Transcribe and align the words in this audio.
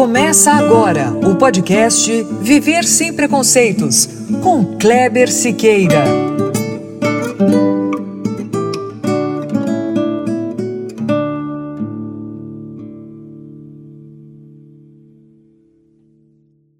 Começa 0.00 0.52
agora 0.52 1.12
o 1.12 1.36
podcast 1.36 2.22
Viver 2.40 2.84
Sem 2.84 3.14
Preconceitos, 3.14 4.08
com 4.42 4.78
Kleber 4.78 5.30
Siqueira. 5.30 6.02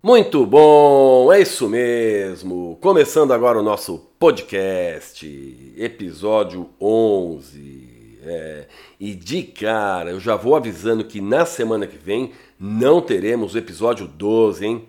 Muito 0.03 0.47
bom, 0.47 1.31
é 1.31 1.43
isso 1.43 1.69
mesmo. 1.69 2.79
Começando 2.81 3.33
agora 3.33 3.61
o 3.61 3.63
nosso 3.63 3.99
podcast, 4.19 5.75
episódio 5.77 6.71
11. 6.81 7.91
É, 8.23 8.67
e 8.99 9.15
de 9.15 9.43
cara, 9.43 10.11
eu 10.11 10.21
já 10.21 10.37
vou 10.37 10.55
avisando 10.55 11.05
que 11.05 11.21
na 11.21 11.47
semana 11.47 11.87
que 11.87 11.97
vem 11.97 12.33
não 12.63 13.01
teremos 13.01 13.55
o 13.55 13.59
episódio 13.59 14.07
12, 14.07 14.67
hein? 14.67 14.89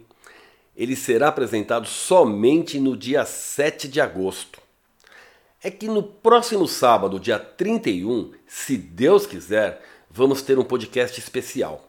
Ele 0.75 0.93
será 0.93 1.29
apresentado 1.29 1.87
somente 1.87 2.77
no 2.81 2.97
dia 2.97 3.23
7 3.23 3.87
de 3.87 4.01
agosto. 4.01 4.59
É 5.63 5.71
que 5.71 5.87
no 5.87 6.03
próximo 6.03 6.67
sábado, 6.67 7.17
dia 7.17 7.39
31, 7.39 8.33
se 8.45 8.75
Deus 8.75 9.25
quiser, 9.25 9.81
vamos 10.09 10.41
ter 10.41 10.59
um 10.59 10.65
podcast 10.65 11.17
especial. 11.17 11.87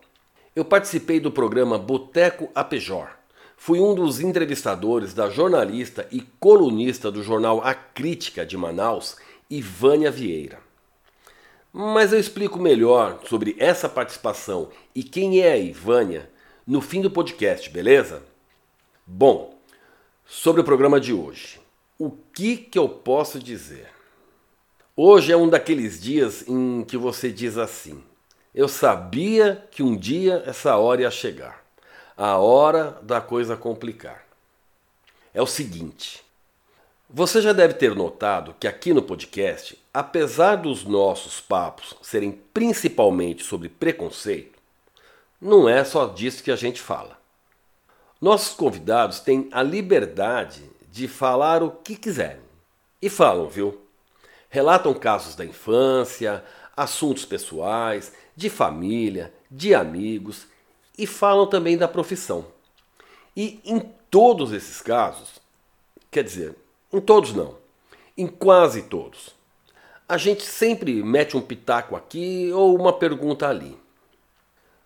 Eu 0.55 0.65
participei 0.65 1.19
do 1.19 1.33
programa 1.33 1.77
Boteco 1.79 2.49
Apejor. 2.55 3.09
Fui 3.57 3.81
um 3.81 3.93
dos 3.93 4.21
entrevistadores 4.21 5.13
da 5.13 5.31
jornalista 5.31 6.07
e 6.13 6.21
colunista 6.39 7.11
do 7.11 7.25
jornal 7.25 7.61
A 7.65 7.75
Crítica 7.75 8.47
de 8.47 8.57
Manaus, 8.57 9.17
Ivânia 9.51 10.13
Vieira. 10.13 10.61
Mas 11.73 12.13
eu 12.13 12.21
explico 12.21 12.59
melhor 12.59 13.21
sobre 13.27 13.57
essa 13.59 13.89
participação 13.89 14.69
e 14.95 15.03
quem 15.03 15.41
é 15.41 15.53
a 15.53 15.57
Ivânia 15.57 16.29
no 16.67 16.83
fim 16.83 17.01
do 17.01 17.11
podcast, 17.11 17.71
beleza? 17.71 18.23
Bom, 19.07 19.59
sobre 20.27 20.61
o 20.61 20.65
programa 20.65 21.01
de 21.01 21.15
hoje, 21.15 21.59
o 21.99 22.11
que, 22.11 22.59
que 22.59 22.79
eu 22.79 22.87
posso 22.87 23.39
dizer? 23.39 23.89
Hoje 24.95 25.33
é 25.33 25.37
um 25.37 25.49
daqueles 25.49 25.99
dias 25.99 26.47
em 26.47 26.85
que 26.85 26.99
você 26.99 27.33
diz 27.33 27.57
assim: 27.57 28.05
Eu 28.55 28.69
sabia 28.69 29.67
que 29.71 29.83
um 29.83 29.97
dia 29.97 30.43
essa 30.45 30.77
hora 30.77 31.01
ia 31.01 31.11
chegar, 31.11 31.65
a 32.15 32.37
hora 32.37 32.99
da 33.03 33.23
coisa 33.23 33.57
complicar. 33.57 34.27
É 35.33 35.41
o 35.41 35.47
seguinte: 35.47 36.23
você 37.13 37.43
já 37.43 37.53
deve 37.53 37.75
ter 37.75 37.95
notado 37.95 38.55
que 38.59 38.67
aqui 38.67 38.95
no 38.95 39.03
podcast 39.03 39.83
apesar 39.93 40.57
dos 40.57 40.85
nossos 40.85 41.41
papos 41.41 41.95
serem 42.01 42.33
principalmente 42.55 43.45
sobre 43.45 43.69
preconceito, 43.69 44.59
não 45.41 45.69
é 45.69 45.85
só 45.85 46.07
disso 46.07 46.43
que 46.43 46.51
a 46.51 46.57
gente 46.57 46.81
fala. 46.81 47.21
Nossos 48.21 48.55
convidados 48.55 49.21
têm 49.21 49.49
a 49.53 49.63
liberdade 49.63 50.63
de 50.91 51.09
falar 51.09 51.63
o 51.63 51.71
que 51.71 51.97
quiserem. 51.97 52.41
E 53.01 53.11
falam, 53.11 53.49
viu? 53.49 53.81
Relatam 54.49 54.95
casos 54.95 55.35
da 55.35 55.45
infância, 55.45 56.45
assuntos 56.77 57.25
pessoais, 57.25 58.13
de 58.37 58.49
família, 58.49 59.35
de 59.51 59.75
amigos 59.75 60.47
e 60.97 61.07
falam 61.07 61.47
também 61.47 61.77
da 61.77 61.89
profissão. 61.89 62.47
E 63.37 63.61
em 63.65 63.81
todos 64.11 64.53
esses 64.53 64.81
casos, 64.81 65.41
quer 66.11 66.23
dizer, 66.23 66.55
em 66.93 67.01
todos 67.01 67.33
não, 67.33 67.57
em 68.17 68.27
quase 68.27 68.83
todos, 68.83 69.35
a 70.09 70.17
gente 70.19 70.43
sempre 70.43 71.03
mete 71.03 71.37
um 71.37 71.41
pitaco 71.41 71.97
aqui 71.97 72.51
ou 72.53 72.77
uma 72.77 72.93
pergunta 72.93 73.49
ali. 73.49 73.77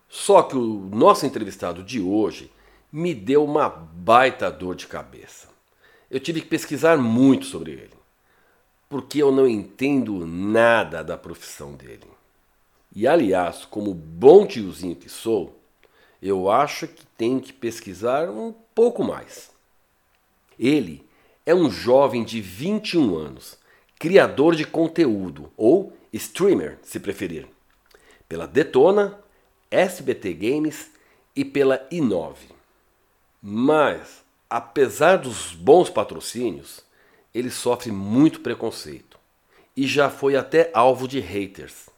Só 0.08 0.42
que 0.42 0.56
o 0.56 0.88
nosso 0.92 1.26
entrevistado 1.26 1.82
de 1.82 2.00
hoje 2.00 2.50
me 2.92 3.14
deu 3.14 3.44
uma 3.44 3.68
baita 3.68 4.50
dor 4.50 4.76
de 4.76 4.86
cabeça. 4.86 5.48
Eu 6.10 6.20
tive 6.20 6.40
que 6.40 6.46
pesquisar 6.46 6.96
muito 6.96 7.46
sobre 7.46 7.72
ele, 7.72 7.94
porque 8.88 9.20
eu 9.20 9.32
não 9.32 9.48
entendo 9.48 10.24
nada 10.24 11.02
da 11.02 11.18
profissão 11.18 11.74
dele. 11.74 12.06
E 12.94 13.06
aliás, 13.06 13.64
como 13.64 13.92
bom 13.92 14.46
tiozinho 14.46 14.94
que 14.94 15.08
sou, 15.08 15.60
eu 16.22 16.48
acho 16.50 16.86
que 16.86 17.04
tenho 17.18 17.40
que 17.40 17.52
pesquisar 17.52 18.30
um 18.30 18.54
pouco 18.74 19.02
mais. 19.02 19.50
Ele 20.58 21.05
é 21.46 21.54
um 21.54 21.70
jovem 21.70 22.24
de 22.24 22.40
21 22.40 23.16
anos 23.16 23.56
criador 23.98 24.54
de 24.54 24.64
conteúdo, 24.64 25.50
ou 25.56 25.96
streamer, 26.12 26.78
se 26.82 27.00
preferir, 27.00 27.46
pela 28.28 28.46
Detona, 28.46 29.18
SBT 29.70 30.34
Games 30.34 30.90
e 31.34 31.44
pela 31.44 31.86
Inove. 31.90 32.48
Mas, 33.40 34.22
apesar 34.50 35.16
dos 35.16 35.52
bons 35.52 35.88
patrocínios, 35.88 36.84
ele 37.34 37.50
sofre 37.50 37.90
muito 37.90 38.40
preconceito 38.40 39.18
e 39.76 39.86
já 39.86 40.10
foi 40.10 40.36
até 40.36 40.70
alvo 40.74 41.06
de 41.06 41.20
haters. 41.20 41.88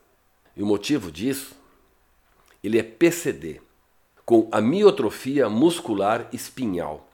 E 0.56 0.62
o 0.62 0.66
motivo 0.66 1.10
disso? 1.10 1.54
Ele 2.62 2.78
é 2.78 2.82
PCD, 2.82 3.60
com 4.26 4.48
amiotrofia 4.50 5.48
muscular 5.48 6.28
espinhal. 6.32 7.07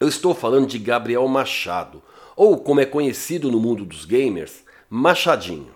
Eu 0.00 0.08
estou 0.08 0.34
falando 0.34 0.66
de 0.66 0.78
Gabriel 0.78 1.28
Machado, 1.28 2.02
ou 2.34 2.56
como 2.56 2.80
é 2.80 2.86
conhecido 2.86 3.52
no 3.52 3.60
mundo 3.60 3.84
dos 3.84 4.06
gamers, 4.06 4.64
Machadinho. 4.88 5.74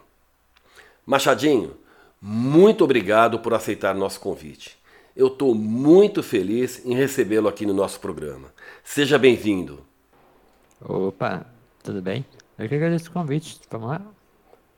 Machadinho, 1.05 1.77
muito 2.23 2.83
obrigado 2.85 3.39
por 3.41 3.53
aceitar 3.53 3.95
nosso 3.95 4.19
convite. 4.19 4.79
Eu 5.15 5.27
estou 5.27 5.55
muito 5.55 6.23
feliz 6.23 6.83
em 6.87 6.95
recebê-lo 6.95 7.49
aqui 7.49 7.67
no 7.67 7.75
nosso 7.75 8.01
programa. 8.01 8.51
Seja 8.83 9.19
bem-vindo. 9.19 9.85
Opa, 10.81 11.45
tudo 11.83 12.01
bem? 12.01 12.25
Eu 12.59 12.67
que 12.67 12.77
agradeço 12.77 13.11
o 13.11 13.13
convite. 13.13 13.61
Vamos 13.71 13.89
lá? 13.89 14.01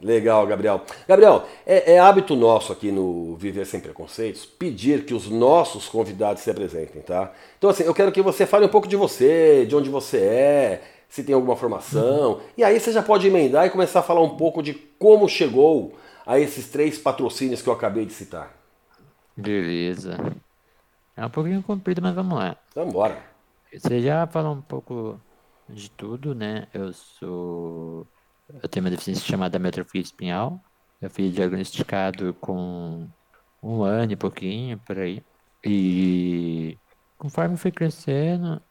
Legal, 0.01 0.47
Gabriel. 0.47 0.83
Gabriel, 1.09 1.47
é, 1.65 1.95
é, 1.95 1.99
hábito 1.99 2.37
nosso 2.37 2.71
aqui 2.73 2.93
no 2.93 3.35
Viver 3.37 3.65
Sem 3.65 3.81
Preconceitos 3.81 4.45
pedir 4.45 5.07
que 5.07 5.15
os 5.15 5.29
nossos 5.31 5.89
convidados 5.89 6.43
se 6.43 6.51
apresentem, 6.51 7.01
tá? 7.01 7.33
Então, 7.57 7.71
assim, 7.71 7.85
eu 7.85 7.95
quero 7.95 8.13
que 8.13 8.21
você 8.21 8.45
fale 8.45 8.67
um 8.67 8.69
pouco 8.69 8.87
de 8.87 8.97
você, 8.97 9.65
de 9.65 9.75
onde 9.75 9.89
você 9.89 10.19
é, 10.19 10.83
se 11.09 11.25
tem 11.25 11.35
alguma 11.35 11.57
formação. 11.57 12.41
E 12.57 12.63
aí 12.63 12.79
você 12.79 12.93
já 12.93 13.03
pode 13.03 13.27
emendar 13.27 13.67
e 13.67 13.71
começar 13.71 14.01
a 14.01 14.03
falar 14.03 14.21
um 14.21 14.37
pouco 14.37 14.63
de 14.63 14.75
como 14.75 15.29
chegou 15.29 15.95
a 16.27 16.39
esses 16.39 16.69
três 16.69 16.99
patrocínios 16.99 17.63
que 17.63 17.69
eu 17.69 17.73
acabei 17.73 18.05
de 18.05 18.13
citar. 18.13 18.55
Beleza. 19.35 20.19
É 21.17 21.25
um 21.25 21.31
pouquinho 21.31 21.63
comprido, 21.63 22.03
mas 22.03 22.15
vamos 22.15 22.39
lá. 22.39 22.57
Vamos 22.75 22.91
embora. 22.91 23.17
Você 23.73 24.01
já 24.01 24.27
falou 24.27 24.55
um 24.55 24.61
pouco 24.61 25.19
de 25.69 25.91
tudo, 25.91 26.35
né? 26.35 26.67
Eu 26.75 26.93
sou. 26.93 28.07
Eu 28.49 28.69
tenho 28.69 28.85
uma 28.85 28.91
deficiência 28.91 29.25
chamada 29.25 29.59
metrofia 29.59 30.01
espinhal. 30.01 30.61
Eu 31.01 31.11
fui 31.11 31.31
diagnosticado 31.31 32.33
com 32.35 33.09
um 33.63 33.83
ano 33.83 34.13
e 34.13 34.17
pouquinho, 34.17 34.79
por 34.79 34.99
aí. 34.99 35.23
E 35.65 36.79
conforme 37.19 37.57
fui 37.57 37.73
crescendo, 37.73 38.63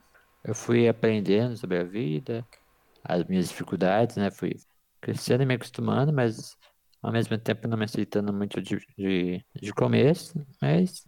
eu 0.43 0.55
fui 0.55 0.87
aprendendo 0.87 1.57
sobre 1.57 1.77
a 1.77 1.83
vida, 1.83 2.45
as 3.03 3.23
minhas 3.25 3.49
dificuldades, 3.49 4.15
né? 4.15 4.31
Fui 4.31 4.55
crescendo 5.01 5.43
e 5.43 5.45
me 5.45 5.55
acostumando, 5.55 6.13
mas 6.13 6.57
ao 7.01 7.11
mesmo 7.11 7.37
tempo 7.37 7.67
não 7.67 7.77
me 7.77 7.85
aceitando 7.85 8.33
muito 8.33 8.61
de, 8.61 8.79
de, 8.97 9.45
de 9.61 9.73
começo, 9.73 10.45
mas 10.61 11.05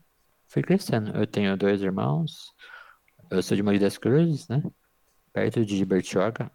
fui 0.50 0.62
crescendo. 0.62 1.16
Eu 1.18 1.26
tenho 1.26 1.56
dois 1.58 1.82
irmãos, 1.82 2.54
eu 3.32 3.42
sou 3.42 3.56
de 3.56 3.64
Mogi 3.64 3.80
das 3.80 3.98
Cruzes, 3.98 4.48
né? 4.48 4.62
Perto 5.34 5.66
de 5.66 5.86
Bertioga. 5.86 6.52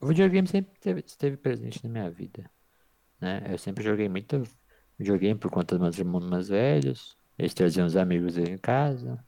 O 0.00 0.06
videogame 0.06 0.48
sempre 0.48 0.72
esteve, 0.74 1.04
esteve 1.06 1.36
presente 1.36 1.84
na 1.84 1.90
minha 1.90 2.10
vida, 2.10 2.50
né? 3.20 3.42
Eu 3.50 3.58
sempre 3.58 3.84
joguei 3.84 4.08
muito 4.08 4.42
videogame 4.98 5.38
por 5.38 5.50
conta 5.50 5.76
dos 5.76 5.82
meus 5.82 5.98
irmãos 5.98 6.24
mais 6.24 6.48
velhos, 6.48 7.16
eles 7.38 7.54
traziam 7.54 7.86
os 7.86 7.96
amigos 7.96 8.38
em 8.38 8.56
casa, 8.58 9.22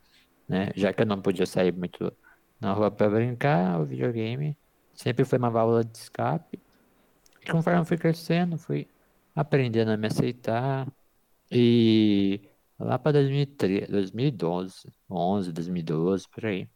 né? 0.48 0.70
Já 0.74 0.92
que 0.92 1.02
eu 1.02 1.06
não 1.06 1.20
podia 1.20 1.46
sair 1.46 1.72
muito 1.72 2.12
na 2.60 2.72
rua 2.72 2.90
para 2.90 3.10
brincar, 3.10 3.80
o 3.80 3.84
videogame 3.84 4.56
sempre 4.94 5.24
foi 5.24 5.38
uma 5.38 5.50
válvula 5.50 5.84
de 5.84 5.96
escape. 5.98 6.60
E 7.42 7.50
conforme 7.50 7.80
eu 7.80 7.84
fui 7.84 7.98
crescendo, 7.98 8.58
fui 8.58 8.86
aprendendo 9.34 9.90
a 9.90 9.96
me 9.96 10.06
aceitar. 10.06 10.86
E 11.50 12.40
lá 12.78 12.98
para 12.98 13.12
2012, 13.12 14.88
11, 15.10 15.52
2012, 15.52 16.28
por 16.28 16.46
aí, 16.46 16.68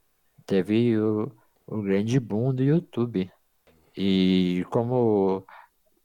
teve 0.44 0.99
o, 0.99 1.32
o 1.66 1.82
grande 1.82 2.19
boom 2.20 2.54
do 2.54 2.62
YouTube. 2.62 3.31
E 3.96 4.64
como 4.70 5.46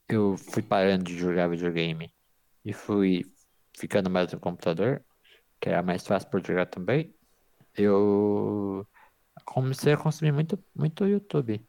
eu 0.08 0.38
fui 0.38 0.62
parando 0.62 1.04
de 1.04 1.18
jogar 1.18 1.50
videogame 1.50 2.14
e 2.64 2.74
fui 2.74 3.26
ficando 3.78 4.10
mais 4.10 4.32
no 4.32 4.40
computador, 4.40 5.04
que 5.60 5.70
era 5.70 5.84
mais 5.84 6.06
fácil 6.06 6.30
por 6.30 6.46
jogar 6.46 6.68
também, 6.68 7.14
eu 7.76 8.88
comecei 9.46 9.94
a 9.94 9.98
consumir 9.98 10.32
muito, 10.32 10.58
muito 10.76 11.06
YouTube. 11.06 11.66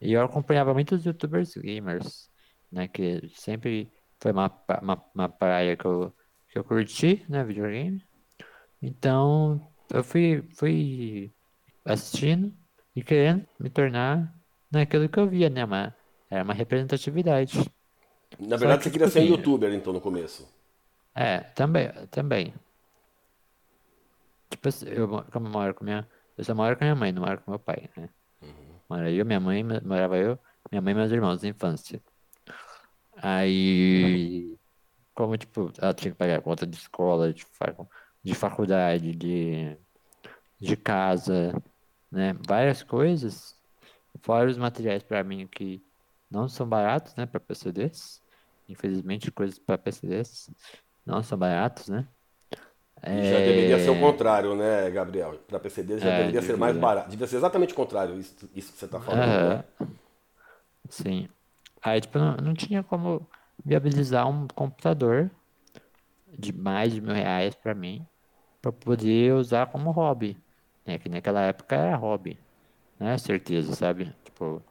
E 0.00 0.12
eu 0.12 0.22
acompanhava 0.22 0.74
muitos 0.74 1.04
youtubers 1.04 1.54
gamers, 1.54 2.30
né? 2.70 2.88
Que 2.88 3.28
sempre 3.36 3.92
foi 4.20 4.32
uma, 4.32 4.50
uma, 4.82 5.04
uma 5.14 5.28
praia 5.28 5.76
que 5.76 5.84
eu, 5.84 6.12
que 6.48 6.58
eu 6.58 6.64
curti, 6.64 7.24
né? 7.28 7.44
Videogame. 7.44 8.04
Então, 8.80 9.60
eu 9.92 10.02
fui, 10.02 10.42
fui 10.56 11.32
assistindo 11.84 12.52
e 12.96 13.02
querendo 13.02 13.46
me 13.60 13.70
tornar 13.70 14.34
naquilo 14.72 15.08
que 15.08 15.18
eu 15.18 15.28
via, 15.28 15.50
né? 15.50 15.64
Uma, 15.64 15.94
era 16.30 16.42
uma 16.44 16.54
representatividade. 16.54 17.58
Na 18.38 18.56
verdade, 18.56 18.78
que, 18.78 18.84
você 18.84 18.90
queria 18.90 19.06
tipo 19.06 19.18
ser 19.18 19.20
um 19.20 19.22
assim, 19.22 19.36
youtuber, 19.36 19.72
então, 19.72 19.92
no 19.92 20.00
começo. 20.00 20.48
É, 21.14 21.40
também, 21.54 21.90
também. 22.10 22.54
Tipo 24.50 24.68
assim, 24.68 24.86
eu, 24.88 25.08
mo- 25.08 25.24
como 25.30 25.46
eu 25.46 25.50
moro 25.50 25.74
com 25.74 25.84
minha. 25.84 26.08
Eu 26.36 26.44
só 26.44 26.54
moro 26.54 26.76
com 26.76 26.84
minha 26.84 26.94
mãe, 26.96 27.12
não 27.12 27.22
moro 27.22 27.40
com 27.42 27.50
meu 27.50 27.60
pai, 27.60 27.88
né? 27.96 28.08
Mora 28.88 29.10
eu, 29.10 29.24
minha 29.24 29.40
mãe, 29.40 29.62
morava 29.64 30.16
eu, 30.18 30.38
minha 30.70 30.82
mãe 30.82 30.92
e 30.92 30.96
meus 30.96 31.10
irmãos 31.12 31.42
na 31.42 31.48
infância. 31.48 32.02
Aí, 33.16 34.56
como, 35.14 35.36
tipo, 35.38 35.72
ela 35.80 35.94
tinha 35.94 36.12
que 36.12 36.18
pagar 36.18 36.42
conta 36.42 36.66
de 36.66 36.76
escola, 36.76 37.32
de, 37.32 37.46
de 38.24 38.34
faculdade, 38.34 39.14
de, 39.14 39.76
de 40.60 40.76
casa, 40.76 41.52
né? 42.10 42.34
Várias 42.46 42.82
coisas, 42.82 43.58
fora 44.20 44.50
os 44.50 44.56
materiais 44.58 45.02
para 45.02 45.22
mim 45.24 45.46
que 45.48 45.84
não 46.30 46.48
são 46.48 46.68
baratos, 46.68 47.14
né? 47.16 47.26
Para 47.26 47.40
PCDs. 47.40 48.22
Infelizmente, 48.68 49.30
coisas 49.32 49.58
para 49.58 49.78
PCDs 49.78 50.50
não 51.04 51.22
são 51.22 51.38
baratos, 51.38 51.88
né? 51.88 52.08
E 53.14 53.22
já 53.22 53.40
deveria 53.40 53.78
ser 53.78 53.90
o 53.90 53.96
É, 53.96 54.00
contrário, 54.00 54.54
né, 54.56 54.90
Gabriel? 54.90 55.38
Para 55.46 55.60
PCD 55.60 55.98
já 55.98 56.10
É, 56.10 56.10
deveria 56.10 56.40
ser 56.42 56.56
mais 56.56 56.74
devia. 56.74 56.80
barato. 56.80 57.10
Devia 57.10 57.26
ser 57.26 57.36
exatamente 57.36 57.72
o 57.72 57.76
contrário, 57.76 58.18
isso, 58.18 58.48
isso 58.54 58.72
que 58.72 58.78
você 58.78 58.86
está 58.86 59.00
falando. 59.00 59.42
Né? 59.42 59.64
Sim. 60.88 61.28
Aí, 61.82 62.00
tipo, 62.00 62.18
não, 62.18 62.36
não 62.38 62.54
tinha 62.54 62.82
como 62.82 63.28
viabilizar 63.64 64.28
um 64.28 64.48
computador 64.48 65.30
de 66.38 66.52
mais 66.52 66.92
de 66.92 67.00
mil 67.00 67.14
reais 67.14 67.54
pra 67.54 67.74
mim, 67.74 68.06
pra 68.62 68.72
poder 68.72 69.34
usar 69.34 69.66
como 69.68 69.90
hobby. 69.92 70.36
Né? 70.86 70.98
Que 70.98 71.08
naquela 71.08 71.42
época 71.42 71.76
era 71.76 71.96
hobby, 71.96 72.38
né? 73.02 73.18
Certeza, 73.18 73.74
sabe? 73.74 74.12
Tipo, 74.24 74.64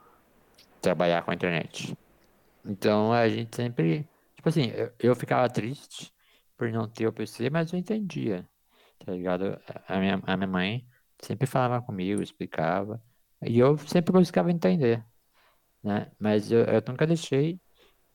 trabalhar 0.82 1.24
com 1.24 1.32
a 1.32 1.36
internet. 1.36 1.98
Então 2.66 3.14
a 3.14 3.28
gente 3.30 3.56
sempre. 3.56 4.10
Tipo 4.36 4.50
assim, 4.50 4.68
eu, 4.72 4.94
eu 5.00 5.16
ficava 5.16 5.50
triste 5.50 6.14
por 6.58 6.72
não 6.72 6.90
ter 6.90 7.08
o 7.08 7.14
PC, 7.14 7.50
mas 7.50 7.74
eu 7.74 7.80
entendia, 7.80 8.48
tá 9.06 9.14
ligado? 9.14 9.60
A 9.88 10.00
minha, 10.00 10.22
a 10.26 10.38
minha 10.38 10.48
mãe 10.48 10.88
sempre 11.22 11.48
falava 11.48 11.84
comigo, 11.86 12.22
explicava, 12.24 13.02
e 13.44 13.60
eu 13.60 13.78
sempre 13.80 14.12
buscava 14.14 14.52
entender 14.52 15.06
né? 15.84 16.12
Mas 16.20 16.52
eu, 16.52 16.62
eu 16.66 16.82
nunca 16.88 17.08
deixei 17.08 17.60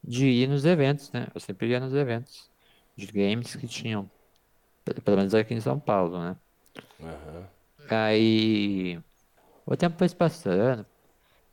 de 0.03 0.27
ir 0.29 0.49
nos 0.49 0.65
eventos, 0.65 1.13
né? 1.13 1.29
Eu 1.35 1.41
sempre 1.41 1.69
ia 1.71 1.81
nos 1.81 1.95
eventos 1.95 2.51
de 2.97 3.07
games 3.09 3.57
que 3.57 3.67
tinham, 3.69 4.11
pe- 4.85 5.01
pelo 5.03 5.19
menos 5.19 5.35
aqui 5.35 5.55
em 5.55 5.61
São 5.63 5.81
Paulo, 5.81 6.19
né? 6.21 6.37
Aham. 7.01 7.49
Aí 7.89 8.99
o 9.67 9.77
tempo 9.77 9.99
foi 9.99 10.09
se 10.09 10.17
passando, 10.17 10.87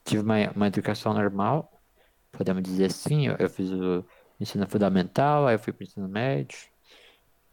tive 0.06 0.22
uma, 0.24 0.36
uma 0.52 0.68
educação 0.68 1.14
normal, 1.14 1.72
podemos 2.32 2.64
dizer 2.64 2.86
assim, 2.86 3.28
eu, 3.28 3.36
eu 3.38 3.50
fiz 3.50 3.72
o 3.72 4.06
ensino 4.40 4.68
fundamental, 4.68 5.48
aí 5.48 5.56
eu 5.56 5.60
fui 5.60 5.74
pro 5.74 5.84
ensino 5.84 6.08
médio, 6.08 6.58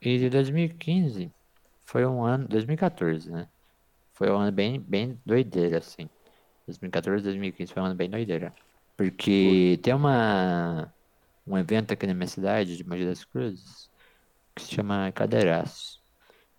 e 0.00 0.18
de 0.18 0.30
2015 0.30 1.32
foi 1.84 2.06
um 2.06 2.22
ano, 2.22 2.46
2014, 2.48 3.30
né? 3.30 3.48
Foi 4.12 4.30
um 4.30 4.38
ano 4.38 4.52
bem, 4.52 4.78
bem 4.80 5.18
doideira, 5.26 5.78
assim. 5.78 6.08
2014, 6.66 7.24
2015 7.24 7.72
foi 7.72 7.82
um 7.82 7.86
ano 7.86 7.94
bem 7.94 8.08
doideira. 8.08 8.54
Porque 8.96 9.78
tem 9.82 9.94
uma, 9.94 10.92
um 11.46 11.56
evento 11.58 11.92
aqui 11.92 12.06
na 12.06 12.14
minha 12.14 12.26
cidade, 12.26 12.76
de 12.76 12.84
Mogi 12.84 13.04
das 13.04 13.24
Cruzes, 13.24 13.90
que 14.54 14.62
se 14.62 14.74
chama 14.74 15.10
Cadeiraço. 15.12 16.00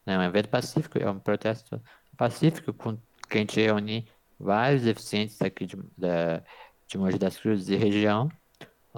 É 0.05 0.17
um 0.17 0.23
evento 0.23 0.49
pacífico, 0.49 0.97
é 0.99 1.09
um 1.09 1.19
protesto 1.19 1.81
pacífico 2.17 2.73
com 2.73 2.97
que 3.31 3.37
a 3.37 3.41
gente 3.41 3.59
reúne 3.59 4.07
vários 4.37 4.83
deficientes 4.83 5.41
aqui 5.41 5.65
de, 5.65 5.77
da, 5.97 6.43
de 6.87 6.97
Mogi 6.97 7.17
das 7.17 7.37
Cruzes 7.37 7.69
e 7.69 7.75
região, 7.77 8.29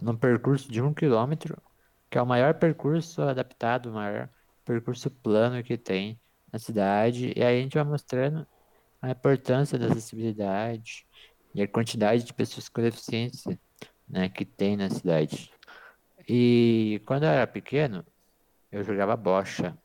num 0.02 0.18
percurso 0.18 0.72
de 0.72 0.82
um 0.82 0.94
quilômetro, 0.94 1.62
que 2.10 2.18
é 2.18 2.22
o 2.22 2.26
maior 2.26 2.56
percurso 2.56 3.22
adaptado, 3.22 3.92
o 3.92 3.94
maior 3.94 4.28
percurso 4.66 5.10
plano 5.12 5.64
que 5.64 5.78
tem 5.78 6.20
na 6.52 6.58
cidade. 6.58 7.32
E 7.36 7.44
aí 7.44 7.60
a 7.60 7.62
gente 7.62 7.76
vai 7.76 7.84
mostrando 7.84 8.48
a 9.02 9.12
importância 9.12 9.78
da 9.78 9.88
acessibilidade 9.88 11.06
e 11.54 11.62
a 11.62 11.68
quantidade 11.68 12.24
de 12.24 12.34
pessoas 12.34 12.68
com 12.68 12.82
deficiência, 12.82 13.60
né, 14.10 14.30
que 14.30 14.46
tem 14.46 14.76
na 14.76 14.90
cidade. 14.90 15.52
E 16.28 17.02
quando 17.06 17.24
eu 17.24 17.30
era 17.30 17.46
pequeno, 17.46 18.04
eu 18.72 18.84
jogava 18.84 19.16
bocha 19.16 19.78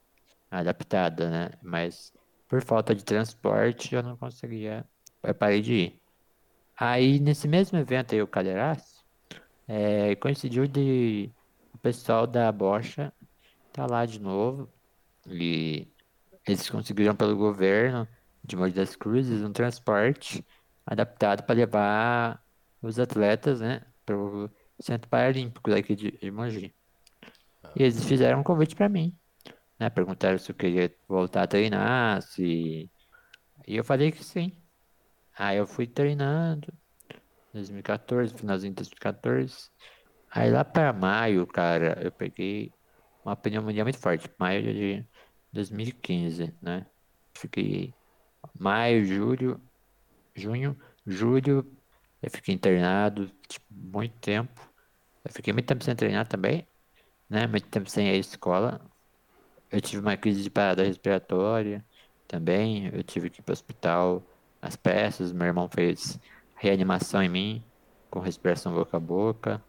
adaptada, 0.50 1.28
né? 1.28 1.50
Mas 1.62 2.12
por 2.48 2.62
falta 2.62 2.94
de 2.94 3.04
transporte 3.04 3.94
eu 3.94 4.02
não 4.02 4.16
conseguia, 4.16 4.84
eu 5.22 5.34
parei 5.34 5.60
de 5.60 5.74
ir. 5.74 6.02
Aí 6.76 7.20
nesse 7.20 7.46
mesmo 7.46 7.78
evento 7.78 8.14
aí, 8.14 8.22
o 8.22 8.26
Cadeiraço, 8.26 9.04
é, 9.66 10.14
coincidiu 10.16 10.66
de 10.66 11.30
o 11.74 11.78
pessoal 11.78 12.26
da 12.26 12.50
bocha 12.50 13.12
tá 13.72 13.86
lá 13.86 14.06
de 14.06 14.18
novo 14.20 14.68
e 15.26 15.86
eles 16.46 16.68
conseguiram 16.70 17.14
pelo 17.14 17.36
governo 17.36 18.08
de 18.42 18.56
Mogi 18.56 18.74
das 18.74 18.96
Cruzes 18.96 19.42
um 19.42 19.52
transporte 19.52 20.44
adaptado 20.86 21.42
para 21.42 21.54
levar 21.54 22.42
os 22.80 22.98
atletas, 22.98 23.60
né, 23.60 23.82
para 24.06 24.16
o 24.16 24.50
Centro 24.80 25.08
Paralímpico 25.08 25.70
daqui 25.70 25.94
de, 25.94 26.12
de 26.12 26.30
Mogi. 26.30 26.74
E 27.76 27.82
eles 27.82 28.02
fizeram 28.04 28.40
um 28.40 28.42
convite 28.42 28.74
para 28.74 28.88
mim, 28.88 29.14
né, 29.78 29.90
perguntaram 29.90 30.38
se 30.38 30.50
eu 30.50 30.56
queria 30.56 30.94
voltar 31.08 31.44
a 31.44 31.46
treinar, 31.46 32.22
se... 32.22 32.90
E 33.66 33.76
eu 33.76 33.84
falei 33.84 34.12
que 34.12 34.24
sim. 34.24 34.52
Aí 35.36 35.58
eu 35.58 35.66
fui 35.66 35.86
treinando, 35.86 36.72
2014, 37.52 38.34
finalzinho 38.34 38.72
de 38.72 38.76
2014. 38.76 39.70
Aí 40.30 40.50
lá 40.50 40.64
para 40.64 40.92
maio, 40.92 41.46
cara, 41.46 42.00
eu 42.02 42.12
peguei 42.12 42.72
uma 43.24 43.36
pneumonia 43.36 43.84
muito 43.84 43.98
forte, 43.98 44.30
maio 44.38 44.62
de 44.62 45.06
2015, 45.52 46.54
né? 46.62 46.86
Fiquei 47.36 47.94
maio, 48.58 49.04
julho, 49.04 49.60
junho, 50.34 50.78
julho, 51.06 51.76
eu 52.22 52.30
fiquei 52.30 52.54
internado, 52.54 53.28
tipo, 53.48 53.66
muito 53.70 54.18
tempo. 54.20 54.72
Eu 55.24 55.32
fiquei 55.32 55.52
muito 55.52 55.66
tempo 55.66 55.84
sem 55.84 55.96
treinar 55.96 56.26
também, 56.28 56.66
né? 57.30 57.46
Muito 57.46 57.68
tempo 57.68 57.90
sem 57.90 58.08
ir 58.08 58.12
à 58.12 58.16
escola. 58.16 58.87
Eu 59.70 59.80
tive 59.80 60.00
uma 60.00 60.16
crise 60.16 60.42
de 60.42 60.50
parada 60.50 60.82
respiratória 60.82 61.84
também. 62.26 62.90
Eu 62.92 63.02
tive 63.02 63.30
que 63.30 63.40
ir 63.40 63.42
para 63.42 63.52
o 63.52 63.54
hospital 63.54 64.22
às 64.60 64.76
pressas. 64.76 65.32
Meu 65.32 65.46
irmão 65.46 65.68
fez 65.68 66.18
reanimação 66.56 67.22
em 67.22 67.28
mim, 67.28 67.64
com 68.10 68.20
respiração 68.20 68.72
boca 68.72 68.96
a 68.96 69.00
boca. 69.00 69.62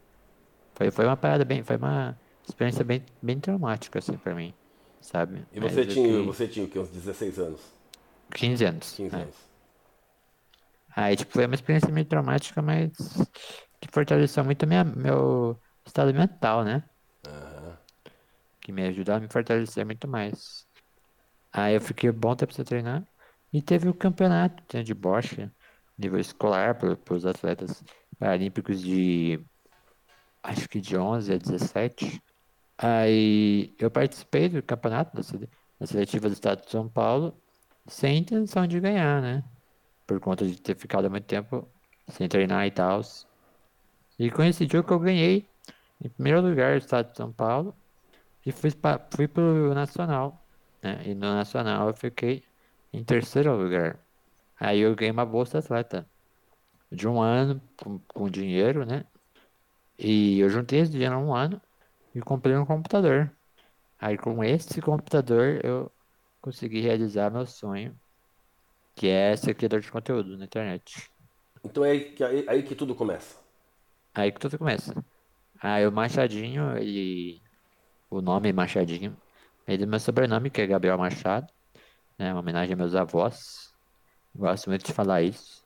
Foi, 0.75 0.89
foi 0.91 1.05
uma 1.05 1.17
parada 1.17 1.43
bem, 1.43 1.62
foi 1.62 1.75
uma 1.75 2.17
experiência 2.47 2.83
bem, 2.83 3.03
bem 3.21 3.39
traumática, 3.39 4.00
assim, 4.00 4.17
pra 4.17 4.33
mim, 4.33 4.53
sabe? 5.01 5.45
E 5.51 5.59
você 5.59 5.85
tinha, 5.85 6.07
fiquei 6.07 6.25
você 6.25 6.47
tinha 6.47 6.65
o 6.65 6.69
quê? 6.69 6.79
Uns 6.79 6.89
16 6.89 7.39
anos? 7.39 7.62
15 8.31 8.65
anos. 8.65 8.93
15 8.93 9.15
né? 9.15 9.21
anos. 9.24 9.35
Aí, 10.95 11.15
tipo, 11.15 11.33
foi 11.33 11.45
uma 11.45 11.55
experiência 11.55 11.91
meio 11.91 12.05
traumática, 12.05 12.62
mas 12.62 12.91
que 13.79 13.88
fortaleceu 13.91 14.43
muito 14.43 14.65
minha, 14.65 14.83
meu 14.83 15.59
estado 15.85 16.13
mental, 16.13 16.63
né? 16.63 16.83
Que 18.69 18.73
me 18.73 18.83
ajudou 18.88 19.15
a 19.15 19.19
me 19.19 19.27
fortalecer 19.31 19.83
muito 19.85 20.07
mais. 20.07 20.67
Aí 21.51 21.75
eu 21.75 21.81
fiquei 21.81 22.11
bom 22.11 22.35
tempo 22.35 22.53
sem 22.53 22.65
treinar. 22.65 23.07
E 23.53 23.61
teve 23.61 23.89
o 23.89 23.95
campeonato 23.95 24.63
né, 24.77 24.83
de 24.83 24.93
bocha, 24.93 25.53
nível 25.97 26.19
escolar, 26.19 26.77
para 26.77 27.15
os 27.15 27.25
atletas 27.25 27.83
paralímpicos 28.19 28.81
de. 28.81 29.45
Acho 30.43 30.69
que 30.69 30.79
de 30.81 30.97
11 30.97 31.33
a 31.33 31.38
17. 31.38 32.23
Aí 32.77 33.75
eu 33.79 33.91
participei 33.91 34.49
do 34.49 34.63
campeonato, 34.63 35.15
da 35.17 35.23
sele- 35.23 35.49
da 35.79 35.88
seletiva 35.88 36.29
do 36.29 36.33
estado 36.33 36.63
de 36.65 36.71
São 36.71 36.89
Paulo, 36.89 37.41
sem 37.88 38.19
intenção 38.19 38.67
de 38.67 38.79
ganhar, 38.79 39.21
né? 39.21 39.43
Por 40.07 40.19
conta 40.21 40.47
de 40.47 40.61
ter 40.61 40.77
ficado 40.77 41.09
muito 41.11 41.25
tempo 41.27 41.73
sem 42.09 42.29
treinar 42.29 42.67
e 42.67 42.71
tal. 42.71 43.01
E 44.19 44.29
coincidiu 44.31 44.83
que 44.83 44.91
eu 44.93 44.99
ganhei 44.99 45.51
em 46.03 46.09
primeiro 46.09 46.41
lugar 46.41 46.79
do 46.79 46.83
estado 46.83 47.11
de 47.11 47.17
São 47.17 47.33
Paulo 47.33 47.78
e 48.50 48.51
fui, 48.51 48.72
pa- 48.75 49.08
fui 49.15 49.27
pro 49.27 49.74
Nacional, 49.74 50.48
né? 50.84 51.08
E 51.08 51.13
no 51.15 51.22
Nacional 51.36 51.89
eu 51.89 51.94
fiquei 51.96 52.44
em 52.94 53.03
terceiro 53.03 53.56
lugar. 53.56 54.06
Aí 54.60 54.79
eu 54.82 54.96
ganhei 54.96 55.12
uma 55.12 55.25
bolsa 55.25 55.60
atleta 55.60 56.10
de 56.91 57.08
um 57.08 57.22
ano 57.22 57.62
com, 57.77 58.00
com 58.00 58.29
dinheiro, 58.29 58.86
né? 58.86 59.06
E 59.98 60.39
eu 60.39 60.50
juntei 60.50 60.79
esse 60.82 60.91
dinheiro 60.91 61.18
um 61.18 61.36
ano 61.36 61.62
e 62.15 62.22
comprei 62.22 62.56
um 62.58 62.65
computador. 62.65 63.38
Aí 64.00 64.18
com 64.18 64.44
esse 64.44 64.82
computador 64.82 65.62
eu 65.65 65.91
consegui 66.41 66.82
realizar 66.82 67.32
meu 67.32 67.46
sonho, 67.48 68.00
que 68.96 69.08
é 69.08 69.36
ser 69.38 69.56
criador 69.56 69.82
de 69.82 69.91
conteúdo 69.91 70.38
na 70.38 70.46
internet. 70.46 71.12
Então 71.63 71.84
é 71.86 71.91
aí 71.91 72.13
que, 72.13 72.24
aí, 72.24 72.46
aí 72.50 72.63
que 72.63 72.75
tudo 72.75 72.96
começa. 72.96 73.38
Aí 74.13 74.32
que 74.32 74.39
tudo 74.39 74.58
começa. 74.58 74.94
Aí 75.62 75.88
o 75.88 75.91
Machadinho, 75.91 76.77
ele. 76.77 77.44
O 78.09 78.21
nome 78.21 78.51
Machadinho 78.51 79.15
é 79.67 79.77
meu 79.85 79.99
sobrenome, 79.99 80.49
que 80.49 80.61
é 80.61 80.67
Gabriel 80.67 80.97
Machado. 80.97 81.47
né? 82.17 82.33
Uma 82.33 82.39
homenagem 82.39 82.73
a 82.73 82.75
meus 82.75 82.95
avós. 82.95 83.71
Gosto 84.35 84.69
muito 84.69 84.85
de 84.85 84.93
falar 84.93 85.21
isso. 85.21 85.63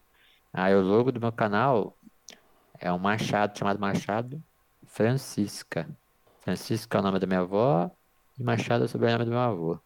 Aí 0.51 0.75
o 0.75 0.81
logo 0.81 1.11
do 1.11 1.21
meu 1.21 1.31
canal 1.31 1.97
é 2.79 2.91
um 2.91 2.99
machado 2.99 3.57
chamado 3.57 3.79
Machado 3.79 4.43
Francisca. 4.85 5.87
Francisca 6.41 6.97
é 6.97 6.99
o 6.99 7.03
nome 7.03 7.19
da 7.19 7.25
minha 7.25 7.39
avó 7.39 7.89
e 8.37 8.43
Machado 8.43 8.83
é 8.83 8.85
o 8.85 8.89
sobrenome 8.89 9.23
do 9.23 9.31
meu 9.31 9.39
avô. 9.39 9.79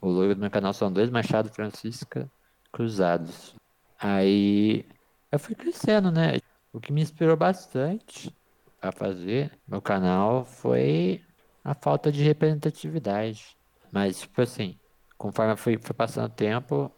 O 0.00 0.08
logo 0.08 0.34
do 0.34 0.40
meu 0.40 0.50
canal 0.50 0.72
são 0.72 0.90
dois 0.90 1.10
Machado 1.10 1.50
Francisca 1.50 2.30
cruzados. 2.72 3.54
Aí 4.00 4.86
eu 5.30 5.38
fui 5.38 5.54
crescendo, 5.54 6.10
né? 6.10 6.38
O 6.72 6.80
que 6.80 6.90
me 6.90 7.02
inspirou 7.02 7.36
bastante 7.36 8.34
a 8.80 8.90
fazer 8.90 9.52
meu 9.68 9.82
canal 9.82 10.44
foi 10.44 11.22
a 11.64 11.74
falta 11.74 12.10
de 12.10 12.22
representatividade. 12.22 13.56
Mas, 13.90 14.20
tipo 14.20 14.40
assim, 14.40 14.78
conforme 15.16 15.56
foi, 15.56 15.78
foi 15.78 15.94
passando 15.94 16.26
o 16.26 16.34
tempo, 16.34 16.90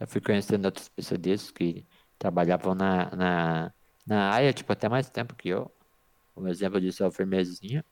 eu 0.00 0.06
fui 0.06 0.20
conhecendo 0.20 0.64
outros 0.64 0.88
PCDs 0.88 1.50
que 1.50 1.86
trabalhavam 2.18 2.74
na, 2.74 3.10
na, 3.14 3.72
na 4.06 4.30
área, 4.30 4.52
tipo, 4.52 4.72
até 4.72 4.88
mais 4.88 5.08
tempo 5.08 5.34
que 5.34 5.48
eu. 5.48 5.70
Um 6.36 6.48
exemplo 6.48 6.80
disso 6.80 7.04
é 7.04 7.06
o 7.06 7.12
Firmezinho. 7.12 7.84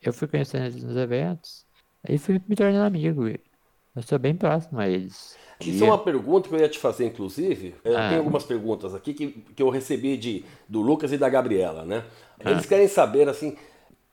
Eu 0.00 0.12
fui 0.12 0.28
conhecendo 0.28 0.66
eles 0.66 0.82
nos 0.82 0.96
eventos, 0.96 1.66
aí 2.06 2.16
fui 2.18 2.40
me 2.48 2.54
tornando 2.54 2.84
amigo. 2.84 3.28
Eu 3.28 4.02
sou 4.02 4.18
bem 4.18 4.36
próximo 4.36 4.78
a 4.78 4.88
eles. 4.88 5.36
Isso 5.60 5.82
é 5.82 5.86
uma 5.86 5.98
pergunta 5.98 6.48
que 6.48 6.54
eu 6.54 6.60
ia 6.60 6.68
te 6.68 6.78
fazer, 6.78 7.06
inclusive. 7.06 7.74
Eu 7.82 7.96
ah. 7.96 8.08
tenho 8.08 8.20
algumas 8.20 8.44
perguntas 8.44 8.94
aqui 8.94 9.14
que, 9.14 9.28
que 9.28 9.62
eu 9.62 9.70
recebi 9.70 10.16
de, 10.18 10.44
do 10.68 10.82
Lucas 10.82 11.12
e 11.12 11.18
da 11.18 11.28
Gabriela, 11.30 11.84
né? 11.84 12.04
Eles 12.38 12.66
ah. 12.66 12.68
querem 12.68 12.88
saber, 12.88 13.26
assim, 13.26 13.56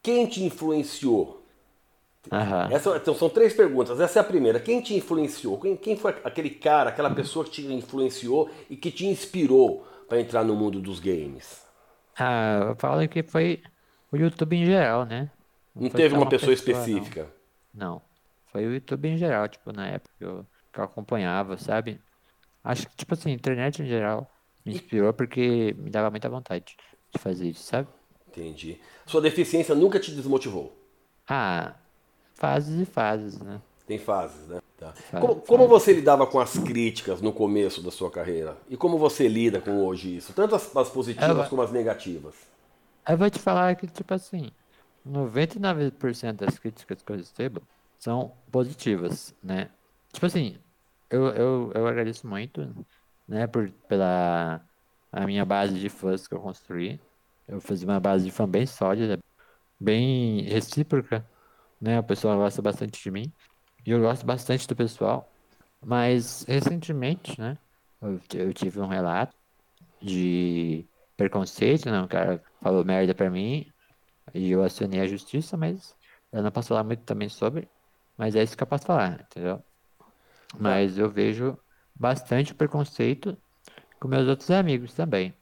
quem 0.03 0.27
te 0.27 0.43
influenciou? 0.43 1.41
Essa, 2.72 2.95
então, 2.98 3.15
são 3.15 3.29
três 3.29 3.53
perguntas. 3.53 4.00
Essa 4.00 4.19
é 4.19 4.22
a 4.22 4.25
primeira. 4.25 4.60
Quem 4.60 4.81
te 4.81 4.95
influenciou? 4.95 5.60
Quem, 5.60 5.75
quem 5.75 5.98
foi 5.98 6.15
aquele 6.24 6.50
cara, 6.50 6.89
aquela 6.89 7.10
pessoa 7.10 7.43
que 7.43 7.51
te 7.51 7.65
influenciou 7.65 8.50
e 8.69 8.77
que 8.77 8.91
te 8.91 9.05
inspirou 9.05 9.88
para 10.07 10.22
entrar 10.22 10.43
no 10.43 10.55
mundo 10.55 10.79
dos 10.79 11.00
games? 11.00 11.65
Ah, 12.17 12.67
eu 12.69 12.75
falo 12.75 13.07
que 13.07 13.24
foi 13.24 13.62
o 14.12 14.17
YouTube 14.17 14.55
em 14.55 14.65
geral, 14.65 15.05
né? 15.05 15.31
Não, 15.75 15.83
não 15.83 15.89
teve 15.89 16.13
uma, 16.13 16.24
uma 16.24 16.29
pessoa, 16.29 16.55
pessoa, 16.55 16.75
específica? 16.75 17.33
Não. 17.74 17.95
não. 17.95 18.01
Foi 18.51 18.65
o 18.67 18.74
YouTube 18.74 19.10
em 19.10 19.17
geral, 19.17 19.48
tipo, 19.48 19.72
na 19.74 19.88
época 19.88 20.13
que 20.17 20.24
eu, 20.24 20.45
que 20.72 20.79
eu 20.79 20.83
acompanhava, 20.83 21.57
sabe? 21.57 22.00
Acho 22.63 22.88
que, 22.88 22.95
tipo 22.95 23.15
assim, 23.15 23.31
a 23.31 23.33
internet 23.33 23.81
em 23.81 23.86
geral 23.86 24.31
me 24.65 24.74
inspirou 24.74 25.12
porque 25.12 25.75
me 25.77 25.89
dava 25.89 26.12
muita 26.12 26.29
vontade 26.29 26.77
de 27.13 27.19
fazer 27.19 27.50
isso, 27.50 27.63
sabe? 27.63 27.89
Entendi. 28.36 28.80
Sua 29.06 29.22
deficiência 29.22 29.75
nunca 29.75 30.00
te 30.00 30.12
desmotivou? 30.12 30.75
Ah, 31.28 31.75
fases 32.34 32.82
e 32.82 32.86
fases, 32.86 33.40
né? 33.40 33.62
Tem 33.86 34.00
fases, 34.00 34.48
né? 34.48 34.60
Tá. 34.78 34.94
Como, 35.20 35.36
como 35.42 35.68
você 35.68 35.94
lidava 35.94 36.25
com 36.25 36.40
as 36.40 36.58
críticas 36.58 37.22
no 37.22 37.32
começo 37.32 37.82
da 37.82 37.92
sua 37.92 38.10
carreira? 38.10 38.58
E 38.68 38.75
como 38.75 38.98
você 38.98 39.28
lida 39.28 39.62
com 39.62 39.86
hoje 39.86 40.18
isso? 40.18 40.34
Tanto 40.34 40.56
as, 40.56 40.75
as 40.75 40.90
positivas 40.90 41.48
como 41.48 41.62
as 41.62 41.72
negativas? 41.72 42.34
Eu 43.08 43.18
vou 43.18 43.30
te 43.30 43.40
falar 43.40 43.75
que, 43.75 43.86
tipo 43.88 44.13
assim, 44.13 44.50
99% 45.08 46.34
das 46.34 46.58
críticas 46.58 47.02
que 47.02 47.12
eu 47.12 47.18
recebo 47.18 47.62
são 48.00 48.34
positivas, 48.52 49.34
né? 49.44 49.70
Tipo 50.12 50.25
assim, 50.25 50.58
eu, 51.10 51.28
eu, 51.28 51.72
eu 51.75 51.88
agradeço 51.88 52.28
muito, 52.28 52.74
né, 53.28 53.48
por, 53.48 53.70
pela 53.88 54.62
a 55.12 55.28
minha 55.28 55.46
base 55.46 55.80
de 55.80 55.90
fãs 55.90 56.28
que 56.28 56.34
eu 56.34 56.40
construí. 56.40 57.00
Eu 57.48 57.60
fiz 57.60 57.84
uma 57.84 58.00
base 58.00 58.26
de 58.26 58.32
fã 58.32 58.48
bem 58.48 58.66
sólida, 58.66 59.20
bem 59.80 60.42
recíproca, 60.44 61.28
né? 61.80 62.00
O 62.00 62.04
pessoal 62.04 62.38
gosta 62.38 62.62
bastante 62.62 63.02
de 63.02 63.12
mim. 63.12 63.32
E 63.86 63.92
eu 63.92 64.00
gosto 64.00 64.26
bastante 64.26 64.68
do 64.68 64.76
pessoal. 64.76 65.30
Mas 65.86 66.46
recentemente, 66.48 67.40
né? 67.40 67.58
Eu, 68.02 68.20
eu 68.34 68.54
tive 68.54 68.80
um 68.80 68.88
relato 68.88 69.36
de 70.02 70.86
preconceito, 71.18 71.90
né? 71.90 72.02
Um 72.02 72.08
cara 72.08 72.42
falou 72.62 72.86
merda 72.86 73.14
pra 73.14 73.30
mim. 73.30 73.66
E 74.34 74.52
eu 74.52 74.64
acionei 74.64 75.02
a 75.02 75.08
justiça, 75.08 75.58
mas 75.58 75.96
eu 76.32 76.42
não 76.42 76.52
posso 76.52 76.70
falar 76.70 76.84
muito 76.84 77.04
também 77.04 77.30
sobre. 77.30 77.68
Mas 78.18 78.36
é 78.36 78.44
isso 78.44 78.56
que 78.56 78.64
eu 78.64 78.68
posso 78.68 78.86
falar, 78.86 79.22
entendeu? 79.22 79.62
Mas 80.60 80.98
eu 80.98 81.10
vejo 81.10 81.58
bastante 81.96 82.54
preconceito 82.54 83.38
com 84.00 84.08
meus 84.08 84.28
outros 84.28 84.50
amigos 84.52 84.94
também. 84.94 85.34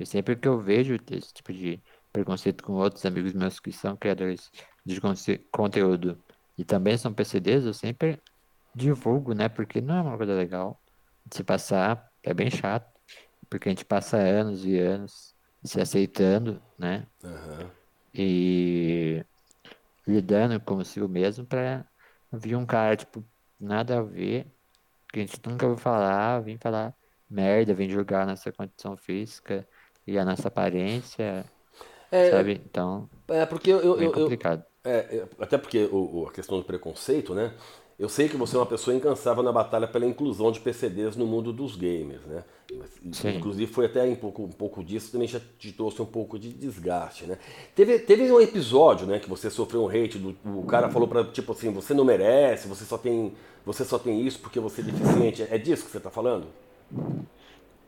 E 0.00 0.06
sempre 0.06 0.34
que 0.34 0.48
eu 0.48 0.58
vejo 0.58 0.96
esse 1.10 1.32
tipo 1.32 1.52
de 1.52 1.78
preconceito 2.10 2.64
com 2.64 2.72
outros 2.72 3.04
amigos 3.04 3.34
meus 3.34 3.60
que 3.60 3.70
são 3.70 3.96
criadores 3.96 4.50
de 4.84 4.98
conteúdo 5.52 6.18
e 6.56 6.64
também 6.64 6.96
são 6.96 7.12
PCDs, 7.12 7.66
eu 7.66 7.74
sempre 7.74 8.18
divulgo, 8.74 9.34
né? 9.34 9.48
Porque 9.48 9.80
não 9.80 9.96
é 9.96 10.00
uma 10.00 10.16
coisa 10.16 10.34
legal 10.34 10.80
de 11.26 11.36
se 11.36 11.44
passar, 11.44 12.10
é 12.22 12.32
bem 12.32 12.50
chato, 12.50 12.90
porque 13.48 13.68
a 13.68 13.72
gente 13.72 13.84
passa 13.84 14.16
anos 14.16 14.64
e 14.64 14.78
anos 14.78 15.34
se 15.62 15.80
aceitando, 15.80 16.62
né? 16.78 17.06
Uhum. 17.22 17.70
E 18.14 19.24
lidando 20.06 20.58
consigo 20.60 21.06
mesmo 21.06 21.44
pra 21.44 21.84
vir 22.32 22.56
um 22.56 22.64
cara, 22.64 22.96
tipo, 22.96 23.22
nada 23.60 23.98
a 23.98 24.02
ver, 24.02 24.46
que 25.12 25.20
a 25.20 25.26
gente 25.26 25.40
nunca 25.46 25.66
ouviu 25.66 25.82
falar, 25.82 26.40
vir 26.40 26.58
falar 26.58 26.94
merda, 27.28 27.74
vem 27.74 27.88
julgar 27.88 28.22
a 28.22 28.26
nossa 28.26 28.50
condição 28.50 28.96
física 28.96 29.68
e 30.06 30.18
a 30.18 30.24
nossa 30.24 30.48
aparência, 30.48 31.44
é, 32.10 32.30
sabe? 32.30 32.60
Então, 32.68 33.08
é 33.28 33.46
porque 33.46 33.70
eu, 33.70 33.80
eu, 33.80 34.10
é 34.10 34.12
complicado. 34.12 34.64
Eu, 34.84 34.90
é, 34.90 35.24
até 35.38 35.58
porque 35.58 35.88
o, 35.92 36.26
a 36.28 36.32
questão 36.32 36.58
do 36.58 36.64
preconceito, 36.64 37.34
né? 37.34 37.52
Eu 37.98 38.08
sei 38.08 38.30
que 38.30 38.36
você 38.36 38.56
é 38.56 38.58
uma 38.58 38.64
pessoa 38.64 38.96
incansável 38.96 39.42
na 39.42 39.52
batalha 39.52 39.86
pela 39.86 40.06
inclusão 40.06 40.50
de 40.50 40.58
PCDs 40.58 41.16
no 41.16 41.26
mundo 41.26 41.52
dos 41.52 41.76
gamers, 41.76 42.24
né? 42.24 42.42
Sim. 43.12 43.36
Inclusive 43.36 43.70
foi 43.70 43.84
até 43.84 44.02
um 44.04 44.14
pouco, 44.16 44.42
um 44.42 44.48
pouco 44.48 44.82
disso 44.82 45.12
também 45.12 45.28
já 45.28 45.38
te 45.58 45.70
trouxe 45.70 46.00
um 46.00 46.06
pouco 46.06 46.38
de 46.38 46.50
desgaste, 46.50 47.26
né? 47.26 47.36
Teve, 47.74 47.98
teve 47.98 48.32
um 48.32 48.40
episódio, 48.40 49.06
né, 49.06 49.18
que 49.18 49.28
você 49.28 49.50
sofreu 49.50 49.84
um 49.84 49.88
hate, 49.88 50.18
do, 50.18 50.34
o 50.58 50.64
cara 50.64 50.88
falou 50.88 51.06
para 51.06 51.24
tipo 51.24 51.52
assim, 51.52 51.70
você 51.70 51.92
não 51.92 52.04
merece, 52.04 52.66
você 52.66 52.86
só 52.86 52.96
tem, 52.96 53.34
você 53.66 53.84
só 53.84 53.98
tem 53.98 54.26
isso 54.26 54.38
porque 54.38 54.58
você 54.58 54.80
é 54.80 54.84
deficiente. 54.84 55.42
É 55.50 55.58
disso 55.58 55.84
que 55.84 55.90
você 55.90 55.98
está 55.98 56.10
falando? 56.10 56.46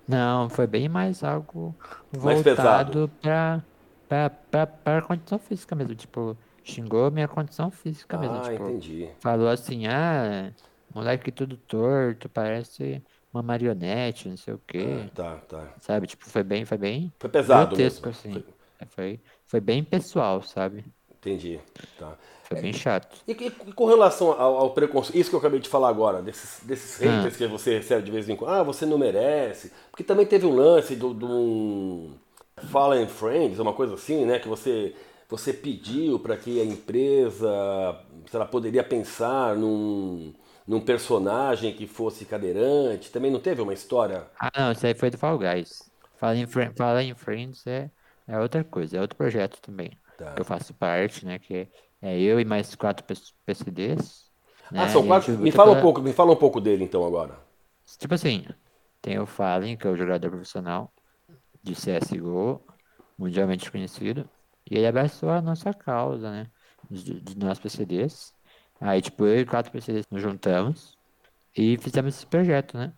Não, 0.06 0.48
foi 0.48 0.66
bem 0.66 0.88
mais 0.88 1.22
algo 1.22 1.74
voltado 2.10 3.08
para 3.20 3.62
para 4.50 4.98
a 4.98 5.02
condição 5.02 5.38
física 5.38 5.74
mesmo, 5.74 5.94
tipo, 5.94 6.36
xingou 6.62 7.10
minha 7.10 7.26
condição 7.26 7.70
física 7.70 8.18
mesmo, 8.18 8.36
ah, 8.36 8.42
tipo, 8.42 8.68
entendi. 8.68 9.08
falou 9.20 9.48
assim, 9.48 9.86
ah, 9.86 10.52
moleque 10.94 11.32
tudo 11.32 11.56
torto, 11.56 12.28
parece 12.28 13.02
uma 13.32 13.42
marionete, 13.42 14.28
não 14.28 14.36
sei 14.36 14.54
o 14.54 14.60
quê. 14.66 14.84
Ah, 15.06 15.10
tá, 15.14 15.36
tá. 15.48 15.74
Sabe, 15.80 16.06
tipo, 16.06 16.28
foi 16.28 16.42
bem, 16.42 16.64
foi 16.66 16.76
bem 16.76 17.12
foi 17.18 17.30
pesado 17.30 17.68
grotesco, 17.68 18.06
mesmo. 18.06 18.20
assim. 18.20 18.32
Foi... 18.32 18.54
É, 18.80 18.86
foi, 18.86 19.20
foi 19.46 19.60
bem 19.60 19.82
pessoal, 19.82 20.42
sabe? 20.42 20.84
Entendi, 21.10 21.60
tá. 21.98 22.18
Foi 22.52 22.62
bem 22.62 22.72
chato. 22.72 23.16
E, 23.26 23.32
e, 23.32 23.50
com 23.50 23.86
relação 23.86 24.32
ao, 24.32 24.56
ao, 24.56 24.70
preconceito, 24.70 25.16
isso 25.16 25.30
que 25.30 25.36
eu 25.36 25.40
acabei 25.40 25.60
de 25.60 25.68
falar 25.68 25.88
agora, 25.88 26.22
desses, 26.22 26.64
desses 26.64 26.96
haters 26.98 27.34
ah. 27.34 27.38
que 27.38 27.46
você 27.46 27.78
recebe 27.78 28.02
de 28.02 28.10
vez 28.10 28.28
em 28.28 28.36
quando, 28.36 28.50
ah, 28.50 28.62
você 28.62 28.86
não 28.86 28.98
merece, 28.98 29.72
porque 29.90 30.04
também 30.04 30.26
teve 30.26 30.46
um 30.46 30.54
lance 30.54 30.94
do, 30.96 31.12
do 31.12 31.26
um 31.26 32.10
Fallen 32.70 33.06
Friends, 33.06 33.58
uma 33.58 33.72
coisa 33.72 33.94
assim, 33.94 34.24
né? 34.24 34.38
Que 34.38 34.48
você, 34.48 34.94
você 35.28 35.52
pediu 35.52 36.18
para 36.18 36.36
que 36.36 36.60
a 36.60 36.64
empresa 36.64 37.48
ela 38.32 38.46
poderia 38.46 38.84
pensar 38.84 39.56
num, 39.56 40.32
num 40.66 40.80
personagem 40.80 41.72
que 41.72 41.86
fosse 41.86 42.24
cadeirante. 42.24 43.10
Também 43.10 43.30
não 43.30 43.40
teve 43.40 43.60
uma 43.60 43.74
história? 43.74 44.26
Ah, 44.38 44.50
não, 44.56 44.72
isso 44.72 44.86
aí 44.86 44.94
foi 44.94 45.10
do 45.10 45.18
Fall 45.18 45.38
Guys. 45.38 45.90
Fallen, 46.16 46.46
Fallen 46.46 47.14
Friends 47.14 47.66
é, 47.66 47.90
é 48.28 48.38
outra 48.38 48.62
coisa, 48.62 48.96
é 48.96 49.00
outro 49.00 49.16
projeto 49.16 49.60
também. 49.60 49.90
Tá. 50.16 50.32
Que 50.32 50.40
eu 50.40 50.44
faço 50.44 50.72
parte, 50.74 51.26
né? 51.26 51.38
Que 51.38 51.68
é 52.02 52.20
eu 52.20 52.40
e 52.40 52.44
mais 52.44 52.74
quatro 52.74 53.06
PCDs. 53.46 54.28
Né, 54.72 54.82
ah, 54.82 54.88
são 54.88 55.06
quatro. 55.06 55.38
Me 55.38 55.52
fala, 55.52 55.72
um 55.72 55.80
pouco, 55.80 56.02
me 56.02 56.12
fala 56.12 56.32
um 56.32 56.36
pouco 56.36 56.60
dele 56.60 56.82
então 56.82 57.06
agora. 57.06 57.38
Tipo 57.96 58.14
assim, 58.14 58.44
tem 59.00 59.18
o 59.20 59.26
Fallen, 59.26 59.76
que 59.76 59.86
é 59.86 59.90
o 59.90 59.96
jogador 59.96 60.30
profissional 60.30 60.92
de 61.62 61.74
CSGO, 61.74 62.60
mundialmente 63.16 63.70
conhecido, 63.70 64.28
e 64.68 64.76
ele 64.76 64.86
abraçou 64.86 65.30
a 65.30 65.40
nossa 65.40 65.72
causa, 65.72 66.30
né? 66.30 66.46
De, 66.90 67.20
de 67.20 67.38
nós 67.38 67.60
PCDs. 67.60 68.34
Aí, 68.80 69.00
tipo, 69.00 69.24
eu 69.24 69.40
e 69.40 69.46
quatro 69.46 69.70
PCDs 69.70 70.06
nos 70.10 70.20
juntamos 70.20 70.98
e 71.56 71.78
fizemos 71.78 72.16
esse 72.16 72.26
projeto, 72.26 72.76
né? 72.76 72.92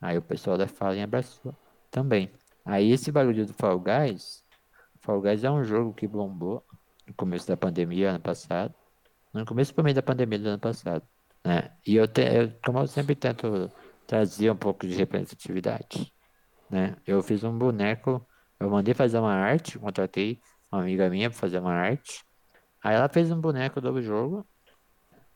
Aí 0.00 0.18
o 0.18 0.22
pessoal 0.22 0.58
da 0.58 0.66
Fallen 0.66 1.02
abraçou 1.02 1.54
também. 1.90 2.30
Aí 2.64 2.90
esse 2.90 3.12
bagulho 3.12 3.46
do 3.46 3.54
Fall 3.54 3.78
Guys, 3.78 4.42
Fall 5.00 5.20
Guys 5.20 5.44
é 5.44 5.50
um 5.50 5.62
jogo 5.62 5.94
que 5.94 6.08
bombou 6.08 6.64
no 7.08 7.14
começo 7.14 7.48
da 7.48 7.56
pandemia, 7.56 8.10
ano 8.10 8.20
passado. 8.20 8.74
No 9.32 9.44
começo 9.44 9.74
meio 9.82 9.94
da 9.94 10.02
pandemia 10.02 10.38
do 10.38 10.48
ano 10.48 10.60
passado. 10.60 11.06
Né? 11.44 11.70
E 11.86 11.96
eu, 11.96 12.06
te, 12.06 12.22
eu, 12.22 12.52
como 12.64 12.80
eu 12.80 12.86
sempre 12.86 13.14
tento 13.14 13.70
trazer 14.06 14.50
um 14.50 14.56
pouco 14.56 14.86
de 14.86 14.94
representatividade 14.94 16.12
né? 16.70 16.96
Eu 17.06 17.22
fiz 17.22 17.42
um 17.44 17.56
boneco, 17.56 18.26
eu 18.60 18.70
mandei 18.70 18.94
fazer 18.94 19.18
uma 19.18 19.32
arte, 19.32 19.78
contratei 19.78 20.40
uma 20.70 20.82
amiga 20.82 21.08
minha 21.08 21.30
para 21.30 21.38
fazer 21.38 21.58
uma 21.60 21.72
arte. 21.72 22.22
Aí 22.82 22.94
ela 22.94 23.08
fez 23.08 23.30
um 23.30 23.40
boneco 23.40 23.80
do 23.80 24.02
jogo 24.02 24.46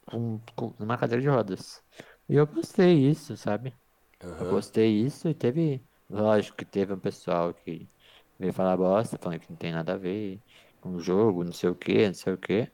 com, 0.07 0.41
com 0.55 0.75
uma 0.79 0.99
cadeira 0.99 1.23
de 1.23 1.29
rodas. 1.29 1.83
E 2.29 2.37
eu 2.37 2.47
postei 2.47 3.09
isso, 3.09 3.37
sabe? 3.37 3.75
Eu 4.23 4.29
Aham. 4.29 4.51
postei 4.51 4.91
isso 5.01 5.29
e 5.29 5.35
teve. 5.35 5.85
Lógico 6.09 6.59
que 6.59 6.65
teve 6.65 6.93
um 6.93 6.99
pessoal 6.99 7.55
que 7.55 7.89
veio 8.39 8.53
falar 8.53 8.77
bosta, 8.77 9.17
falando 9.19 9.41
que 9.41 9.51
não 9.51 9.57
tem 9.57 9.73
nada 9.73 9.95
a 9.95 9.97
ver 9.97 10.41
o 10.83 11.01
jogo, 11.01 11.45
não 11.45 11.53
sei 11.53 11.71
o 11.71 11.75
que, 11.77 12.07
não 12.09 12.15
sei 12.15 12.33
o 12.35 12.39
que, 12.39 12.73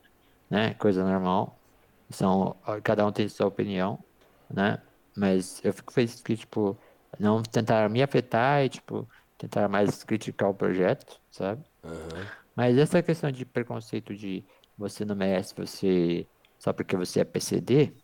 né? 0.51 0.75
Coisa 0.75 1.05
normal. 1.05 1.63
São, 2.11 2.61
cada 2.85 3.07
um 3.07 3.13
tem 3.13 3.29
sua 3.29 3.47
opinião, 3.47 4.05
né? 4.51 4.83
Mas 5.17 5.63
eu 5.65 5.73
fico 5.73 5.93
feliz 5.93 6.21
que, 6.23 6.37
tipo, 6.37 6.81
não 7.19 7.43
tentaram 7.43 7.91
me 7.91 8.03
afetar 8.03 8.65
e, 8.65 8.69
tipo, 8.69 9.09
tentaram 9.37 9.69
mais 9.69 10.05
criticar 10.05 10.51
o 10.51 10.55
projeto, 10.55 11.21
sabe? 11.31 11.65
Aham. 11.83 12.31
Mas 12.55 12.77
essa 12.79 13.03
questão 13.03 13.31
de 13.31 13.45
preconceito 13.47 14.15
de 14.15 14.47
você 14.77 15.05
não 15.05 15.17
merece 15.17 15.55
você 15.55 16.29
só 16.59 16.73
porque 16.73 16.97
você 16.97 17.21
é 17.21 17.25
PCD, 17.25 17.97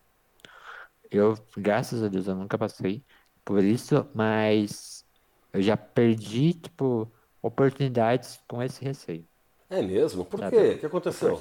eu, 1.11 1.35
graças 1.57 2.03
a 2.03 2.09
Deus, 2.09 2.27
eu 2.27 2.35
nunca 2.37 2.59
passei 2.59 3.05
por 3.45 3.63
isso, 3.65 4.11
mas 4.15 5.07
eu 5.53 5.63
já 5.63 5.77
perdi, 5.77 6.55
tipo, 6.55 7.13
oportunidades 7.43 8.43
com 8.49 8.63
esse 8.63 8.85
receio, 8.85 9.29
É 9.71 9.83
mesmo? 9.83 10.25
Por 10.25 10.41
sabe? 10.41 10.57
quê? 10.57 10.75
O 10.75 10.79
que 10.79 10.87
aconteceu? 10.87 11.41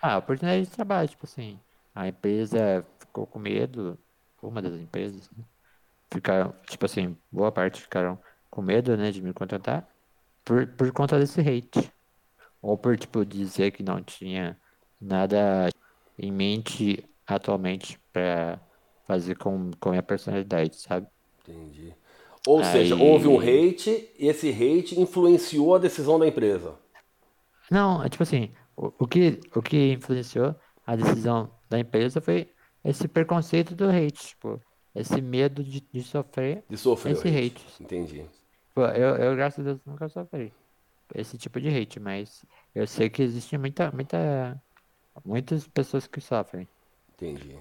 Ah, 0.00 0.18
oportunidade 0.18 0.64
de 0.66 0.70
trabalho, 0.70 1.08
tipo 1.08 1.24
assim, 1.24 1.58
a 1.94 2.08
empresa 2.08 2.84
ficou 2.98 3.26
com 3.26 3.38
medo, 3.38 3.98
uma 4.42 4.60
das 4.60 4.74
empresas, 4.74 5.30
né? 5.36 5.44
Ficaram, 6.12 6.54
tipo 6.68 6.84
assim, 6.84 7.16
boa 7.30 7.50
parte 7.52 7.80
ficaram 7.80 8.18
com 8.50 8.60
medo, 8.60 8.96
né, 8.96 9.10
de 9.10 9.22
me 9.22 9.32
contratar 9.32 9.88
por, 10.44 10.66
por 10.66 10.90
conta 10.92 11.18
desse 11.18 11.40
hate. 11.40 11.90
Ou 12.60 12.76
por, 12.76 12.96
tipo, 12.96 13.24
dizer 13.24 13.70
que 13.70 13.82
não 13.82 14.02
tinha 14.02 14.56
nada 15.00 15.68
em 16.18 16.30
mente 16.30 17.04
atualmente 17.26 17.98
pra 18.12 18.60
fazer 19.06 19.36
com, 19.36 19.70
com 19.80 19.88
a 19.88 19.92
minha 19.92 20.02
personalidade, 20.02 20.76
sabe? 20.76 21.06
Entendi. 21.42 21.94
Ou 22.46 22.62
seja, 22.64 22.94
Aí- 22.94 23.00
houve 23.00 23.28
um 23.28 23.38
hate 23.38 24.10
e 24.18 24.28
esse 24.28 24.50
hate 24.50 25.00
influenciou 25.00 25.74
a 25.74 25.78
decisão 25.78 26.18
da 26.18 26.26
empresa. 26.26 26.81
Não, 27.70 28.02
é 28.02 28.08
tipo 28.08 28.22
assim, 28.22 28.52
o, 28.76 28.92
o 28.98 29.06
que, 29.06 29.40
o 29.54 29.62
que 29.62 29.92
influenciou 29.92 30.54
a 30.86 30.96
decisão 30.96 31.50
da 31.68 31.78
empresa 31.78 32.20
foi 32.20 32.50
esse 32.84 33.06
preconceito 33.06 33.74
do 33.74 33.88
hate, 33.88 34.28
tipo, 34.28 34.60
esse 34.94 35.20
medo 35.20 35.62
de, 35.62 35.80
de 35.80 36.02
sofrer 36.02 36.64
De 36.68 36.76
sofrer 36.76 37.12
esse 37.12 37.28
hate. 37.28 37.64
Entendi. 37.80 38.26
Pô, 38.74 38.86
eu, 38.86 39.16
eu, 39.16 39.36
graças 39.36 39.60
a 39.60 39.70
Deus, 39.70 39.80
nunca 39.86 40.08
sofri 40.08 40.52
esse 41.14 41.36
tipo 41.36 41.60
de 41.60 41.68
hate, 41.68 42.00
mas 42.00 42.44
eu 42.74 42.86
sei 42.86 43.10
que 43.10 43.22
existe 43.22 43.56
muita, 43.58 43.90
muita, 43.92 44.60
muitas 45.24 45.66
pessoas 45.68 46.06
que 46.06 46.20
sofrem. 46.20 46.66
Entendi. 47.14 47.56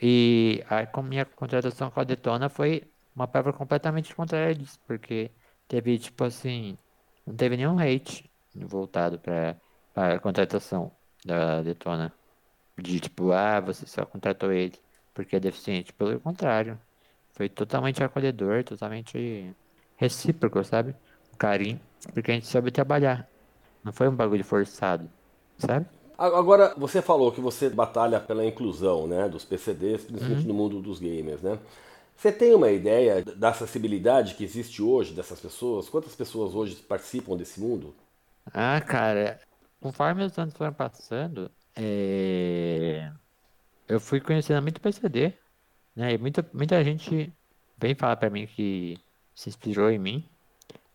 E 0.00 0.62
a 0.68 0.86
com 0.86 1.02
minha 1.02 1.24
contratação 1.24 1.90
com 1.90 2.00
a 2.00 2.04
Detona 2.04 2.48
foi 2.48 2.84
uma 3.14 3.26
prova 3.26 3.52
completamente 3.52 4.14
contrária 4.14 4.54
disso, 4.54 4.78
porque 4.86 5.30
teve, 5.66 5.98
tipo 5.98 6.22
assim, 6.24 6.78
não 7.26 7.34
teve 7.34 7.56
nenhum 7.56 7.78
hate 7.78 8.30
voltado 8.66 9.18
para 9.20 9.60
a 9.94 10.18
contratação 10.18 10.96
da 11.24 11.62
Detona. 11.62 12.12
De 12.78 13.00
tipo, 13.00 13.32
ah, 13.32 13.60
você 13.60 13.86
só 13.86 14.06
contratou 14.06 14.52
ele 14.52 14.78
porque 15.14 15.36
é 15.36 15.40
deficiente. 15.40 15.92
Pelo 15.92 16.20
contrário, 16.20 16.80
foi 17.32 17.48
totalmente 17.48 18.02
acolhedor, 18.02 18.64
totalmente 18.64 19.54
recíproco, 19.96 20.62
sabe? 20.64 20.96
Carinho, 21.38 21.80
porque 22.14 22.30
a 22.32 22.34
gente 22.34 22.46
soube 22.46 22.70
trabalhar. 22.72 23.28
Não 23.84 23.92
foi 23.92 24.08
um 24.08 24.16
bagulho 24.16 24.44
forçado, 24.44 25.10
sabe? 25.58 25.88
Agora, 26.16 26.74
você 26.76 27.00
falou 27.00 27.30
que 27.30 27.40
você 27.40 27.70
batalha 27.70 28.18
pela 28.20 28.44
inclusão, 28.44 29.06
né, 29.06 29.28
dos 29.28 29.44
PCDs, 29.44 30.04
principalmente 30.04 30.44
Uhum. 30.44 30.48
no 30.48 30.54
mundo 30.54 30.82
dos 30.82 30.98
gamers, 30.98 31.40
né? 31.42 31.60
Você 32.16 32.32
tem 32.32 32.54
uma 32.54 32.70
ideia 32.72 33.22
da 33.24 33.50
acessibilidade 33.50 34.34
que 34.34 34.44
existe 34.44 34.82
hoje 34.82 35.14
dessas 35.14 35.40
pessoas? 35.40 35.88
Quantas 35.88 36.14
pessoas 36.16 36.54
hoje 36.54 36.76
participam 36.76 37.36
desse 37.36 37.60
mundo? 37.60 37.94
Ah, 38.52 38.80
cara, 38.80 39.40
conforme 39.80 40.24
os 40.24 40.38
anos 40.38 40.54
foram 40.54 40.72
passando, 40.72 41.50
é, 41.76 43.12
eu 43.88 44.00
fui 44.00 44.20
conhecendo 44.20 44.62
muito 44.62 44.80
PCD, 44.80 45.38
né? 45.94 46.14
E 46.14 46.18
muita, 46.18 46.48
muita 46.52 46.82
gente 46.84 47.32
vem 47.76 47.94
falar 47.94 48.16
pra 48.16 48.30
mim 48.30 48.46
que 48.46 48.98
se 49.34 49.48
inspirou 49.48 49.90
em 49.90 49.98
mim, 49.98 50.28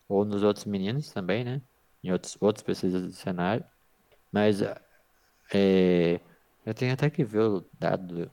ou 0.07 0.25
nos 0.25 0.43
outros 0.43 0.65
meninos 0.65 1.11
também, 1.11 1.43
né? 1.43 1.61
Em 2.03 2.11
outros, 2.11 2.37
outros 2.41 2.63
PCDs 2.63 3.01
do 3.03 3.13
cenário. 3.13 3.65
Mas 4.31 4.61
é, 5.53 6.19
eu 6.65 6.73
tenho 6.73 6.93
até 6.93 7.09
que 7.09 7.23
ver 7.23 7.41
o 7.41 7.65
dado 7.79 8.31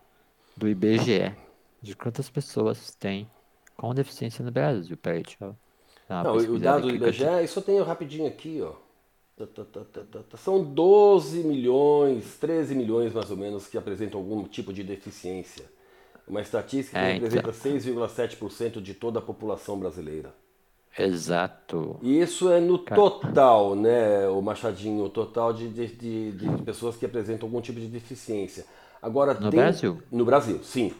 do 0.57 0.69
IBGE, 0.69 1.35
de 1.83 1.97
quantas 1.97 2.29
pessoas 2.29 2.95
tem 2.97 3.31
com 3.77 3.95
deficiência 3.95 4.45
no 4.45 4.51
Brasil. 4.51 4.97
Peraí, 4.97 5.23
deixa 5.23 5.45
eu 5.45 5.57
Não, 6.09 6.37
o 6.37 6.59
dado 6.59 6.89
do 6.89 6.95
IBGE, 6.95 7.45
isso 7.45 7.59
eu 7.59 7.63
tenho 7.63 7.85
rapidinho 7.85 8.27
aqui, 8.27 8.61
ó. 8.61 8.90
São 10.37 10.63
12 10.63 11.43
milhões, 11.45 12.37
13 12.39 12.75
milhões 12.75 13.13
mais 13.13 13.31
ou 13.31 13.37
menos 13.37 13.67
que 13.67 13.79
apresentam 13.79 14.21
algum 14.21 14.45
tipo 14.45 14.73
de 14.73 14.83
deficiência. 14.83 15.65
Uma 16.27 16.41
estatística 16.41 16.97
que 16.97 17.05
É, 17.05 17.13
representa 17.15 17.53
6,7% 17.53 18.81
de 18.81 18.95
toda 18.95 19.19
a 19.19 19.23
população 19.23 19.79
brasileira. 19.79 20.33
Exato. 20.99 21.97
E 22.03 22.21
isso 22.21 22.51
é 22.51 22.61
no 22.61 22.79
total, 22.79 23.75
né, 23.75 24.29
o 24.29 24.41
Machadinho, 24.43 25.05
o 25.05 25.09
total 25.09 25.53
de, 25.53 25.69
de, 25.69 26.33
de- 26.33 26.63
pessoas 26.63 26.97
que 26.97 27.07
apresentam 27.07 27.49
algum 27.49 27.61
tipo 27.61 27.79
de 27.81 27.87
deficiência. 27.87 28.65
Agora, 29.01 29.35
No 29.35 29.51
den- 29.51 29.61
Brasil? 29.61 30.03
No 30.11 30.25
Brasil, 30.25 30.61
sim. 30.63 30.93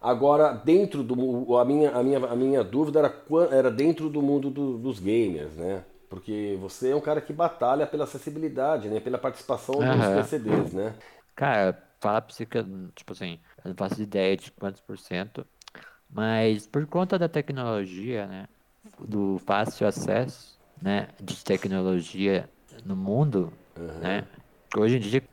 Agora, 0.00 0.52
dentro 0.52 1.02
do 1.02 1.56
a 1.56 1.64
minha, 1.64 1.90
a 1.90 2.02
minha, 2.02 2.18
a 2.18 2.36
minha 2.36 2.62
dúvida 2.62 3.00
era, 3.00 3.22
era 3.50 3.70
dentro 3.70 4.08
do 4.08 4.22
mundo 4.22 4.48
do- 4.48 4.78
dos 4.78 5.00
gamers, 5.00 5.52
né? 5.56 5.84
Porque 6.08 6.56
você 6.60 6.90
é 6.90 6.96
um 6.96 7.00
cara 7.00 7.20
que 7.20 7.32
batalha 7.32 7.86
pela 7.86 8.04
acessibilidade, 8.04 8.88
né? 8.88 9.00
Pela 9.00 9.18
participação 9.18 9.84
dos 9.86 10.08
Aham. 10.08 10.10
PCDs, 10.10 10.72
né? 10.74 10.94
Cara, 11.34 11.88
falar 12.00 12.22
pra 12.22 12.34
você 12.34 12.44
que 12.46 12.58
eu, 12.58 12.92
tipo 12.92 13.12
assim, 13.12 13.40
eu 13.64 13.70
não 13.70 13.76
faço 13.76 14.02
ideia 14.02 14.36
de 14.36 14.50
quantos 14.52 14.80
por 14.80 14.98
cento, 14.98 15.48
mas 16.08 16.66
por 16.66 16.86
conta 16.88 17.18
da 17.18 17.28
tecnologia, 17.28 18.26
né, 18.28 18.48
do 19.00 19.38
fácil 19.40 19.86
acesso, 19.88 20.60
né, 20.80 21.08
de 21.22 21.44
tecnologia 21.44 22.52
no 22.84 22.96
mundo, 22.96 23.58
né, 23.96 24.28
hoje 24.78 24.96
em 24.98 25.00
dia 25.00 25.28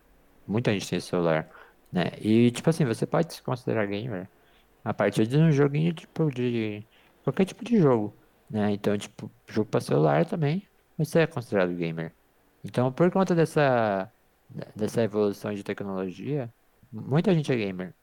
muita 0.47 0.73
gente 0.73 0.89
tem 0.89 0.99
celular, 1.01 1.51
né, 1.91 2.05
e 2.21 2.51
tipo 2.51 2.69
assim, 2.69 2.85
você 2.85 3.07
pode 3.07 3.33
se 3.35 3.43
considerar 3.43 3.87
gamer 3.87 4.31
a 4.83 4.93
partir 4.93 5.27
de 5.27 5.37
um 5.37 5.51
joguinho 5.51 5.93
tipo 5.93 6.29
de 6.31 6.87
qualquer 7.23 7.45
tipo 7.45 7.63
de 7.65 7.77
jogo, 7.79 8.19
né, 8.49 8.71
então 8.71 8.97
tipo, 8.97 9.31
jogo 9.49 9.69
pra 9.69 9.81
celular 9.81 10.25
também, 10.25 10.67
você 10.97 11.19
é 11.21 11.27
considerado 11.27 11.75
gamer. 11.75 12.15
Então, 12.63 12.91
por 12.93 13.11
conta 13.11 13.35
dessa 13.35 14.11
dessa 14.75 15.01
evolução 15.03 15.53
de 15.53 15.63
tecnologia, 15.63 16.53
muita 16.91 17.33
gente 17.33 17.51
é 17.51 17.55
gamer. 17.57 17.95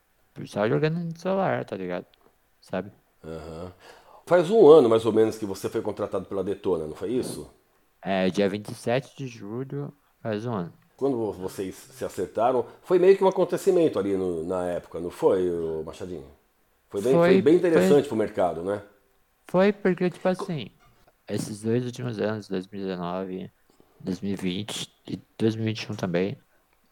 Só 0.46 0.68
jogando 0.68 0.98
no 1.00 1.18
celular, 1.18 1.64
tá 1.64 1.76
ligado? 1.76 2.07
Sabe? 2.61 2.92
Aham. 3.24 3.72
Faz 4.26 4.50
um 4.50 4.68
ano, 4.68 4.88
mais 4.88 5.05
ou 5.05 5.12
menos, 5.12 5.37
que 5.38 5.44
você 5.46 5.68
foi 5.68 5.83
contratado 5.83 6.26
pela 6.26 6.44
Detona, 6.44 6.87
não 6.87 6.94
foi 6.94 7.11
isso? 7.12 7.50
É, 8.05 8.31
dia 8.31 8.48
27 8.48 9.16
de 9.16 9.26
julho 9.26 9.92
faz 10.22 10.46
um 10.46 10.55
ano. 10.55 10.72
Quando 10.96 11.33
vocês 11.33 11.74
se 11.74 12.05
acertaram, 12.05 12.64
foi 12.83 12.98
meio 12.98 13.16
que 13.16 13.24
um 13.24 13.28
acontecimento 13.28 13.98
ali 13.98 14.16
no- 14.16 14.44
na 14.44 14.66
época, 14.66 15.00
não 15.00 15.11
foi, 15.11 15.42
Machadinho? 15.85 16.26
Foi 16.90 17.00
bem, 17.02 17.20
foi 17.20 17.20
Foi- 17.20 17.42
bem 17.42 17.59
foi- 17.59 17.59
interessante 17.59 18.09
pro 18.09 18.16
mercado, 18.16 18.62
né? 18.62 18.83
Foi 19.53 19.71
porque, 19.71 20.09
tipo 20.09 20.27
assim, 20.27 20.71
esses 21.29 21.61
dois 21.61 21.85
últimos 21.85 22.19
anos, 22.19 22.49
2019, 22.49 23.53
2020 24.01 24.91
e 25.07 25.21
2021 25.37 25.95
também, 25.95 26.38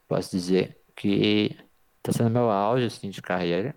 posso 0.07 0.31
dizer 0.33 0.79
que 0.94 1.57
tá 2.03 2.12
sendo 2.12 2.29
meu 2.29 2.51
auge, 2.51 2.85
assim, 2.85 3.09
de 3.09 3.23
carreira, 3.23 3.75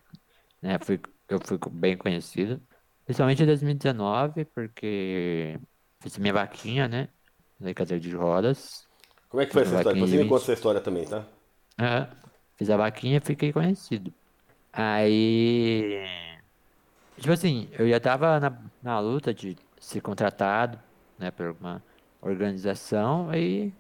né? 0.62 0.78
Fui, 0.82 1.00
eu 1.30 1.40
fui 1.46 1.58
bem 1.72 1.96
conhecido, 1.96 2.62
principalmente 3.06 3.42
em 3.42 3.46
2019, 3.46 4.44
porque 4.54 5.58
fiz 6.02 6.18
minha 6.18 6.34
vaquinha, 6.34 6.86
né? 6.90 7.08
Na 7.58 7.74
cadeira 7.74 8.02
de 8.02 8.14
rodas. 8.14 8.86
Como 9.30 9.40
é 9.40 9.46
que 9.46 9.54
foi 9.54 9.62
essa 9.62 9.78
história? 9.78 9.98
Você 10.02 10.18
me 10.18 10.28
conta 10.28 10.44
essa 10.44 10.54
história 10.54 10.82
também, 10.82 11.06
tá? 11.06 11.26
Aham. 11.80 12.10
Fiz 12.58 12.70
a 12.70 12.76
vaquinha 12.76 13.20
e 13.20 13.22
fiquei 13.22 13.54
conhecido. 13.54 14.14
Aí. 14.74 16.33
Tipo 17.18 17.32
assim, 17.34 17.70
eu 17.74 17.88
já 17.90 18.00
tava 18.00 18.40
na, 18.40 18.72
na 18.82 19.00
luta 19.00 19.34
de 19.34 19.56
ser 19.80 20.02
contratado, 20.02 20.82
né, 21.18 21.32
por 21.32 21.48
alguma 21.48 21.84
organização, 22.22 23.30
aí 23.30 23.74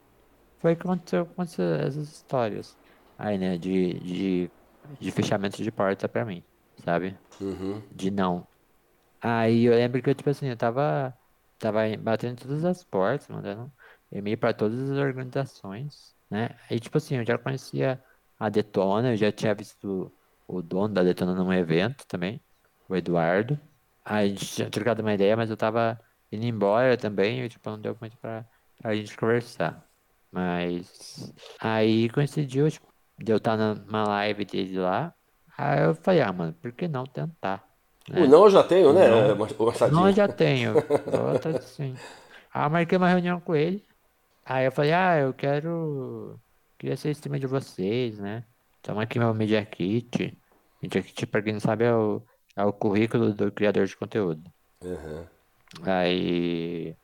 foi 0.60 0.76
que 0.76 0.84
aconteceu 0.84 1.26
com 1.28 1.41
essas 1.43 1.96
histórias. 1.98 2.78
Aí, 3.17 3.38
né, 3.38 3.58
de, 3.58 4.00
de, 4.00 4.52
de 5.00 5.12
fechamento 5.12 5.62
de 5.63 5.72
porta 5.72 6.08
pra 6.10 6.26
mim, 6.26 6.43
sabe? 6.84 7.17
Uhum. 7.41 7.82
De 7.91 8.12
não. 8.12 8.48
Aí 9.22 9.63
eu 9.65 9.74
lembro 9.74 10.02
que 10.02 10.10
eu, 10.10 10.15
tipo 10.15 10.30
assim, 10.30 10.48
eu 10.48 10.58
tava, 10.58 11.17
tava 11.58 11.80
batendo 11.98 12.41
todas 12.41 12.65
as 12.65 12.84
portas, 12.84 13.28
mandando 13.30 13.72
e-mail 14.12 14.38
pra 14.38 14.54
todas 14.54 14.89
as 14.89 14.98
organizações, 14.98 16.15
né? 16.30 16.50
Aí, 16.69 16.80
tipo 16.80 16.98
assim, 16.98 17.15
eu 17.17 17.26
já 17.26 17.38
conhecia 17.38 18.04
a 18.38 18.50
Detona, 18.50 19.13
eu 19.13 19.17
já 19.17 19.32
tinha 19.32 19.56
visto 19.56 20.13
o 20.48 20.62
dono 20.62 20.93
da 20.93 21.04
Detona 21.04 21.34
num 21.36 21.54
evento 21.54 22.06
também, 22.08 22.43
o 22.88 22.96
Eduardo. 22.96 23.60
Aí 24.06 24.26
a 24.26 24.30
gente 24.30 24.46
tinha 24.46 24.69
trocado 24.69 25.02
uma 25.02 25.13
ideia, 25.13 25.38
mas 25.38 25.50
eu 25.50 25.58
tava 25.58 26.00
indo 26.32 26.46
embora 26.46 26.98
também, 26.98 27.41
e 27.41 27.50
tipo, 27.50 27.69
não 27.69 27.80
deu 27.80 27.96
muito 28.00 28.17
pra, 28.17 28.46
pra 28.82 28.96
gente 28.96 29.15
conversar. 29.15 29.86
Mas 30.32 31.32
aí 31.60 32.10
coincidiu, 32.10 32.69
tipo, 32.69 32.88
de 33.19 33.32
eu 33.32 33.38
estar 33.38 33.56
numa 33.56 34.04
live 34.04 34.46
dele 34.46 34.80
lá. 34.80 35.13
Aí 35.58 35.84
eu 35.84 35.96
falei, 35.96 36.22
ah, 36.22 36.34
mano, 36.34 36.54
por 36.54 36.72
que 36.72 36.88
não 36.88 37.06
tentar? 37.06 37.63
O 38.10 38.28
não 38.28 38.43
eu 38.43 38.50
já 38.50 38.63
tenho, 38.63 38.91
né, 38.91 39.08
Não. 39.08 39.38
Machadinho? 39.38 40.00
Não, 40.00 40.08
eu 40.08 40.13
já 40.13 40.28
tenho. 40.28 40.74
Outra 41.32 41.62
sim. 41.62 41.96
Aí 42.54 42.65
eu 42.65 42.69
marquei 42.69 42.98
uma 42.98 43.08
reunião 43.08 43.39
com 43.39 43.56
ele. 43.56 43.84
Aí 44.46 44.65
eu 44.65 44.72
falei, 44.72 44.91
ah, 44.91 45.19
eu 45.19 45.34
quero. 45.34 46.39
Queria 46.78 46.98
ser 46.98 47.12
streamer 47.12 47.39
de 47.39 47.48
vocês, 47.48 48.19
né? 48.19 48.43
Toma 48.82 49.04
aqui 49.04 49.17
meu 49.17 49.34
Media 49.34 49.63
Kit. 49.63 50.38
Media 50.82 51.02
Kit, 51.02 51.26
pra 51.28 51.41
quem 51.41 51.54
não 51.54 51.60
sabe, 51.62 51.86
é 51.86 51.93
o, 51.93 52.22
é 52.56 52.63
o 52.63 52.74
currículo 52.74 53.34
do 53.34 53.52
criador 53.52 53.86
de 53.86 53.96
conteúdo. 53.96 54.52
Uhum. 54.82 55.26
Aí, 55.84 56.96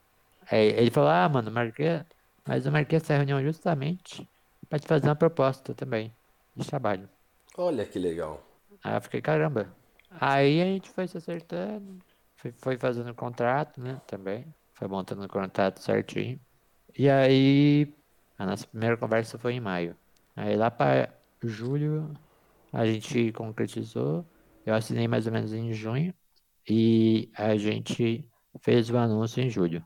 aí 0.50 0.68
ele 0.68 0.92
falou, 0.92 1.10
ah, 1.10 1.28
mano, 1.28 1.52
marquei. 1.52 2.02
Mas 2.48 2.66
eu 2.66 2.72
marquei 2.72 2.98
essa 2.98 3.16
reunião 3.16 3.42
justamente 3.42 4.28
pra 4.68 4.80
te 4.80 4.88
fazer 4.88 5.08
uma 5.08 5.16
proposta 5.16 5.74
também 5.74 6.14
de 6.56 6.68
trabalho. 6.68 7.10
Olha 7.58 7.86
que 7.86 8.00
legal. 8.00 8.42
Aí 8.84 8.96
eu 8.96 9.02
fiquei, 9.02 9.22
caramba. 9.22 9.76
Aí 10.12 10.62
a 10.62 10.66
gente 10.66 10.90
foi 10.90 11.08
se 11.08 11.18
acertando, 11.18 12.00
foi, 12.36 12.52
foi 12.52 12.78
fazendo 12.78 13.14
contrato, 13.14 13.82
né, 13.82 14.02
também. 14.08 14.46
Foi 14.74 14.88
montando 14.88 15.24
o 15.24 15.28
contrato 15.28 15.82
certinho. 15.82 16.40
E 16.98 17.10
aí, 17.10 17.94
a 18.38 18.46
nossa 18.46 18.66
primeira 18.66 18.98
conversa 18.98 19.38
foi 19.38 19.54
em 19.54 19.60
maio. 19.60 19.96
Aí 20.36 20.56
lá 20.56 20.72
para 20.72 21.14
julho, 21.44 22.14
a 22.72 22.86
gente 22.86 23.32
concretizou. 23.34 24.26
Eu 24.70 24.76
assinei 24.76 25.08
mais 25.08 25.26
ou 25.26 25.34
menos 25.34 25.52
em 25.54 25.74
junho. 25.74 26.14
E 26.68 27.32
a 27.36 27.56
gente 27.58 28.30
fez 28.62 28.90
o 28.90 28.98
anúncio 28.98 29.42
em 29.42 29.50
julho, 29.50 29.84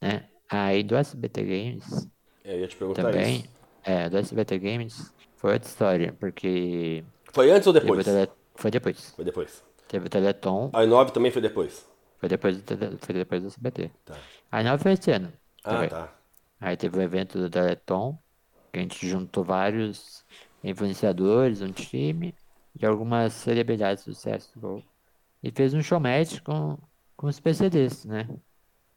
né? 0.00 0.28
Aí 0.48 0.82
do 0.82 0.96
SBT 0.96 1.42
Games 1.44 2.08
É, 2.44 2.54
Eu 2.54 2.60
ia 2.60 2.68
te 2.68 2.76
perguntar 2.76 3.02
também, 3.02 3.40
isso. 3.40 3.48
é, 3.82 4.08
do 4.08 4.16
SBT 4.18 4.58
Games 4.58 5.12
foi 5.36 5.54
outra 5.54 5.68
história, 5.68 6.12
porque 6.12 7.04
Foi 7.32 7.50
antes 7.50 7.66
ou 7.66 7.72
depois? 7.72 8.04
tele... 8.04 8.28
foi 8.54 8.70
depois. 8.70 9.10
Foi 9.16 9.24
depois. 9.24 9.64
Teve 9.88 10.06
o 10.06 10.10
Teleton, 10.10 10.70
A 10.72 10.82
i9 10.84 11.10
também 11.12 11.32
foi 11.32 11.42
depois. 11.42 11.90
foi 12.18 12.28
depois 12.28 12.56
do, 12.62 12.98
foi 12.98 13.14
depois 13.14 13.42
do 13.42 13.48
SBT. 13.48 13.90
Tá. 14.04 14.14
Aí 14.52 14.64
não 14.64 14.78
foi 14.78 14.92
esse 14.92 15.10
ano. 15.10 15.32
Ah, 15.64 15.70
também. 15.70 15.88
tá. 15.88 16.14
Aí 16.60 16.76
teve 16.76 16.98
o 16.98 17.02
evento 17.02 17.38
do 17.38 17.50
Teleton, 17.50 18.16
que 18.72 18.78
a 18.78 18.82
gente 18.82 19.08
juntou 19.08 19.42
vários 19.44 20.24
influenciadores, 20.62 21.62
um 21.62 21.72
time 21.72 22.34
e 22.78 22.86
algumas 22.86 23.32
celebridades 23.32 24.04
do 24.04 24.12
CSGO. 24.12 24.82
E 25.42 25.50
fez 25.50 25.74
um 25.74 25.82
showmatch 25.82 26.40
com, 26.42 26.78
com 27.16 27.26
os 27.26 27.40
PCDs, 27.40 28.04
né? 28.04 28.28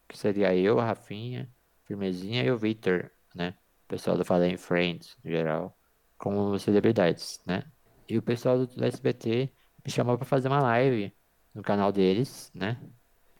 Que 0.08 0.16
seria 0.16 0.54
eu, 0.54 0.78
a 0.78 0.84
Rafinha, 0.84 1.50
Firmezinha 1.84 2.42
e 2.42 2.50
o 2.50 2.58
Victor, 2.58 3.10
né? 3.34 3.54
O 3.84 3.88
pessoal 3.88 4.16
do 4.16 4.24
Fallen 4.24 4.56
Friends, 4.56 5.16
no 5.24 5.30
geral, 5.30 5.76
como 6.18 6.58
celebridades, 6.58 7.40
né? 7.46 7.64
E 8.08 8.18
o 8.18 8.22
pessoal 8.22 8.66
do, 8.66 8.84
SBT 8.84 9.50
me 9.84 9.90
chamou 9.90 10.16
pra 10.18 10.26
fazer 10.26 10.48
uma 10.48 10.60
live 10.60 11.12
no 11.54 11.62
canal 11.62 11.90
deles, 11.90 12.50
né? 12.54 12.78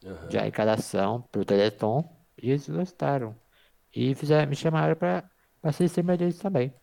Aham. 0.05 0.29
de 0.29 0.37
arrecadação 0.37 1.23
pro 1.33 1.47
Teleton 1.47 2.05
e 2.37 2.51
eles 2.51 2.69
gostaram. 2.69 3.35
E 3.95 4.15
fizeram, 4.15 4.49
me 4.49 4.57
chamaram 4.57 4.95
pra, 4.95 5.29
pra 5.63 5.73
ser 5.73 5.85
streamer 5.85 6.19
deles 6.19 6.39
também. 6.39 6.75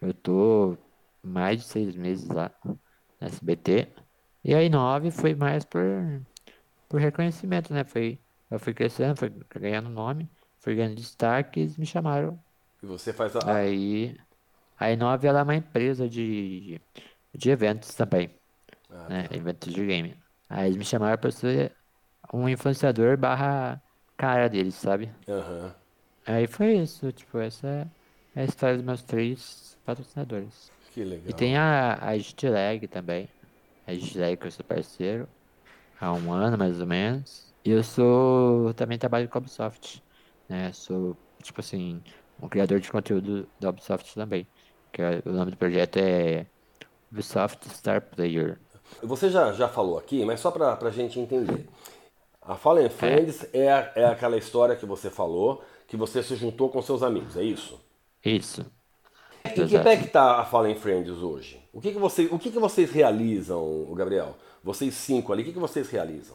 Eu 0.00 0.14
tô 0.14 0.76
mais 1.22 1.60
de 1.60 1.66
seis 1.66 1.96
meses 1.96 2.28
lá 2.28 2.52
SBT. 3.20 3.92
E 4.44 4.54
aí 4.54 4.68
nove 4.68 5.10
foi 5.10 5.34
mais 5.34 5.64
por, 5.64 5.80
por 6.88 7.00
reconhecimento, 7.00 7.72
né? 7.72 7.84
Foi, 7.84 8.20
eu 8.50 8.58
fui 8.58 8.74
crescendo, 8.74 9.16
fui 9.18 9.30
ganhando 9.56 9.90
nome, 9.90 10.30
fui 10.60 10.74
ganhando 10.74 10.96
destaque 10.96 11.60
e 11.60 11.62
eles 11.64 11.76
me 11.78 11.86
chamaram. 11.86 12.42
E 12.82 12.86
você 12.86 13.12
faz 13.12 13.36
a. 13.36 13.40
Aí, 13.44 14.16
aí 14.78 14.96
nove 14.96 15.26
ela 15.28 15.40
é 15.40 15.42
uma 15.42 15.56
empresa 15.56 16.08
de, 16.08 16.80
de 17.34 17.50
eventos 17.50 17.94
também 17.94 18.40
Ah, 18.90 19.08
né? 19.08 19.28
Eventos 19.32 19.72
de 19.72 19.86
game. 19.86 20.22
Aí 20.48 20.66
eles 20.68 20.76
me 20.76 20.84
chamaram 20.84 21.18
pra 21.18 21.30
ser 21.30 21.76
um 22.32 22.48
influenciador 22.48 23.16
barra 23.18 23.82
cara 24.16 24.48
deles, 24.48 24.74
sabe? 24.76 25.14
Aham. 25.28 25.74
Aí 26.26 26.46
foi 26.46 26.78
isso, 26.78 27.12
tipo, 27.12 27.38
essa 27.38 27.66
é 28.34 28.40
a 28.42 28.44
história 28.44 28.76
dos 28.76 28.84
meus 28.86 29.02
três 29.02 29.78
patrocinadores. 29.84 30.72
Que 30.92 31.04
legal. 31.04 31.30
E 31.30 31.32
tem 31.32 31.56
a, 31.56 31.94
a 32.02 32.18
Gitlag 32.18 32.86
também. 32.88 33.28
A 33.86 33.94
Gitlag 33.94 34.36
que 34.38 34.46
eu 34.46 34.50
sou 34.50 34.64
parceiro 34.64 35.28
há 36.00 36.12
um 36.14 36.32
ano 36.32 36.58
mais 36.58 36.80
ou 36.80 36.86
menos. 36.86 37.54
E 37.64 37.70
eu 37.70 37.82
sou. 37.84 38.74
também 38.74 38.98
trabalho 38.98 39.28
com 39.28 39.38
a 39.38 39.40
Ubisoft. 39.40 40.02
Né? 40.48 40.72
Sou, 40.72 41.16
tipo 41.42 41.60
assim, 41.60 42.02
um 42.42 42.48
criador 42.48 42.80
de 42.80 42.90
conteúdo 42.90 43.48
da 43.60 43.70
Ubisoft 43.70 44.14
também. 44.14 44.46
Que 44.92 45.02
é- 45.02 45.22
o 45.26 45.32
nome 45.32 45.52
do 45.52 45.56
projeto 45.56 45.98
é 45.98 46.46
Ubisoft 47.12 47.68
Star 47.70 48.02
Player. 48.02 48.60
Você 49.02 49.30
já, 49.30 49.52
já 49.52 49.68
falou 49.68 49.98
aqui, 49.98 50.24
mas 50.24 50.40
só 50.40 50.50
pra, 50.50 50.76
pra 50.76 50.90
gente 50.90 51.18
entender. 51.20 51.68
A 52.42 52.56
Fallen 52.56 52.88
Friends 52.90 53.46
é, 53.54 53.70
a- 53.72 53.92
é 53.96 54.04
aquela 54.06 54.36
história 54.38 54.76
que 54.76 54.86
você 54.86 55.10
falou, 55.10 55.64
que 55.88 55.96
você 55.96 56.22
se 56.22 56.36
juntou 56.36 56.70
com 56.70 56.82
seus 56.82 57.02
amigos, 57.02 57.36
é 57.36 57.44
isso? 57.44 57.80
Isso. 58.24 58.64
Em 59.44 59.66
que 59.66 59.78
pé 59.78 59.96
que 59.96 60.08
tá 60.08 60.40
a 60.40 60.44
Fallen 60.44 60.74
Friends 60.74 61.10
hoje? 61.22 61.60
O 61.72 61.80
que, 61.80 61.92
que, 61.92 61.98
você, 61.98 62.26
o 62.30 62.38
que, 62.38 62.50
que 62.50 62.58
vocês 62.58 62.90
realizam, 62.90 63.86
Gabriel? 63.94 64.36
Vocês 64.62 64.94
cinco 64.94 65.32
ali, 65.32 65.42
o 65.42 65.44
que, 65.46 65.52
que 65.52 65.58
vocês 65.58 65.88
realizam? 65.88 66.34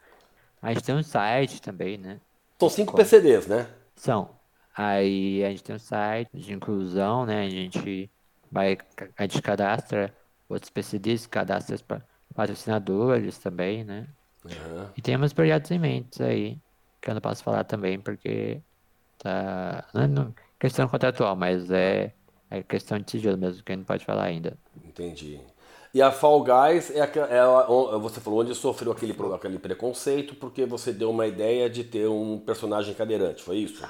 A 0.61 0.73
gente 0.73 0.83
tem 0.83 0.95
um 0.95 1.03
site 1.03 1.61
também, 1.61 1.97
né? 1.97 2.19
São 2.59 2.69
cinco 2.69 2.95
PCDs, 2.95 3.45
né? 3.47 3.67
São. 3.95 4.29
Aí 4.75 5.43
a 5.43 5.49
gente 5.49 5.63
tem 5.63 5.75
um 5.75 5.79
site 5.79 6.29
de 6.33 6.53
inclusão, 6.53 7.25
né? 7.25 7.45
A 7.45 7.49
gente 7.49 8.09
vai, 8.51 8.77
a 9.17 9.21
gente 9.23 9.41
cadastra 9.41 10.13
outros 10.49 10.69
PCDs, 10.71 11.27
cadastra 11.27 11.77
pa- 11.87 12.01
patrocinadores 12.33 13.37
também, 13.37 13.83
né? 13.83 14.07
Aham. 14.45 14.91
E 14.97 15.01
temos 15.01 15.33
projetos 15.33 15.69
em 15.71 15.79
mente 15.79 16.21
aí, 16.23 16.57
que 17.01 17.09
eu 17.09 17.13
não 17.13 17.21
posso 17.21 17.43
falar 17.43 17.63
também 17.63 17.99
porque 17.99 18.59
tá. 19.19 19.85
Não 19.93 20.01
é 20.03 20.07
no- 20.07 20.35
questão 20.59 20.87
contratual, 20.87 21.35
mas 21.35 21.69
é, 21.71 22.11
é 22.49 22.63
questão 22.63 22.99
de 22.99 23.09
sigilo 23.09 23.37
mesmo, 23.37 23.63
que 23.63 23.71
a 23.71 23.75
gente 23.75 23.81
não 23.81 23.85
pode 23.85 24.05
falar 24.05 24.23
ainda. 24.23 24.57
Entendi. 24.83 25.39
E 25.93 26.01
a 26.01 26.11
Fall 26.11 26.43
Guys 26.43 26.91
é, 26.91 26.99
é 26.99 27.99
você 27.99 28.19
falou 28.19 28.41
onde 28.41 28.53
sofreu 28.53 28.91
aquele, 28.91 29.15
aquele 29.33 29.59
preconceito 29.59 30.35
porque 30.35 30.65
você 30.65 30.91
deu 30.91 31.09
uma 31.09 31.25
ideia 31.25 31.69
de 31.69 31.83
ter 31.83 32.07
um 32.07 32.37
personagem 32.39 32.93
cadeirante, 32.93 33.41
foi 33.41 33.57
isso? 33.57 33.85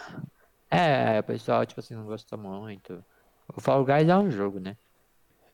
É, 0.70 1.20
o 1.20 1.24
pessoal, 1.24 1.66
tipo 1.66 1.80
assim, 1.80 1.96
não 1.96 2.06
gostou 2.06 2.38
muito. 2.38 3.04
O 3.56 3.60
Fall 3.60 3.84
Guys 3.84 4.08
é 4.08 4.18
um 4.18 4.30
jogo, 4.30 4.60
né? 4.60 4.78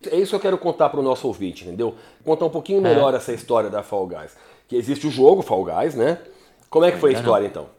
É 0.09 0.17
isso 0.17 0.31
que 0.31 0.35
eu 0.35 0.39
quero 0.39 0.57
contar 0.57 0.89
para 0.89 0.99
o 0.99 1.03
nosso 1.03 1.27
ouvinte, 1.27 1.63
entendeu? 1.63 1.95
Contar 2.23 2.45
um 2.45 2.49
pouquinho 2.49 2.81
melhor 2.81 3.13
essa 3.13 3.31
história 3.31 3.69
da 3.69 3.83
Fall 3.83 4.07
Guys. 4.07 4.35
Que 4.67 4.75
existe 4.75 5.05
o 5.07 5.11
jogo 5.11 5.41
Fall 5.41 5.63
Guys, 5.63 5.95
né? 5.95 6.19
Como 6.69 6.85
é 6.85 6.91
que 6.91 6.97
foi 6.97 7.11
a 7.11 7.19
história 7.19 7.45
então? 7.45 7.69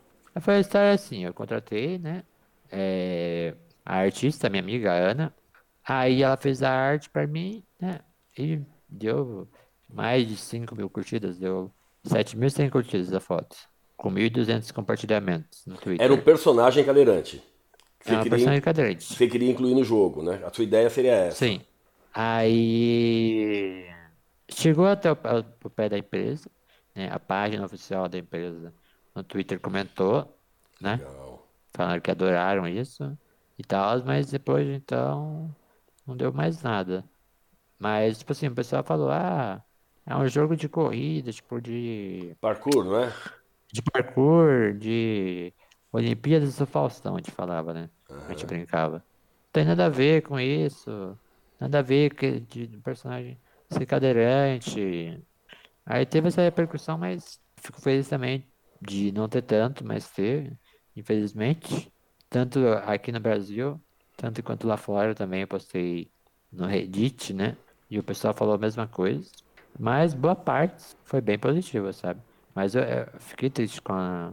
Foi 0.40 0.54
a 0.54 0.60
história 0.60 0.92
assim, 0.92 1.24
eu 1.24 1.34
contratei, 1.34 1.98
né? 1.98 2.22
é, 2.72 3.54
a 3.84 3.96
artista, 3.96 4.48
minha 4.48 4.62
amiga 4.62 4.92
Ana. 4.92 5.34
Aí 5.84 6.22
ela 6.22 6.36
fez 6.36 6.62
a 6.62 6.70
arte 6.70 7.10
pra 7.10 7.26
mim, 7.26 7.64
né? 7.80 8.00
E 8.38 8.60
deu 8.88 9.48
mais 9.88 10.26
de 10.26 10.36
5 10.36 10.74
mil 10.74 10.88
curtidas, 10.88 11.38
deu 11.38 11.70
7.100 12.06 12.70
curtidas 12.70 13.12
a 13.12 13.20
foto. 13.20 13.56
Com 13.96 14.10
1.200 14.10 14.72
compartilhamentos 14.72 15.64
no 15.66 15.76
Twitter. 15.76 16.04
Era 16.04 16.14
um 16.14 16.20
personagem 16.20 16.84
cadeirante. 16.84 17.42
É 18.04 18.04
Você 18.04 18.30
personagem 18.30 18.44
queria, 18.44 18.60
cadeirante. 18.60 19.14
você 19.14 19.28
queria 19.28 19.50
incluir 19.50 19.74
no 19.74 19.84
jogo, 19.84 20.22
né? 20.22 20.42
A 20.44 20.52
sua 20.52 20.64
ideia 20.64 20.90
seria 20.90 21.12
essa. 21.12 21.36
Sim. 21.36 21.60
Aí 22.12 23.86
chegou 24.48 24.86
até 24.86 25.10
o, 25.12 25.16
o 25.64 25.70
pé 25.70 25.88
da 25.88 25.98
empresa, 25.98 26.50
né? 26.94 27.08
A 27.12 27.18
página 27.18 27.64
oficial 27.64 28.08
da 28.08 28.18
empresa 28.18 28.72
no 29.14 29.22
Twitter 29.22 29.60
comentou, 29.60 30.36
né? 30.80 30.96
Legal. 30.96 31.48
Falaram 31.74 32.00
que 32.00 32.10
adoraram 32.10 32.66
isso 32.66 33.16
e 33.62 33.66
tal, 33.66 34.04
mas 34.04 34.30
depois 34.30 34.68
então 34.68 35.54
não 36.06 36.16
deu 36.16 36.32
mais 36.32 36.62
nada. 36.62 37.04
Mas, 37.78 38.18
tipo 38.18 38.32
assim, 38.32 38.48
o 38.48 38.54
pessoal 38.54 38.84
falou, 38.84 39.10
ah, 39.10 39.62
é 40.06 40.16
um 40.16 40.28
jogo 40.28 40.56
de 40.56 40.68
corrida, 40.68 41.32
tipo, 41.32 41.60
de, 41.60 42.36
Parkour, 42.40 42.84
não 42.84 42.98
é? 43.00 43.12
de 43.72 43.80
parkour, 43.82 44.74
de 44.74 45.52
Olimpíadas 45.90 46.56
do 46.56 46.66
Faustão, 46.66 47.14
a 47.14 47.18
gente 47.18 47.30
falava, 47.30 47.72
né? 47.72 47.88
A 48.08 48.32
gente 48.32 48.46
brincava. 48.46 48.96
Não 48.96 49.52
tem 49.52 49.64
nada 49.64 49.86
a 49.86 49.88
ver 49.88 50.22
com 50.22 50.38
isso, 50.38 51.18
nada 51.58 51.78
a 51.78 51.82
ver 51.82 52.14
que, 52.14 52.40
de, 52.40 52.68
personagem 52.78 53.38
ser 53.70 53.86
cadeirante. 53.86 55.18
Aí 55.86 56.04
teve 56.04 56.28
essa 56.28 56.42
repercussão, 56.42 56.98
mas 56.98 57.40
fico 57.56 57.80
feliz 57.80 58.08
também 58.08 58.46
de 58.80 59.10
não 59.12 59.28
ter 59.28 59.42
tanto, 59.42 59.84
mas 59.86 60.10
teve, 60.10 60.52
infelizmente. 60.94 61.90
Tanto 62.32 62.60
aqui 62.86 63.12
no 63.12 63.20
Brasil, 63.20 63.78
tanto 64.16 64.42
quanto 64.42 64.66
lá 64.66 64.78
fora 64.78 65.14
também 65.14 65.42
eu 65.42 65.46
postei 65.46 66.08
no 66.50 66.64
Reddit, 66.66 67.34
né? 67.34 67.58
E 67.90 67.98
o 67.98 68.02
pessoal 68.02 68.32
falou 68.32 68.54
a 68.54 68.58
mesma 68.58 68.86
coisa. 68.86 69.30
Mas 69.78 70.14
boa 70.14 70.34
parte 70.34 70.82
foi 71.04 71.20
bem 71.20 71.38
positiva, 71.38 71.92
sabe? 71.92 72.20
Mas 72.54 72.74
eu, 72.74 72.82
eu 72.82 73.06
fiquei 73.18 73.50
triste 73.50 73.82
com, 73.82 73.92
a, 73.92 74.30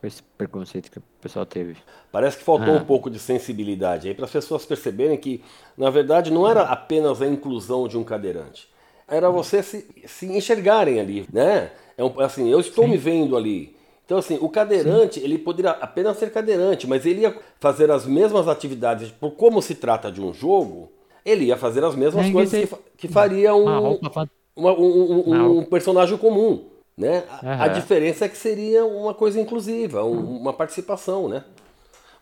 com, 0.00 0.06
esse 0.06 0.22
preconceito 0.22 0.90
que 0.90 0.98
o 0.98 1.02
pessoal 1.20 1.44
teve. 1.44 1.76
Parece 2.10 2.38
que 2.38 2.42
faltou 2.42 2.74
Ah. 2.74 2.78
um 2.78 2.84
pouco 2.86 3.10
de 3.10 3.18
sensibilidade 3.18 4.08
aí 4.08 4.14
para 4.14 4.24
as 4.24 4.30
pessoas 4.30 4.64
perceberem 4.64 5.18
que, 5.18 5.44
na 5.76 5.90
verdade, 5.90 6.30
não 6.30 6.48
era 6.48 6.62
apenas 6.62 7.20
a 7.20 7.26
inclusão 7.26 7.86
de 7.86 7.98
um 7.98 8.04
cadeirante. 8.04 8.66
Era 9.06 9.28
você 9.28 9.62
se, 9.62 9.86
se 10.06 10.26
enxergarem 10.26 10.98
ali, 11.00 11.28
né? 11.30 11.70
É 11.98 12.02
um, 12.02 12.18
assim, 12.18 12.48
eu 12.48 12.60
estou 12.60 12.88
me 12.88 12.96
vendo 12.96 13.36
ali. 13.36 13.75
Então, 14.06 14.18
assim, 14.18 14.38
o 14.40 14.48
cadeirante, 14.48 15.20
ele 15.20 15.38
poderia 15.38 15.72
apenas 15.72 16.16
ser 16.18 16.32
cadeirante, 16.32 16.86
mas 16.86 17.04
ele 17.04 17.22
ia 17.22 17.36
fazer 17.60 17.90
as 17.90 18.06
mesmas 18.06 18.48
atividades, 18.48 19.10
por 19.10 19.32
como 19.32 19.60
se 19.60 19.74
trata 19.74 20.12
de 20.12 20.22
um 20.22 20.32
jogo, 20.32 20.92
ele 21.24 21.46
ia 21.46 21.56
fazer 21.58 21.84
as 21.84 21.96
mesmas 21.96 22.30
Ninguém 22.30 22.30
coisas 22.30 22.56
que, 22.56 22.66
fa- 22.66 22.78
que 22.96 23.08
faria 23.08 23.54
um, 23.54 23.78
roupa 23.80 24.10
uma- 24.56 24.72
um, 24.72 25.28
um- 25.28 25.58
um 25.58 25.64
personagem 25.64 26.16
comum, 26.18 26.66
né? 26.96 27.24
A, 27.28 27.64
a 27.64 27.68
Aham. 27.68 27.68
diferença 27.68 28.26
é 28.26 28.28
que 28.28 28.38
seria 28.38 28.84
uma 28.86 29.12
coisa 29.14 29.40
inclusiva, 29.40 30.04
um- 30.04 30.38
uma 30.40 30.52
participação, 30.52 31.28
né? 31.28 31.44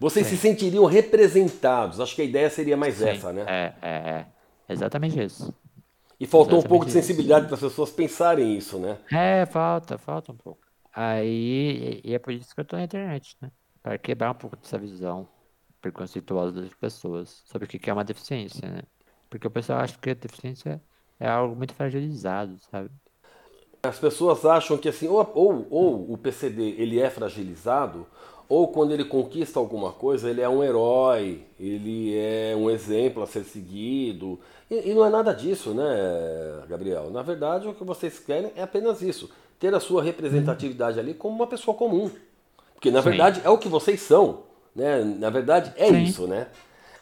Vocês 0.01 0.27
se 0.27 0.37
sentiriam 0.39 0.85
representados. 0.87 2.01
Acho 2.01 2.15
que 2.17 2.23
a 2.23 2.27
ideia 2.27 2.51
seria 2.51 2.77
mais 2.77 3.01
Sim, 3.01 3.03
essa, 3.03 3.33
né? 3.33 3.49
É, 3.49 3.75
é, 3.83 3.89
é. 4.21 4.27
Exatamente 4.69 5.23
isso. 5.23 5.55
E 6.19 6.27
faltou 6.27 6.59
um 6.61 6.63
pouco 6.65 6.85
de 6.85 6.91
exatamente 6.91 6.93
sensibilidade 6.93 7.47
para 7.47 7.55
as 7.55 7.61
pessoas 7.61 7.91
pensarem 7.91 8.57
isso, 8.57 8.79
né? 8.81 8.99
É, 9.11 9.47
falta, 9.47 9.97
falta 9.99 10.33
um 10.33 10.37
pouco. 10.37 10.64
Aí, 10.95 12.01
e 12.05 12.15
é 12.15 12.19
por 12.19 12.33
isso 12.33 12.55
que 12.55 12.61
eu 12.61 12.65
tô 12.65 12.77
na 12.77 12.85
internet, 12.85 13.37
né? 13.41 13.51
Para 13.83 13.99
quebrar 13.99 14.31
um 14.31 14.35
pouco 14.35 14.57
dessa 14.57 14.79
visão 14.79 15.29
preconceituosa 15.81 16.63
das 16.63 16.73
pessoas 16.75 17.43
sobre 17.47 17.67
o 17.67 17.69
que 17.69 17.91
é 17.91 17.93
uma 17.93 18.05
deficiência, 18.05 18.69
né? 18.71 18.83
Porque 19.29 19.47
o 19.47 19.51
pessoal 19.51 19.81
acha 19.81 19.99
que 19.99 20.11
a 20.11 20.15
deficiência 20.15 20.81
é 21.19 21.29
algo 21.29 21.57
muito 21.57 21.75
fragilizado, 21.75 22.59
sabe? 22.71 22.91
As 23.83 23.99
pessoas 23.99 24.45
acham 24.47 24.79
que 24.79 24.89
assim, 24.89 25.09
ou, 25.09 25.31
ou, 25.35 25.67
ou 25.69 26.13
o 26.13 26.17
PCD 26.17 26.77
ele 26.79 27.01
é 27.01 27.11
fragilizado, 27.11 28.07
ou 28.49 28.69
quando 28.69 28.93
ele 28.93 29.05
conquista 29.05 29.59
alguma 29.59 29.93
coisa, 29.93 30.31
ele 30.31 30.41
é 30.41 30.49
um 30.49 30.63
herói, 30.63 31.45
ele 31.59 32.17
é 32.17 32.55
um 32.57 32.71
exemplo 32.71 33.23
a 33.23 33.27
ser 33.27 33.45
seguido. 33.45 34.39
E, 34.71 34.91
e 34.91 34.95
não 34.95 35.05
é 35.05 35.11
nada 35.11 35.33
disso, 35.33 35.75
né, 35.75 35.85
Gabriel? 36.69 37.11
Na 37.11 37.23
verdade, 37.23 37.67
o 37.69 37.75
que 37.75 37.85
vocês 37.85 38.19
querem 38.19 38.53
é 38.55 38.63
apenas 38.63 39.03
isso: 39.03 39.31
ter 39.65 39.75
a 39.75 39.81
sua 39.81 40.03
representatividade 40.03 41.01
ali 41.01 41.15
como 41.15 41.35
uma 41.35 41.47
pessoa 41.47 41.75
comum. 41.75 42.11
Porque 42.75 42.91
na 42.91 43.01
Sim. 43.01 43.09
verdade 43.11 43.41
é 43.43 43.49
o 43.49 43.57
que 43.57 43.69
vocês 43.69 44.01
são. 44.01 44.43
Né? 44.77 45.03
Na 45.03 45.31
verdade 45.31 45.73
é 45.77 45.89
Sim. 45.89 46.05
isso, 46.05 46.27
né? 46.27 46.49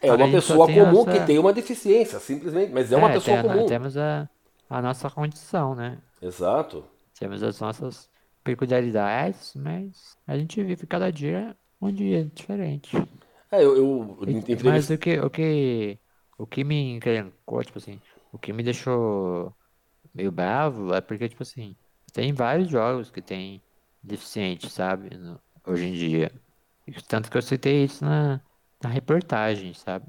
É 0.00 0.06
que 0.06 0.22
uma 0.22 0.28
pessoa 0.28 0.66
comum 0.66 1.00
essa- 1.00 1.12
que 1.12 1.26
tem 1.26 1.38
uma 1.38 1.52
deficiência, 1.52 2.20
simplesmente, 2.20 2.72
mas 2.72 2.92
é 2.92 2.96
uma 2.96 3.10
pessoa 3.10 3.36
tem 3.36 3.48
comum. 3.50 3.66
temos 3.66 3.96
a, 3.96 4.28
a 4.70 4.82
nossa 4.82 5.10
condição, 5.10 5.74
né? 5.74 5.98
Exato. 6.20 6.84
Temos 7.18 7.42
as 7.42 7.60
nossas 7.60 8.08
peculiaridades, 8.44 9.54
mas 9.56 10.16
a 10.26 10.36
gente 10.38 10.62
vive 10.62 10.86
cada 10.86 11.10
dia 11.10 11.56
um 11.80 11.92
dia 11.92 12.24
diferente. 12.24 12.96
É, 13.50 13.62
eu, 13.62 13.76
eu 13.76 14.18
Mas 14.64 14.88
o 14.90 14.98
que, 14.98 15.18
o 15.20 15.30
que, 15.30 15.98
o 16.38 16.46
que 16.46 16.64
me 16.64 16.94
encrencou, 16.94 17.62
tipo 17.64 17.78
assim, 17.78 18.00
o 18.32 18.38
que 18.38 18.52
me 18.52 18.62
deixou 18.62 19.54
meio 20.14 20.32
bravo 20.32 20.94
é 20.94 21.00
porque, 21.00 21.28
tipo 21.28 21.42
assim, 21.42 21.76
tem 22.12 22.32
vários 22.32 22.68
jogos 22.70 23.10
que 23.10 23.22
tem 23.22 23.62
deficiente, 24.02 24.68
sabe? 24.70 25.16
no- 25.16 25.40
hoje 25.66 25.86
em 25.86 25.92
dia. 25.94 26.32
Tanto 27.08 27.30
que 27.30 27.36
eu 27.38 27.42
citei 27.42 27.84
isso 27.84 28.04
na, 28.04 28.40
na 28.82 28.88
reportagem, 28.90 29.74
sabe? 29.74 30.06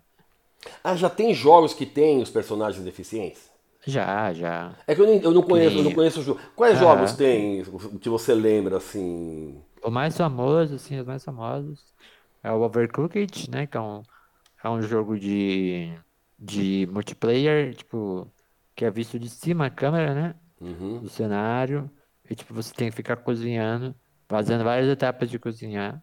Ah, 0.83 0.95
já 0.95 1.09
tem 1.09 1.33
jogos 1.33 1.73
que 1.73 1.83
tem 1.85 2.21
os 2.21 2.29
personagens 2.29 2.83
deficientes? 2.85 3.51
Já, 3.87 4.33
já. 4.33 4.75
É 4.85 4.93
que 4.95 5.01
eu, 5.01 5.05
nem- 5.07 5.21
eu 5.21 5.31
não 5.31 5.41
conheço, 5.41 5.77
eu 5.79 5.83
não 5.83 5.91
conheço 5.91 6.19
o 6.19 6.23
jogo. 6.23 6.39
Quais 6.55 6.77
Aham. 6.77 6.77
jogos 6.77 7.13
tem 7.13 7.63
que 8.01 8.09
você 8.09 8.33
lembra 8.33 8.77
assim? 8.77 9.61
O 9.83 9.91
mais 9.91 10.15
famoso, 10.17 10.75
assim, 10.75 10.99
os 10.99 11.05
mais 11.05 11.23
famosos 11.23 11.93
é 12.41 12.51
o 12.51 12.61
Overcooked, 12.61 13.49
né? 13.51 13.67
Que 13.67 13.77
é 13.77 13.81
um, 13.81 14.05
é 14.63 14.69
um 14.69 14.81
jogo 14.83 15.19
de, 15.19 15.97
de 16.39 16.87
multiplayer, 16.87 17.75
tipo, 17.75 18.31
que 18.75 18.85
é 18.85 18.91
visto 18.91 19.19
de 19.19 19.29
cima 19.29 19.67
a 19.67 19.71
câmera, 19.71 20.13
né? 20.15 20.41
Uhum. 20.63 21.01
Do 21.01 21.09
cenário. 21.09 21.91
E, 22.29 22.35
tipo, 22.35 22.53
você 22.53 22.73
tem 22.73 22.89
que 22.89 22.95
ficar 22.95 23.17
cozinhando, 23.17 23.93
fazendo 24.29 24.63
várias 24.63 24.89
etapas 24.89 25.29
de 25.29 25.37
cozinhar 25.37 26.01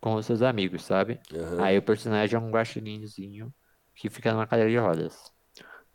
com 0.00 0.14
os 0.14 0.26
seus 0.26 0.42
amigos, 0.42 0.84
sabe? 0.84 1.18
Aham. 1.32 1.64
Aí 1.64 1.78
o 1.78 1.82
personagem 1.82 2.36
é 2.36 2.38
um 2.38 2.50
guaxininhozinho 2.50 3.52
que 3.94 4.10
fica 4.10 4.32
numa 4.32 4.46
cadeira 4.46 4.70
de 4.70 4.76
rodas. 4.76 5.32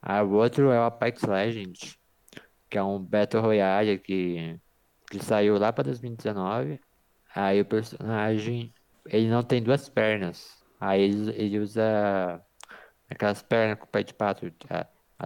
Aí 0.01 0.23
o 0.23 0.31
outro 0.31 0.71
é 0.71 0.79
o 0.79 0.83
Apex 0.83 1.21
Legends, 1.23 1.97
que 2.69 2.77
é 2.77 2.83
um 2.83 2.99
Battle 2.99 3.41
Royale 3.41 3.99
que, 3.99 4.59
que 5.09 5.23
saiu 5.23 5.57
lá 5.57 5.71
para 5.71 5.85
2019. 5.85 6.79
Aí 7.35 7.61
o 7.61 7.65
personagem, 7.65 8.73
ele 9.05 9.29
não 9.29 9.43
tem 9.43 9.61
duas 9.61 9.89
pernas. 9.89 10.63
Aí 10.79 11.01
ele, 11.01 11.31
ele 11.31 11.59
usa 11.59 12.41
aquelas 13.09 13.41
pernas 13.41 13.79
com 13.79 13.85
o 13.85 13.89
pé 13.89 14.03
de 14.03 14.13
pato 14.13 14.51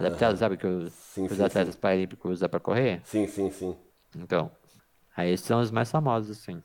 adaptadas, 0.00 0.38
sabe? 0.40 0.56
Que 0.56 0.66
os, 0.66 0.92
Sim, 1.14 1.28
os 1.28 1.40
sim, 1.48 1.48
atletas 1.48 1.76
paralímpicos 1.76 2.32
usam 2.32 2.48
para 2.48 2.60
correr. 2.60 3.04
Sim, 3.04 3.26
sim, 3.28 3.50
sim. 3.50 3.76
Então, 4.16 4.50
aí 5.16 5.36
são 5.38 5.60
os 5.60 5.70
mais 5.70 5.90
famosos, 5.90 6.38
assim. 6.38 6.62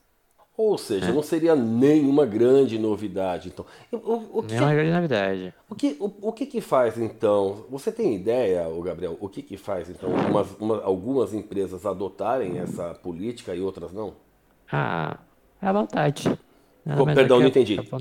Ou 0.58 0.78
É. 1.00 1.08
seja, 1.08 1.14
não 1.14 1.22
seria 1.22 1.56
nenhuma 1.56 2.26
grande 2.26 2.78
novidade, 2.80 3.50
então. 3.50 3.66
O, 3.92 4.40
o 4.40 4.44
que, 4.44 4.56
Nenhuma 4.56 4.74
grande 4.74 4.92
novidade. 4.92 5.54
o, 5.70 5.76
que, 5.76 5.98
o, 6.00 6.30
o 6.30 6.34
que 6.34 6.46
que 6.48 6.62
faz, 6.62 6.98
então? 6.98 7.66
Você 7.70 7.92
tem 7.92 8.16
ideia, 8.16 8.68
o 8.70 8.82
Gabriel, 8.82 9.18
o 9.22 9.30
que 9.30 9.44
que 9.44 9.58
faz, 9.58 9.90
então, 9.90 10.20
umas- 10.26 10.52
uma- 10.60 10.82
algumas 10.84 11.34
empresas 11.34 11.86
adotarem 11.86 12.60
essa 12.60 12.94
política 12.96 13.56
e 13.56 13.62
outras 13.62 13.94
não? 13.94 14.16
Ah, 14.72 15.20
é 15.62 15.68
a 15.68 15.72
vontade. 15.74 16.24
Nada 16.86 17.04
Pô, 17.04 17.08
perdão, 17.08 17.40
é 17.40 17.46
não 17.46 17.48
entendi. 17.48 17.90
a 17.94 18.00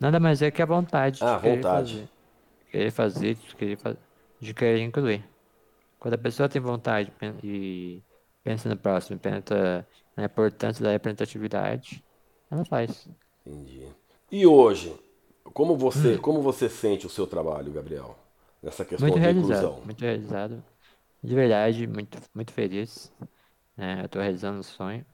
Nada 0.00 0.20
mais 0.20 0.42
é 0.42 0.50
que 0.50 0.62
a 0.62 0.66
vontade. 0.66 1.26
de 1.26 1.34
Ah, 1.34 1.36
querer 1.36 1.64
vontade. 1.64 2.04
fazer. 2.04 2.08
Querer 2.70 2.90
fazer, 2.92 3.36
querer, 3.58 3.78
fa- 3.78 3.96
de 4.40 4.54
querer 4.54 4.80
incluir. 4.82 5.24
Quando 5.98 6.14
a 6.14 6.18
pessoa 6.18 6.48
tem 6.48 6.60
vontade 6.62 7.12
e 7.42 8.02
pensa 8.44 8.68
no 8.68 8.76
próximo, 8.78 9.18
pensa 9.18 9.86
na 10.16 10.24
importância 10.26 10.84
da 10.84 10.92
representatividade, 10.92 12.04
ela 12.50 12.64
faz. 12.64 13.08
Entendi. 13.46 13.94
E 14.30 14.46
hoje, 14.46 14.94
como 15.54 15.76
você, 15.76 16.16
Hum. 16.16 16.18
como 16.18 16.42
você 16.42 16.68
sente 16.68 17.06
o 17.06 17.10
seu 17.10 17.26
trabalho, 17.26 17.72
Gabriel? 17.72 18.16
Nessa 18.62 18.84
questão 18.84 18.98
Muito 19.06 19.18
da 19.18 19.20
realizado, 19.20 19.32
inclusão? 19.32 19.82
muito 19.84 20.00
realizado. 20.02 20.64
De 21.22 21.34
verdade, 21.34 21.86
muito, 21.86 22.18
muito 22.34 22.52
feliz. 22.52 23.12
né? 23.76 24.02
Eu 24.04 24.08
tô 24.08 24.20
realizando 24.20 24.60
um 24.60 24.62
sonho. 24.62 25.06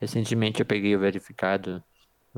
Recentemente 0.00 0.60
eu 0.60 0.66
peguei 0.66 0.96
o 0.96 1.00
verificado 1.00 1.82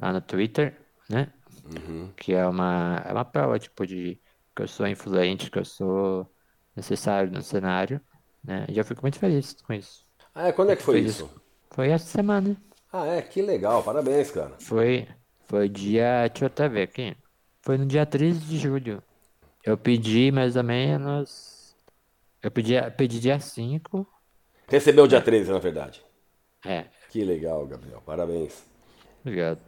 lá 0.01 0.13
no 0.13 0.21
Twitter, 0.23 0.81
né? 1.11 1.33
Uhum. 1.65 2.13
Que 2.17 2.35
é 2.35 2.47
uma, 2.47 3.03
é 3.07 3.13
uma 3.13 3.25
prova, 3.25 3.59
tipo, 3.59 3.87
de 3.87 4.22
que 4.55 4.63
eu 4.63 4.69
sou 4.69 4.87
influente, 4.87 5.51
que 5.51 5.59
eu 5.59 5.65
sou 5.65 6.31
necessário 6.77 7.31
no 7.31 7.43
cenário, 7.43 8.01
né? 8.43 8.67
E 8.69 8.79
eu 8.79 8.85
fico 8.85 9.03
muito 9.03 9.19
feliz 9.19 9.55
com 9.63 9.73
isso. 9.73 10.07
Ah, 10.35 10.49
é, 10.49 10.53
quando 10.53 10.71
é 10.71 10.77
que 10.77 10.83
foi 10.83 10.97
Feliz. 10.97 11.17
isso? 11.17 11.31
Foi 11.71 11.91
essa 11.91 12.07
semana. 12.07 12.57
Ah, 12.93 13.07
é, 13.07 13.23
que 13.23 13.41
legal, 13.43 13.83
parabéns, 13.83 14.31
cara. 14.31 14.57
Foi, 14.61 15.09
foi 15.47 15.69
dia, 15.69 16.29
deixa 16.29 16.45
eu 16.45 16.47
até 16.47 16.69
ver 16.69 16.83
aqui. 16.83 17.17
Foi 17.63 17.79
no 17.79 17.87
dia 17.87 18.05
13 18.07 18.41
de 18.41 18.59
julho. 18.59 19.03
Eu 19.65 19.77
pedi 19.79 20.31
mais 20.33 20.57
ou 20.57 20.65
menos. 20.65 21.75
Eu 22.43 22.51
pedi, 22.51 22.75
pedi 22.97 23.21
dia 23.21 23.39
5. 23.39 24.07
Recebeu 24.69 25.07
dia 25.07 25.21
13, 25.21 25.51
na 25.53 25.59
verdade. 25.59 26.05
É, 26.65 26.87
Que 27.11 27.25
legal, 27.25 27.67
Gabriel, 27.67 28.03
parabéns. 28.05 28.65
obrigado. 29.21 29.61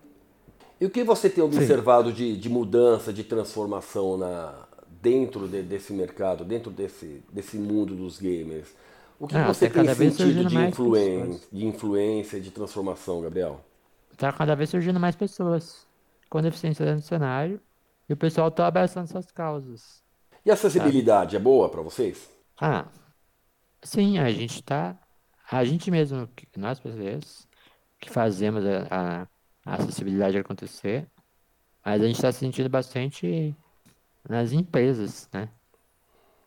E 0.80 0.86
o 0.86 0.90
que 0.90 1.04
você 1.04 1.30
tem 1.30 1.42
observado 1.42 2.12
de, 2.12 2.36
de 2.36 2.48
mudança, 2.48 3.12
de 3.12 3.22
transformação 3.24 4.16
na, 4.16 4.63
dentro 5.04 5.48
de- 5.48 5.62
desse 5.62 5.92
mercado, 5.92 6.44
dentro 6.44 6.70
desse, 6.72 7.22
desse 7.32 7.58
mundo 7.58 7.94
dos 7.96 8.18
gamers? 8.20 8.68
O 9.20 9.28
que 9.28 9.38
Ah, 9.38 9.44
você 9.44 9.68
tá 9.68 9.82
tem 9.82 9.88
sentido 9.88 10.44
de, 10.44 10.56
influen 10.62 11.40
de 11.52 11.66
influência, 11.66 12.40
de 12.40 12.50
transformação, 12.50 13.20
Gabriel? 13.22 13.60
Tá 14.16 14.32
cada 14.32 14.54
vez 14.56 14.70
surgindo 14.70 14.98
mais 15.00 15.16
pessoas 15.16 15.86
com 16.30 16.40
deficiência 16.42 16.84
dentro 16.84 17.00
do 17.02 17.06
cenário. 17.06 17.60
E 18.08 18.12
o 18.12 18.16
pessoal 18.16 18.50
tá 18.50 18.66
abraçando 18.66 19.04
essas 19.04 19.30
causas. 19.30 20.02
E 20.46 20.50
a 20.50 20.54
acessibilidade 20.54 21.36
é 21.36 21.38
boa 21.40 21.68
para 21.68 21.82
vocês? 21.82 22.30
Ah, 22.60 22.88
sim, 23.84 24.18
a 24.18 24.30
gente 24.32 24.62
tá. 24.62 24.98
A 25.50 25.64
gente 25.64 25.90
mesmo, 25.90 26.28
nós 26.56 26.80
brasileiros, 26.80 27.48
que 28.00 28.10
fazemos 28.10 28.64
a, 28.66 29.22
a- 29.24 29.28
a 29.66 29.74
acessibilidade 29.76 30.38
acontecer, 30.38 31.10
mas 31.84 32.02
a 32.02 32.06
gente 32.06 32.16
está 32.16 32.32
sentindo 32.32 32.68
bastante 32.70 33.56
nas 34.28 34.52
empresas, 34.52 35.28
né? 35.32 35.48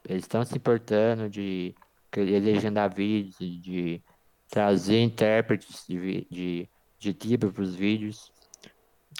Eles 0.07 0.23
estão 0.23 0.43
se 0.43 0.55
importando 0.55 1.29
de 1.29 1.75
legendar 2.15 2.93
vídeos, 2.93 3.37
de, 3.37 4.01
trazer 4.49 5.01
intérpretes 5.01 5.85
de, 5.87 6.27
de, 6.29 6.69
de 7.13 7.37
para 7.37 7.61
os 7.61 7.75
vídeos. 7.75 8.31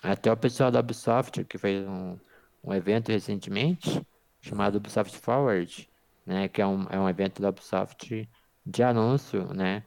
Até 0.01 0.31
o 0.31 0.37
pessoal 0.37 0.71
da 0.71 0.79
Ubisoft, 0.79 1.43
que 1.45 1.57
fez 1.57 1.85
um, 1.87 2.17
um 2.63 2.73
evento 2.73 3.11
recentemente, 3.11 4.01
chamado 4.41 4.77
Ubisoft 4.77 5.17
Forward, 5.17 5.89
né? 6.25 6.47
Que 6.47 6.61
é 6.61 6.67
um, 6.67 6.85
é 6.89 6.99
um 6.99 7.09
evento 7.09 7.41
da 7.41 7.49
Ubisoft 7.49 8.29
de 8.65 8.83
anúncio, 8.83 9.53
né? 9.53 9.83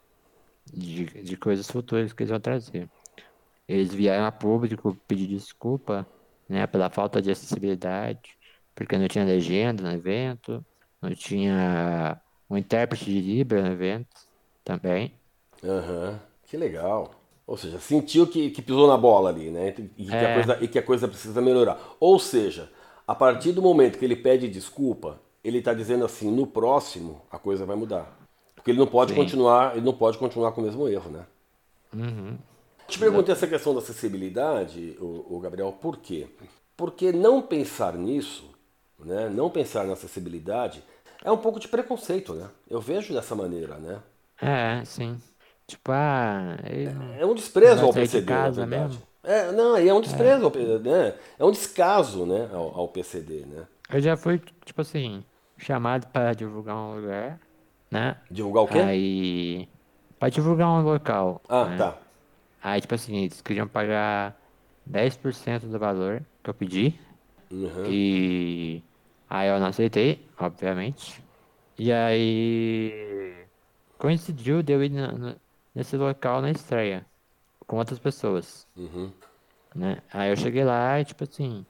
De, 0.73 1.07
de 1.07 1.37
coisas 1.37 1.71
futuras 1.71 2.13
que 2.13 2.23
eles 2.23 2.31
vão 2.31 2.41
trazer. 2.41 2.89
Eles 3.67 3.95
vieram 3.95 4.27
a 4.27 4.33
público 4.33 4.95
pedir 5.07 5.29
desculpa, 5.29 6.07
né? 6.49 6.67
Pela 6.67 6.91
falta 6.91 7.23
de 7.23 7.31
acessibilidade, 7.31 8.37
porque 8.75 8.97
não 8.99 9.09
tinha 9.09 9.25
legenda 9.25 9.83
no 9.83 9.93
evento, 9.93 10.65
não 11.01 11.15
tinha 11.15 12.21
um 12.49 12.57
intérprete 12.57 13.05
de 13.07 13.21
Libra 13.21 13.63
no 13.63 13.73
evento 13.73 14.09
também. 14.65 15.13
Aham, 15.65 16.21
que 16.47 16.57
legal. 16.57 17.15
Ou 17.47 17.57
seja, 17.57 17.79
sentiu 17.81 18.27
que, 18.27 18.51
que 18.51 18.63
pisou 18.63 18.87
na 18.87 18.97
bola 18.97 19.29
ali, 19.31 19.51
né? 19.51 19.75
E 19.97 20.07
que, 20.07 20.15
a 20.15 20.29
É. 20.29 20.33
coisa, 20.35 20.59
e 20.65 20.69
que 20.69 20.79
a 20.79 20.83
coisa 20.83 21.09
precisa 21.09 21.41
melhorar. 21.41 21.79
Ou 21.99 22.19
seja, 22.19 22.71
a 23.07 23.15
partir 23.15 23.53
do 23.53 23.61
momento 23.61 23.99
que 23.99 24.05
ele 24.05 24.17
pede 24.17 24.49
desculpa, 24.49 25.21
ele 25.43 25.59
está 25.59 25.75
dizendo 25.75 26.05
assim, 26.05 26.31
no 26.31 26.47
próximo 26.47 27.23
a 27.31 27.39
coisa 27.39 27.67
vai 27.67 27.77
mudar. 27.77 28.17
Porque 28.55 28.71
ele 28.71 28.79
não 28.79 28.87
pode 28.87 29.13
Sim. 29.13 29.17
continuar, 29.17 29.77
ele 29.77 29.85
não 29.85 29.93
pode 29.95 30.17
continuar 30.19 30.53
com 30.53 30.61
o 30.61 30.65
mesmo 30.65 30.89
erro, 30.89 31.11
né? 31.11 31.27
Uhum. 31.95 32.39
Te 32.87 32.99
perguntei 32.99 33.33
essa 33.33 33.47
questão 33.47 33.73
da 33.73 33.81
acessibilidade, 33.81 34.97
o, 35.01 35.39
Gabriel, 35.41 35.73
por 35.73 35.97
quê? 35.97 36.29
Porque 36.77 37.13
não 37.13 37.41
pensar 37.41 37.95
nisso, 37.95 38.50
né, 39.05 39.29
não 39.29 39.51
pensar 39.51 39.85
na 39.85 39.93
acessibilidade, 39.95 40.83
é 41.25 41.31
um 41.31 41.37
pouco 41.39 41.61
de 41.61 41.69
preconceito, 41.69 42.35
né? 42.35 42.49
Eu 42.69 42.81
vejo 42.81 43.13
dessa 43.13 43.35
maneira, 43.35 43.77
né? 43.79 44.01
É, 44.41 44.85
sim. 44.85 45.21
Tipo, 45.67 45.93
ah, 45.93 46.57
não- 46.95 47.15
É 47.15 47.25
um 47.27 47.35
desprezo 47.35 47.85
ao 47.85 47.93
sair 47.93 48.09
de 48.09 48.19
PCD, 48.19 48.33
na 48.33 48.51
casa 48.51 48.67
verdade. 48.67 48.99
mesmo? 48.99 49.03
É, 49.23 49.53
não, 49.53 49.77
é 49.77 49.93
um 49.93 50.01
desprezo, 50.01 50.45
ao, 50.45 50.51
P- 50.51 50.79
né? 50.79 51.15
É 51.39 51.45
um 51.45 51.51
descaso, 51.51 52.25
né, 52.25 52.49
ao, 52.53 52.75
ao 52.81 52.89
PCD, 52.89 53.45
né? 53.47 53.67
eu 53.93 54.01
já 54.01 54.17
fui, 54.17 54.39
tipo 54.65 54.81
assim, 54.81 55.25
chamado 55.59 56.07
para 56.09 56.33
divulgar 56.35 56.77
um 56.77 56.97
lugar, 57.01 57.41
né? 57.91 58.17
Divulgar 58.31 58.65
o 58.65 58.69
quê? 58.69 58.79
Aí, 58.79 59.69
para 60.19 60.29
divulgar 60.31 60.69
um 60.69 60.83
local. 60.83 61.41
ah, 61.49 61.65
né? 61.67 61.77
tá. 61.79 61.99
Aí, 62.63 62.81
tipo 62.81 62.95
assim, 62.95 63.17
eles 63.25 63.41
queriam 63.41 63.67
pagar 63.67 64.37
10% 64.87 65.67
do 65.67 65.79
valor 65.79 66.23
que 66.43 66.51
eu 66.51 66.55
pedi. 66.55 66.99
Uhum. 67.51 67.87
E 67.91 68.83
aí 69.31 69.49
eu 69.49 69.61
não 69.61 69.69
aceitei, 69.69 70.29
obviamente. 70.39 71.25
E 71.79 71.93
aí 71.93 73.49
coincidiu 73.99 74.63
de 74.63 74.73
eu 74.75 74.85
ir 74.85 74.91
na- 74.91 75.13
na- 75.13 75.41
nesse 75.75 75.97
local 75.97 76.43
na 76.43 76.51
estreia 76.53 77.07
com 77.67 77.79
outras 77.79 77.99
pessoas, 78.01 78.69
Uhum. 78.77 79.13
né? 79.75 80.03
Aí 80.13 80.31
eu 80.31 80.37
cheguei 80.37 80.65
lá 80.65 81.01
e 81.01 81.05
tipo 81.05 81.25
assim, 81.25 81.67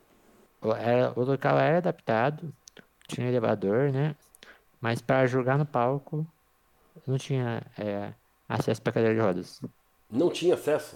o, 0.63 0.73
era- 0.75 1.13
o 1.19 1.25
local 1.25 1.59
era 1.59 1.79
adaptado, 1.79 2.55
tinha 3.09 3.29
elevador, 3.29 3.93
né? 3.93 4.17
Mas 4.81 5.03
para 5.03 5.27
jogar 5.29 5.59
no 5.59 5.67
palco 5.67 6.27
não 7.07 7.19
tinha 7.19 7.63
é, 7.79 8.15
acesso 8.49 8.83
para 8.83 8.93
cadeira 8.95 9.15
de 9.17 9.21
rodas. 9.23 9.61
Não 10.11 10.31
tinha 10.31 10.55
acesso? 10.55 10.95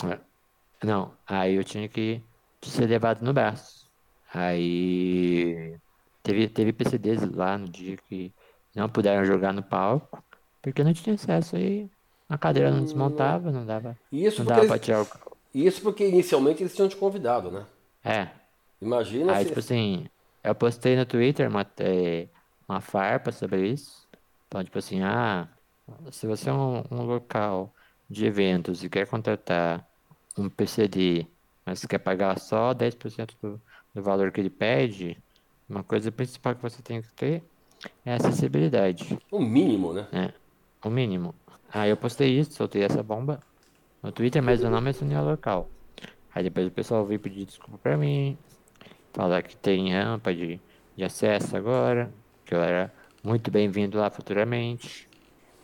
Não, 0.83 1.17
aí 1.27 1.55
eu 1.55 1.65
tinha 1.65 1.89
que 1.89 2.23
ser 2.63 2.87
levado 2.87 3.23
no 3.25 3.33
braço. 3.33 3.91
Aí 4.33 5.79
teve, 6.25 6.49
teve 6.49 6.73
PCDs 6.73 7.23
lá 7.31 7.57
no 7.57 7.69
dia 7.69 7.97
que 8.09 8.33
não 8.75 8.89
puderam 8.89 9.25
jogar 9.25 9.53
no 9.53 9.63
palco, 9.63 10.25
porque 10.61 10.83
não 10.83 10.93
tinha 10.93 11.15
acesso 11.15 11.55
aí. 11.55 11.89
A 12.29 12.39
cadeira 12.39 12.71
não 12.71 12.83
desmontava, 12.83 13.53
não 13.53 13.65
dava, 13.65 13.97
isso 14.11 14.39
não 14.39 14.47
porque, 14.47 14.61
dava 14.63 14.75
eles, 14.75 14.85
tirar 14.85 15.03
o. 15.03 15.07
isso 15.55 15.83
porque 15.83 16.09
inicialmente 16.09 16.63
eles 16.63 16.75
tinham 16.75 16.89
te 16.89 16.97
convidado, 16.97 17.51
né? 17.51 17.67
É. 18.03 18.29
Imagina 18.81 19.35
Aí, 19.35 19.45
se... 19.45 19.49
tipo 19.49 19.61
assim, 19.61 20.07
eu 20.43 20.55
postei 20.55 20.97
no 20.97 21.05
Twitter 21.05 21.49
uma, 21.49 21.67
eh, 21.79 22.27
uma 22.67 22.81
farpa 22.81 23.31
sobre 23.31 23.69
isso. 23.69 24.09
Então, 24.49 24.65
tipo 24.65 24.79
assim, 24.79 25.03
ah, 25.03 25.47
se 26.11 26.27
você 26.27 26.49
é 26.49 26.53
um, 26.53 26.83
um 26.91 27.03
local 27.03 27.73
de 28.09 28.25
eventos 28.27 28.83
e 28.83 28.89
quer 28.89 29.07
contratar 29.07 29.87
um 30.37 30.49
PCD, 30.49 31.27
mas 31.65 31.85
quer 31.85 31.99
pagar 31.99 32.39
só 32.39 32.73
10% 32.73 33.35
do, 33.41 33.61
do 33.95 34.03
valor 34.03 34.33
que 34.33 34.41
ele 34.41 34.51
pede, 34.51 35.19
uma 35.69 35.83
coisa 35.85 36.11
principal 36.13 36.55
que 36.55 36.63
você 36.63 36.83
tem 36.83 37.03
que 37.03 37.13
ter 37.15 37.43
é 38.05 38.15
acessibilidade, 38.15 39.19
O 39.31 39.41
mínimo, 39.41 39.93
né? 39.93 40.07
né? 40.13 40.35
O 40.85 40.91
mínimo. 40.91 41.35
Aí 41.73 41.91
eu 41.91 41.97
postei 41.97 42.39
isso, 42.39 42.53
soltei 42.53 42.83
essa 42.83 43.03
bomba 43.03 43.43
no 44.03 44.13
Twitter, 44.13 44.43
mas 44.43 44.63
eu 44.63 44.71
não 44.71 44.81
mencionei 44.81 45.17
o 45.17 45.25
local. 45.25 45.69
Aí 46.35 46.43
depois 46.45 46.67
o 46.67 46.71
pessoal 46.71 47.05
veio 47.07 47.21
pedir 47.21 47.45
desculpa 47.47 47.79
pra 47.79 47.97
mim, 47.97 48.37
falar 49.13 49.43
que 49.43 49.57
tem 49.57 49.93
rampa 49.93 50.35
de, 50.35 50.61
de 50.97 51.05
acesso 51.05 51.57
agora, 51.57 52.13
que 52.45 52.55
eu 52.55 52.63
era 52.63 52.93
muito 53.23 53.51
bem-vindo 53.51 53.99
lá 53.99 54.11
futuramente. 54.11 55.09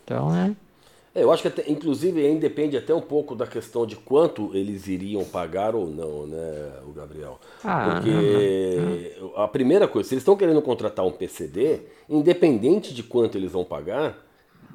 Então, 0.03 0.29
né? 0.31 0.55
É, 0.55 0.70
eu 1.13 1.31
acho 1.31 1.41
que 1.41 1.47
até, 1.49 1.69
inclusive 1.69 2.21
aí 2.25 2.37
depende 2.39 2.77
até 2.77 2.93
um 2.93 3.01
pouco 3.01 3.35
da 3.35 3.45
questão 3.45 3.85
de 3.85 3.95
quanto 3.95 4.55
eles 4.55 4.87
iriam 4.87 5.23
pagar 5.25 5.75
ou 5.75 5.87
não, 5.87 6.25
né, 6.27 6.79
o 6.85 6.91
Gabriel? 6.91 7.39
Ah, 7.63 7.79
Porque 7.81 9.13
a 9.35 9.47
primeira 9.47 9.87
coisa, 9.87 10.07
se 10.07 10.15
eles 10.15 10.21
estão 10.21 10.35
querendo 10.37 10.61
contratar 10.61 11.05
um 11.05 11.11
PCD, 11.11 11.81
independente 12.09 12.93
de 12.93 13.03
quanto 13.03 13.37
eles 13.37 13.51
vão 13.51 13.65
pagar, 13.65 14.17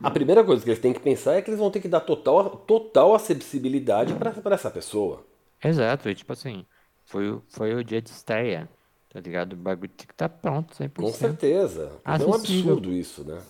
a 0.03 0.11
primeira 0.11 0.45
coisa 0.45 0.63
que 0.63 0.71
eles 0.71 0.81
têm 0.81 0.93
que 0.93 1.01
pensar 1.01 1.35
é 1.35 1.43
que 1.43 1.51
eles 1.51 1.59
vão 1.61 1.71
ter 1.71 1.81
que 1.81 1.89
dar 1.89 2.01
total, 2.01 2.51
total 2.67 3.15
acessibilidade 3.15 4.15
para 4.15 4.55
essa 4.55 4.71
pessoa. 4.71 5.25
Exato, 5.63 6.09
e 6.09 6.15
tipo 6.15 6.33
assim, 6.33 6.67
foi, 7.05 7.31
o- 7.31 7.45
foi 7.49 7.75
o 7.75 7.85
dia 7.85 8.01
de 8.03 8.11
estreia, 8.11 8.69
tá 9.09 9.21
ligado? 9.21 9.55
O 9.55 9.57
bagulho 9.57 9.93
tem 9.93 10.07
que 10.07 10.13
estar 10.13 10.29
pronto 10.29 10.75
100%. 10.77 11.09
Com 11.09 11.13
certeza. 11.19 11.93
Porque 12.05 12.23
é 12.23 12.27
um 12.27 12.35
absurdo 12.35 12.93
isso, 12.93 13.25
né? 13.25 13.43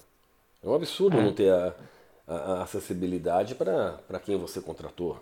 É 0.62 0.68
um 0.68 0.74
absurdo 0.74 1.20
não 1.22 1.32
ter 1.32 1.52
a, 1.52 1.74
a- 2.26 2.34
a 2.60 2.62
acessibilidade 2.62 3.54
para 3.54 4.20
quem 4.24 4.36
você 4.36 4.60
contratou. 4.60 5.20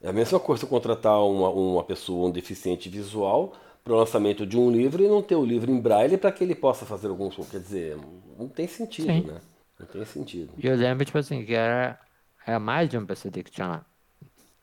É 0.00 0.08
a 0.08 0.12
mesma 0.12 0.38
coisa 0.40 0.66
contratar 0.66 1.20
uma, 1.24 1.50
uma 1.50 1.84
pessoa, 1.84 2.28
um 2.28 2.30
deficiente 2.32 2.88
visual, 2.88 3.54
para 3.84 3.92
o 3.92 3.96
lançamento 3.96 4.46
de 4.46 4.56
um 4.58 4.70
livro 4.70 5.02
e 5.02 5.08
não 5.08 5.22
ter 5.22 5.34
o 5.36 5.44
livro 5.44 5.70
em 5.70 5.80
braille 5.80 6.18
para 6.18 6.30
que 6.32 6.44
ele 6.44 6.54
possa 6.54 6.86
fazer 6.86 7.08
algum. 7.08 7.30
Quer 7.30 7.60
dizer, 7.60 7.96
não 8.38 8.48
tem 8.48 8.66
sentido, 8.68 9.06
Sim. 9.12 9.24
né? 9.24 9.40
Não 9.78 9.86
tem 9.86 10.04
sentido. 10.04 10.52
E 10.56 10.66
eu 10.66 10.76
lembro, 10.76 11.04
tipo 11.04 11.18
assim, 11.18 11.44
que 11.44 11.54
era, 11.54 11.98
era 12.46 12.58
mais 12.60 12.88
de 12.88 12.98
um 12.98 13.06
PCD 13.06 13.42
que 13.44 13.50
tinha 13.50 13.66
lá. 13.68 13.86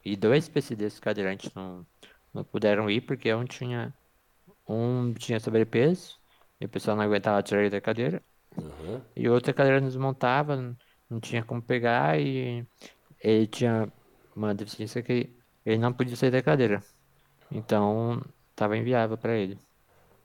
E 0.03 0.15
dois 0.15 0.49
PCDs 0.49 0.99
cadeirantes 0.99 1.53
não, 1.53 1.85
não 2.33 2.43
puderam 2.43 2.89
ir 2.89 3.01
porque 3.01 3.33
um 3.33 3.45
tinha, 3.45 3.93
um 4.67 5.13
tinha 5.13 5.39
sobrepeso 5.39 6.19
e 6.59 6.65
o 6.65 6.69
pessoal 6.69 6.97
não 6.97 7.03
aguentava 7.03 7.43
tirar 7.43 7.61
ele 7.61 7.69
da 7.71 7.81
cadeira. 7.81 8.23
Uhum. 8.57 9.01
E 9.15 9.29
outra 9.29 9.53
cadeira 9.53 9.81
não 9.81 9.87
desmontava, 9.87 10.55
não, 11.09 11.19
tinha 11.19 11.43
como 11.43 11.61
pegar 11.61 12.19
e 12.19 12.65
ele 13.21 13.47
tinha 13.47 13.91
uma 14.35 14.53
deficiência 14.55 15.03
que 15.03 15.29
ele 15.65 15.77
não 15.79 15.93
podia 15.93 16.15
sair 16.15 16.31
da 16.31 16.41
cadeira. 16.43 16.83
Então, 17.51 18.21
tava 18.55 18.77
inviável 18.77 19.17
para 19.17 19.35
ele. 19.35 19.59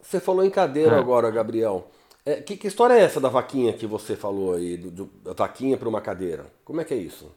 Você 0.01 0.21
falou 0.21 0.45
em 0.45 0.51
cadeira 0.51 0.97
Ah. 0.97 0.99
agora, 0.99 1.31
Gabriel. 1.31 1.90
É, 2.25 2.40
que, 2.40 2.57
que 2.57 2.66
história 2.69 2.95
é 2.95 3.01
essa 3.03 3.21
da 3.21 3.29
vaquinha 3.29 3.73
que 3.73 3.87
você 3.87 4.16
falou 4.16 4.55
aí? 4.55 4.77
Do, 4.77 4.90
do- 4.90 5.07
da 5.23 5.33
vaquinha 5.33 5.77
para 5.77 5.88
uma 5.88 6.01
cadeira? 6.01 6.47
Como 6.64 6.81
é 6.81 6.85
que 6.85 6.95
é 6.95 6.97
isso? 6.97 7.35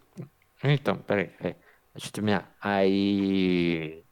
Então, 0.63 0.97
peraí, 0.97 1.27
peraí. 1.27 1.55
Deixa 1.93 2.07
eu 2.07 2.11
terminar. 2.11 2.55
Aí 2.61 4.03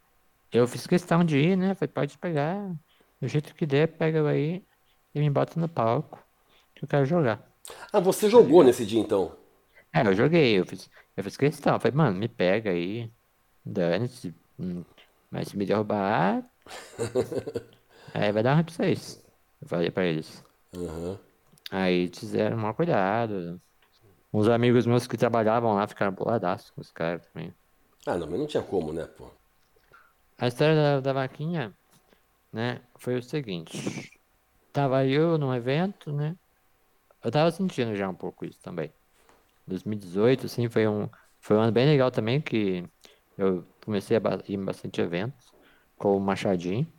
eu 0.52 0.68
fiz 0.68 0.88
questão 0.88 1.24
de 1.24 1.38
ir, 1.40 1.58
né? 1.58 1.76
Falei, 1.76 1.94
pode 1.94 2.18
pegar. 2.18 2.74
Do 3.22 3.28
jeito 3.28 3.56
que 3.56 3.66
der, 3.66 3.88
pega 3.98 4.28
aí 4.30 4.66
e 5.14 5.20
me 5.20 5.30
bota 5.30 5.60
no 5.60 5.70
palco 5.70 6.20
que 6.76 6.84
eu 6.86 6.90
quero 6.90 7.06
jogar. 7.06 7.51
Ah, 7.94 8.00
você 8.00 8.30
jogou 8.30 8.64
nesse 8.64 8.86
dia 8.86 9.00
então? 9.00 9.34
É, 9.94 10.02
eu 10.08 10.14
joguei, 10.16 10.58
eu 10.60 10.66
fiz, 10.66 10.90
eu 11.16 11.24
fiz 11.24 11.38
questão. 11.38 11.80
Falei, 11.80 11.96
mano, 11.96 12.18
me 12.18 12.28
pega 12.28 12.72
aí. 12.72 13.12
Dane-se. 13.66 14.36
hum, 14.60 14.84
Mas 15.30 15.50
se 15.50 15.58
me 15.58 15.66
derrubar, 15.66 16.50
aí 18.14 18.32
vai 18.32 18.44
dar 18.44 18.56
ruim 18.56 18.64
pra 18.66 18.74
vocês. 18.74 19.24
Eu 19.62 19.68
falei 19.68 19.92
pra 19.92 20.06
eles. 20.06 20.44
Uhum. 20.76 21.18
Aí 21.72 22.08
fizeram 22.10 22.58
mal 22.58 22.74
cuidado. 22.76 23.62
Uns 24.34 24.48
amigos 24.50 24.86
meus 24.88 25.08
que 25.08 25.18
trabalhavam 25.18 25.74
lá 25.76 25.88
ficaram 25.88 26.14
boladaços 26.14 26.72
com 26.72 26.82
os 26.82 26.92
caras 26.92 27.26
também. 27.28 27.54
Ah, 28.06 28.16
não, 28.16 28.28
mas 28.28 28.40
não 28.40 28.46
tinha 28.48 28.62
como, 28.64 28.94
né, 28.94 29.06
pô? 29.08 29.32
A 30.38 30.48
história 30.48 30.76
da, 30.76 31.00
da 31.00 31.14
vaquinha, 31.14 31.74
né, 32.54 32.82
foi 32.98 33.16
o 33.18 33.24
seguinte. 33.24 34.12
Tava 34.74 35.06
eu 35.06 35.38
num 35.38 35.54
evento, 35.54 36.12
né? 36.12 36.36
Eu 37.24 37.32
tava 37.32 37.52
sentindo 37.52 37.96
já 37.96 38.10
um 38.10 38.16
pouco 38.16 38.46
isso 38.46 38.60
também. 38.62 38.94
2018, 39.68 40.46
assim, 40.48 40.70
foi 40.70 40.88
um, 40.88 41.10
foi 41.42 41.58
um 41.58 41.62
ano 41.62 41.72
bem 41.72 41.86
legal 41.88 42.12
também, 42.12 42.42
que 42.42 42.88
eu 43.38 43.66
comecei 43.84 44.18
a 44.18 44.22
ir 44.48 44.56
em 44.56 44.66
bastante 44.66 45.02
eventos 45.02 45.54
com 45.98 46.18
o 46.18 46.20
Machadinho, 46.20 46.92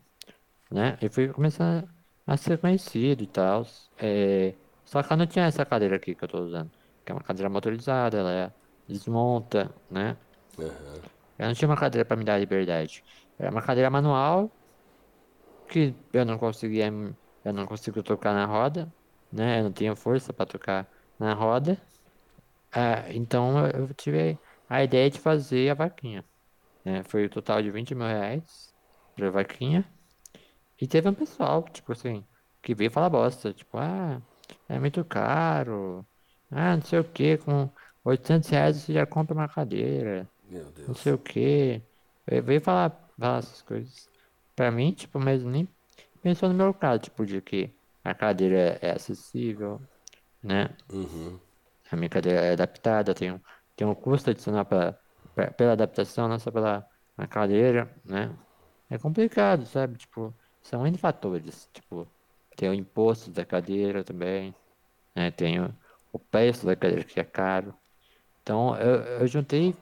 né? 0.71 0.99
E 1.03 1.09
fui 1.09 1.29
começando 1.29 1.89
a 2.27 2.37
ser 2.37 2.59
conhecido 2.59 3.23
e 3.23 3.27
tal. 3.27 3.65
É, 3.99 4.59
só 4.85 5.03
que 5.03 5.13
eu 5.13 5.17
não 5.17 5.27
tinha 5.27 5.47
essa 5.47 5.67
cadeira 5.67 5.97
aqui 5.97 6.15
que 6.15 6.25
eu 6.25 6.29
tô 6.29 6.41
usando, 6.45 6.71
que 7.05 7.13
é 7.13 7.15
uma 7.15 7.23
cadeira 7.25 7.51
motorizada, 7.51 8.19
ela 8.19 8.33
é- 8.33 8.55
desmonta, 8.87 9.75
né? 9.91 10.19
Uhum. 10.59 11.03
Eu 11.39 11.47
não 11.47 11.55
tinha 11.55 11.69
uma 11.69 11.77
cadeira 11.77 12.05
para 12.07 12.17
me 12.17 12.25
dar 12.25 12.39
liberdade. 12.39 13.03
Era 13.39 13.51
uma 13.51 13.63
cadeira 13.63 13.91
manual 13.91 14.57
que 15.69 15.95
eu 16.13 16.25
não 16.25 16.39
conseguia, 16.39 16.87
eu 17.45 17.53
não 17.53 17.67
consigo 17.67 18.03
tocar 18.03 18.35
na 18.35 18.47
roda, 18.47 18.93
né? 19.33 19.61
Eu 19.61 19.65
não 19.65 19.73
tinha 19.73 19.97
força 19.97 20.33
para 20.33 20.47
tocar 20.47 20.89
na 21.19 21.35
roda. 21.35 21.81
Ah, 22.73 23.05
então 23.13 23.67
eu 23.69 23.93
tive 23.95 24.39
a 24.69 24.83
ideia 24.83 25.11
de 25.11 25.21
fazer 25.21 25.71
a 25.71 25.75
vaquinha. 25.75 26.25
Né? 26.85 27.03
Foi 27.05 27.27
o 27.27 27.31
total 27.31 27.63
de 27.63 27.71
20 27.71 27.95
mil 27.95 28.07
reais 28.07 28.75
pra 29.17 29.31
vaquinha. 29.31 29.85
E 30.81 30.87
teve 30.87 31.09
um 31.09 31.15
pessoal, 31.15 31.63
tipo 31.65 31.93
assim, 31.93 32.25
que 32.63 32.75
veio 32.75 32.91
falar 32.91 33.11
bosta. 33.11 33.53
Tipo, 33.53 33.79
ah, 33.79 34.21
é 34.69 34.79
muito 34.79 35.05
caro. 35.05 36.07
Ah, 36.51 36.77
não 36.77 36.83
sei 36.83 36.99
o 36.99 37.05
que, 37.05 37.39
com 37.39 37.71
800 38.05 38.49
reais 38.51 38.77
você 38.77 38.93
já 38.93 39.07
compra 39.07 39.35
uma 39.35 39.49
cadeira. 39.49 40.29
Meu 40.51 40.71
Não 40.87 40.95
Deus. 40.95 40.99
sei 40.99 41.13
o 41.13 41.19
que. 41.19 41.83
Veio 42.27 42.61
falar, 42.61 42.91
falar 43.19 43.39
essas 43.39 43.63
coisas. 43.63 44.09
Pra 44.57 44.71
mim, 44.71 44.93
tipo, 44.93 45.19
mas 45.19 45.43
nem 45.45 45.69
pensou 46.23 46.49
no 46.49 46.55
meu 46.55 46.75
caso, 46.75 47.01
tipo, 47.05 47.25
de 47.27 47.41
que 47.41 47.71
a 48.05 48.15
cadeira 48.15 48.79
é 48.83 48.93
acessível, 48.93 49.81
né? 50.43 50.77
Uhum. 50.93 51.41
A 51.91 51.97
minha 51.97 52.09
cadeira 52.09 52.41
é 52.41 52.53
adaptada, 52.53 53.15
tem 53.15 53.33
um, 53.33 53.41
tem 53.77 53.87
um 53.87 53.95
custo 53.95 54.31
adicional 54.31 54.65
pra, 54.65 54.99
pra- 55.35 55.51
pela 55.53 55.73
adaptação, 55.73 56.29
não 56.29 56.39
só 56.39 56.51
pela 56.51 56.87
cadeira, 57.31 57.95
né? 58.05 58.37
É 58.91 58.99
complicado, 58.99 59.67
sabe? 59.67 59.99
Tipo, 59.99 60.35
são 60.63 60.87
N 60.87 60.97
fatores. 60.99 61.69
Tipo, 61.73 62.11
tem 62.57 62.69
o 62.71 62.75
imposto 62.75 63.31
da 63.31 63.45
cadeira 63.45 64.05
também, 64.05 64.55
né? 65.17 65.31
Tem 65.31 65.61
o, 65.61 65.75
o 66.13 66.19
preço 66.19 66.67
da 66.67 66.77
cadeira 66.77 67.05
que 67.05 67.21
é 67.21 67.25
caro. 67.25 67.77
Então, 68.43 68.77
eu, 68.79 69.21
eu 69.21 69.27
juntei, 69.29 69.77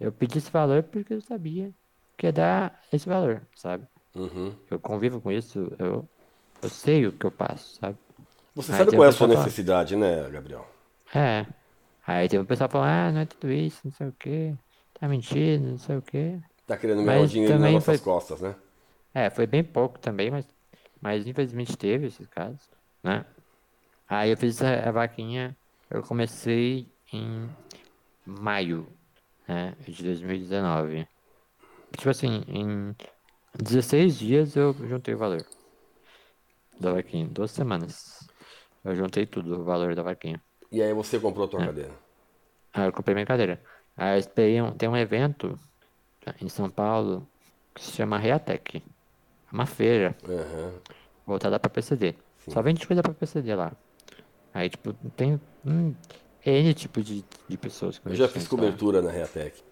eu 0.00 0.12
pedi 0.12 0.38
esse 0.38 0.50
valor 0.50 0.82
porque 0.84 1.14
eu 1.14 1.20
sabia 1.22 1.74
que 2.16 2.26
ia 2.26 2.32
dar 2.32 2.80
esse 2.92 3.08
valor, 3.08 3.46
sabe? 3.56 3.86
Uhum. 4.14 4.56
Eu 4.70 4.80
convivo 4.80 5.20
com 5.20 5.30
isso, 5.32 5.58
eu, 5.78 6.08
eu 6.62 6.68
sei 6.70 7.06
o 7.06 7.12
que 7.12 7.26
eu 7.26 7.30
passo, 7.30 7.76
sabe? 7.76 7.98
Você 8.54 8.72
Aí 8.72 8.78
sabe 8.78 8.92
qual 8.92 9.04
é 9.04 9.08
a 9.08 9.12
sua 9.12 9.26
fala- 9.26 9.44
necessidade, 9.44 9.96
né, 9.96 10.28
Gabriel? 10.30 10.66
É. 11.14 11.46
Aí 12.06 12.28
tem 12.28 12.38
um 12.40 12.44
pessoal 12.44 12.68
falando, 12.70 12.88
ah, 12.90 13.12
não 13.12 13.20
é 13.20 13.26
tudo 13.26 13.50
isso, 13.52 13.80
não 13.84 13.92
sei 13.92 14.08
o 14.08 14.12
quê, 14.12 14.54
tá 14.98 15.08
mentindo, 15.08 15.70
não 15.70 15.78
sei 15.78 15.96
o 15.96 16.02
quê. 16.02 16.38
Tá 16.66 16.76
querendo 16.76 17.02
ganhar 17.04 17.20
o 17.20 17.26
dinheiro 17.26 17.58
nas 17.58 17.72
nossas 17.72 17.98
foi- 17.98 18.04
costas, 18.04 18.40
né? 18.40 18.54
É, 19.12 19.28
foi 19.30 19.46
bem 19.46 19.64
pouco 19.64 19.98
também, 19.98 20.30
mas, 20.30 20.46
mas 21.00 21.26
infelizmente 21.26 21.76
teve 21.76 22.06
esses 22.06 22.26
casos, 22.28 22.68
né? 23.02 23.24
Aí 24.08 24.30
eu 24.30 24.36
fiz 24.36 24.62
a, 24.62 24.88
a 24.88 24.92
vaquinha, 24.92 25.56
eu 25.90 26.02
comecei 26.02 26.88
em 27.12 27.48
maio, 28.26 28.86
né, 29.48 29.74
de 29.86 30.02
2019. 30.02 31.06
Tipo 31.96 32.10
assim, 32.10 32.42
em 32.48 32.94
16 33.58 34.18
dias 34.18 34.56
eu 34.56 34.74
juntei 34.88 35.14
o 35.14 35.18
valor 35.18 35.44
da 36.80 36.92
vaquinha, 36.92 37.28
duas 37.28 37.50
semanas. 37.50 38.18
Eu 38.84 38.96
juntei 38.96 39.26
tudo, 39.26 39.60
o 39.60 39.64
valor 39.64 39.94
da 39.94 40.02
vaquinha. 40.02 40.42
E 40.72 40.82
aí 40.82 40.92
você 40.92 41.18
comprou 41.20 41.46
a 41.46 41.48
É. 41.48 41.50
tua 41.50 41.64
cadeira. 41.64 41.92
Aí 42.72 42.86
eu 42.88 42.92
comprei 42.92 43.14
minha 43.14 43.26
cadeira. 43.26 43.62
Aí 43.96 44.16
eu 44.16 44.18
esperei 44.20 44.60
um, 44.62 44.76
tem 44.76 44.88
um 44.88 44.96
evento 44.96 45.58
em 46.40 46.48
São 46.48 46.70
Paulo 46.70 47.28
que 47.74 47.82
se 47.82 47.92
chama 47.92 48.18
Reatec. 48.18 48.78
É 48.78 49.54
uma 49.54 49.66
feira 49.66 50.16
Aham. 50.28 50.72
voltada 51.26 51.58
pra 51.58 51.70
PCD. 51.70 52.14
Só 52.48 52.62
vende 52.62 52.86
coisa 52.86 53.02
pra 53.02 53.14
PCD 53.14 53.54
lá. 53.54 53.72
Aí, 54.52 54.68
tipo, 54.70 54.92
tem 55.16 55.40
hum, 55.64 55.94
N 56.44 56.74
tipo 56.74 57.02
de, 57.02 57.24
de 57.48 57.58
pessoas 57.58 57.98
que 57.98 58.08
Eu 58.08 58.14
já 58.16 58.28
fiz 58.28 58.44
isso 58.44 58.56
lá. 58.56 58.60
cobertura 58.60 59.02
na 59.02 59.10
Reatec. 59.10 59.62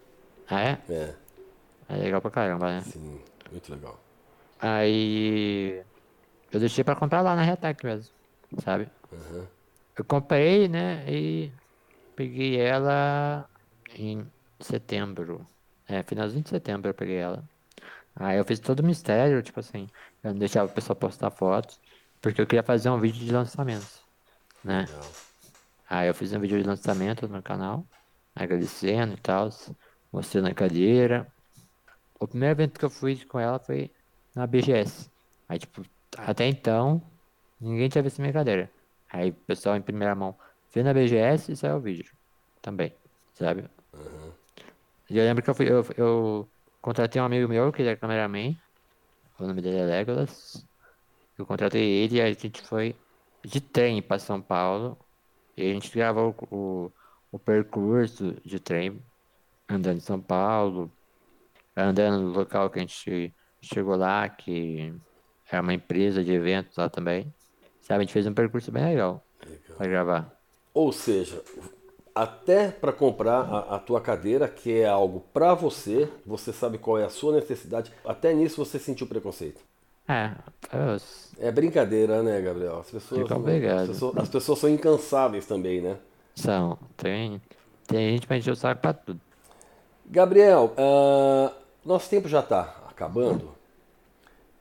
Ah, 0.49 0.61
é? 0.61 0.77
É, 0.89 1.15
É 1.89 1.95
legal 1.97 2.21
pra 2.21 2.31
caramba, 2.31 2.67
né? 2.79 2.83
sim, 2.83 3.19
muito 3.51 3.71
legal. 3.73 3.99
Aí 4.59 5.83
eu 6.51 6.59
deixei 6.59 6.83
pra 6.83 6.95
comprar 6.95 7.21
lá 7.21 7.35
na 7.35 7.43
Reatec 7.43 7.85
mesmo, 7.85 8.13
sabe? 8.63 8.89
Aham. 9.11 9.47
Eu 9.97 10.05
comprei, 10.05 10.67
né? 10.67 11.05
E 11.11 11.51
peguei 12.15 12.59
ela 12.59 13.49
em 13.95 14.25
setembro. 14.59 15.45
É, 15.87 16.03
finalzinho 16.03 16.43
de 16.43 16.49
setembro 16.49 16.89
eu 16.89 16.93
peguei 16.93 17.17
ela. 17.17 17.43
Aí 18.15 18.37
eu 18.37 18.45
fiz 18.45 18.59
todo 18.59 18.81
o 18.81 18.85
mistério, 18.85 19.41
tipo 19.41 19.59
assim, 19.59 19.87
eu 20.23 20.31
não 20.31 20.39
deixava 20.39 20.69
o 20.69 20.73
pessoal 20.73 20.95
postar 20.95 21.31
fotos, 21.31 21.79
porque 22.21 22.41
eu 22.41 22.47
queria 22.47 22.63
fazer 22.63 22.89
um 22.89 22.99
vídeo 22.99 23.25
de 23.25 23.31
lançamento, 23.31 24.03
né? 24.63 24.81
Legal. 24.81 25.11
Aí 25.89 26.07
eu 26.07 26.13
fiz 26.13 26.31
um 26.33 26.39
vídeo 26.39 26.61
de 26.61 26.67
lançamento 26.67 27.27
no 27.27 27.41
canal, 27.41 27.85
agradecendo 28.35 29.13
e 29.13 29.17
tal, 29.17 29.49
mostrando 30.11 30.47
a 30.47 30.53
cadeira. 30.53 31.27
O 32.19 32.27
primeiro 32.27 32.53
evento 32.53 32.77
que 32.77 32.85
eu 32.85 32.89
fui 32.89 33.25
com 33.25 33.39
ela 33.39 33.57
foi 33.59 33.91
na 34.35 34.45
BGS. 34.45 35.09
Aí, 35.47 35.57
tipo, 35.57 35.81
até 36.17 36.47
então, 36.47 37.01
ninguém 37.59 37.89
tinha 37.89 38.03
visto 38.03 38.21
minha 38.21 38.33
cadeira. 38.33 38.69
Aí 39.09 39.29
o 39.31 39.33
pessoal 39.33 39.75
em 39.75 39.81
primeira 39.81 40.15
mão 40.15 40.35
fez 40.69 40.85
na 40.85 40.93
BGS 40.93 41.51
e 41.51 41.55
saiu 41.55 41.77
o 41.77 41.81
vídeo 41.81 42.11
também, 42.61 42.93
sabe? 43.33 43.65
E 45.09 45.17
eu 45.17 45.23
lembro 45.23 45.43
que 45.43 45.49
eu, 45.49 45.55
fui, 45.55 45.71
eu, 45.71 45.85
eu 45.97 46.49
contratei 46.81 47.21
um 47.21 47.25
amigo 47.25 47.47
meu, 47.47 47.71
que 47.71 47.81
ele 47.81 47.89
é 47.89 47.95
cameraman, 47.95 48.55
o 49.39 49.47
nome 49.47 49.61
dele 49.61 49.77
é 49.77 49.85
Legolas. 49.85 50.65
Eu 51.37 51.45
contratei 51.45 51.81
ele 51.81 52.17
e 52.17 52.21
aí 52.21 52.31
a 52.31 52.33
gente 52.33 52.61
foi 52.61 52.95
de 53.43 53.61
trem 53.61 54.01
para 54.01 54.19
São 54.19 54.41
Paulo. 54.41 54.97
E 55.55 55.69
a 55.71 55.73
gente 55.73 55.91
gravou 55.93 56.35
o, 56.51 56.55
o, 56.55 56.91
o 57.31 57.39
percurso 57.39 58.35
de 58.45 58.59
trem, 58.59 59.01
andando 59.67 59.97
em 59.97 60.01
São 60.01 60.19
Paulo, 60.21 60.91
andando 61.75 62.21
no 62.21 62.31
local 62.31 62.69
que 62.69 62.79
a 62.79 62.81
gente 62.81 63.33
chegou 63.61 63.95
lá, 63.95 64.27
que 64.27 64.93
é 65.51 65.61
uma 65.61 65.73
empresa 65.73 66.23
de 66.23 66.31
eventos 66.31 66.77
lá 66.77 66.89
também. 66.89 67.33
Sabe, 67.81 67.99
a 67.99 68.01
gente 68.01 68.13
fez 68.13 68.27
um 68.27 68.33
percurso 68.33 68.71
bem 68.71 68.83
legal 68.85 69.23
Legal. 69.45 69.77
para 69.77 69.87
gravar. 69.87 70.39
Ou 70.73 70.91
seja, 70.91 71.43
até 72.13 72.71
para 72.71 72.93
comprar 72.93 73.41
a, 73.41 73.75
a 73.75 73.79
tua 73.79 74.01
cadeira, 74.01 74.47
que 74.47 74.81
é 74.81 74.87
algo 74.87 75.21
para 75.33 75.53
você, 75.53 76.09
você 76.25 76.53
sabe 76.53 76.77
qual 76.77 76.97
é 76.97 77.05
a 77.05 77.09
sua 77.09 77.33
necessidade, 77.33 77.91
até 78.05 78.33
nisso 78.33 78.63
você 78.63 78.79
sentiu 78.79 79.07
preconceito. 79.07 79.61
É, 80.07 80.31
eu, 80.73 80.97
É 81.39 81.51
brincadeira, 81.51 82.23
né, 82.23 82.41
Gabriel? 82.41 82.79
As 82.79 82.89
pessoas, 82.89 83.35
as 83.71 83.83
pessoas, 83.83 84.17
as 84.17 84.29
pessoas 84.29 84.59
são 84.59 84.69
incansáveis 84.69 85.45
também, 85.45 85.81
né? 85.81 85.97
são, 86.35 86.79
tem, 86.97 87.41
tem 87.87 88.11
gente 88.15 88.27
pra 88.27 88.37
encher 88.37 88.51
o 88.51 88.55
saco 88.55 88.81
pra 88.81 88.93
tudo. 88.93 89.21
Gabriel, 90.05 90.73
ah, 90.77 91.53
nosso 91.85 92.09
tempo 92.09 92.27
já 92.27 92.39
está 92.39 92.83
acabando, 92.89 93.55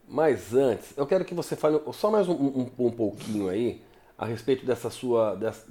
mas 0.09 0.55
antes, 0.55 0.97
eu 0.97 1.07
quero 1.07 1.25
que 1.25 1.35
você 1.35 1.57
fale 1.57 1.81
só 1.93 2.11
mais 2.11 2.29
um, 2.29 2.35
um- 2.35 2.71
um 2.79 2.91
pouquinho 2.91 3.49
aí 3.49 3.83
a 4.17 4.25
respeito 4.27 4.65
dessa 4.67 4.91
sua, 4.91 5.35
dessa- 5.35 5.67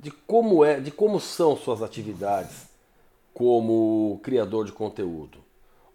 de 0.00 0.10
como 0.10 0.64
é, 0.64 0.80
de 0.80 0.90
como 0.90 1.20
são 1.20 1.56
suas 1.56 1.82
atividades 1.82 2.68
como 3.34 4.20
criador 4.22 4.64
de 4.66 4.72
conteúdo. 4.72 5.38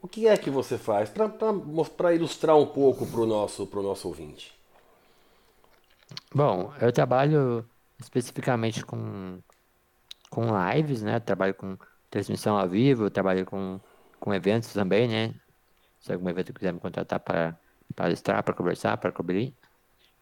O 0.01 0.07
que 0.07 0.27
é 0.27 0.37
que 0.37 0.49
você 0.49 0.77
faz 0.77 1.09
para 1.09 2.15
ilustrar 2.15 2.57
um 2.57 2.65
pouco 2.67 3.05
para 3.07 3.21
o 3.21 3.25
nosso, 3.25 3.67
nosso 3.83 4.07
ouvinte? 4.07 4.53
Bom, 6.33 6.73
eu 6.81 6.91
trabalho 6.91 7.69
especificamente 7.99 8.83
com, 8.85 9.41
com 10.29 10.43
lives, 10.73 11.03
né? 11.03 11.19
Trabalho 11.19 11.55
com 11.55 11.77
transmissão 12.09 12.57
ao 12.57 12.69
vivo, 12.69 13.09
trabalho 13.11 13.45
com, 13.45 13.79
com 14.19 14.33
eventos 14.33 14.73
também, 14.73 15.07
né? 15.07 15.35
Se 16.01 16.13
algum 16.13 16.29
evento 16.29 16.53
quiser 16.53 16.73
me 16.73 16.79
contratar 16.81 17.19
para 17.21 17.59
palestrar, 17.95 18.43
para 18.43 18.53
conversar, 18.53 18.97
para 18.97 19.11
cobrir, 19.11 19.53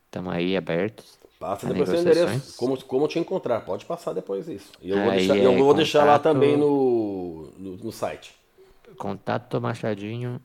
estamos 0.05 0.34
aí 0.34 0.55
abertos. 0.57 1.20
Passa 1.39 1.68
depois 1.68 1.89
seu 1.89 1.99
endereço, 1.99 2.57
como, 2.57 2.84
como 2.84 3.07
te 3.07 3.20
encontrar, 3.20 3.61
pode 3.61 3.86
passar 3.86 4.13
depois 4.13 4.47
isso. 4.47 4.72
E 4.82 4.89
eu 4.89 4.97
vou 4.97 5.11
Aí 5.11 5.28
deixar, 5.28 5.38
eu 5.38 5.51
é 5.51 5.57
vou 5.57 5.74
deixar 5.74 5.99
lá 6.05 6.18
contato- 6.18 6.34
também 6.34 6.57
no, 6.57 7.51
no, 7.57 7.78
no 7.78 7.91
site. 7.91 8.36
Contato 8.97 9.61
machadinho 9.61 10.41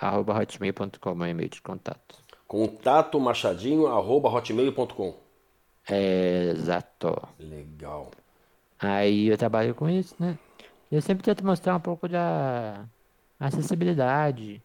arroba 0.00 0.38
hotmail.com, 0.38 1.14
meu 1.14 1.26
e-mail 1.28 1.48
de 1.48 1.62
contato. 1.62 2.16
Contato 2.46 3.18
machadinho 3.18 3.86
arroba 3.86 4.28
hotmail.com. 4.28 5.14
É, 5.88 6.50
exato. 6.50 7.16
Legal. 7.38 8.10
Aí 8.78 9.28
eu 9.28 9.36
trabalho 9.38 9.74
com 9.74 9.88
isso, 9.88 10.14
né? 10.18 10.38
Eu 10.90 11.02
sempre 11.02 11.24
tento 11.24 11.44
mostrar 11.44 11.76
um 11.76 11.80
pouco 11.80 12.08
da 12.08 12.86
acessibilidade 13.38 14.62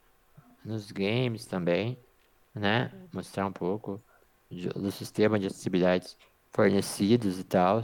nos 0.66 0.91
games 0.91 1.45
também, 1.45 2.03
né? 2.55 2.91
Mostrar 3.14 3.47
um 3.47 3.53
pouco 3.53 4.03
de- 4.51 4.70
do 4.70 4.91
sistema 4.91 5.39
de 5.39 5.47
acessibilidade 5.47 6.16
fornecidos 6.53 7.39
e 7.39 7.43
tal. 7.43 7.82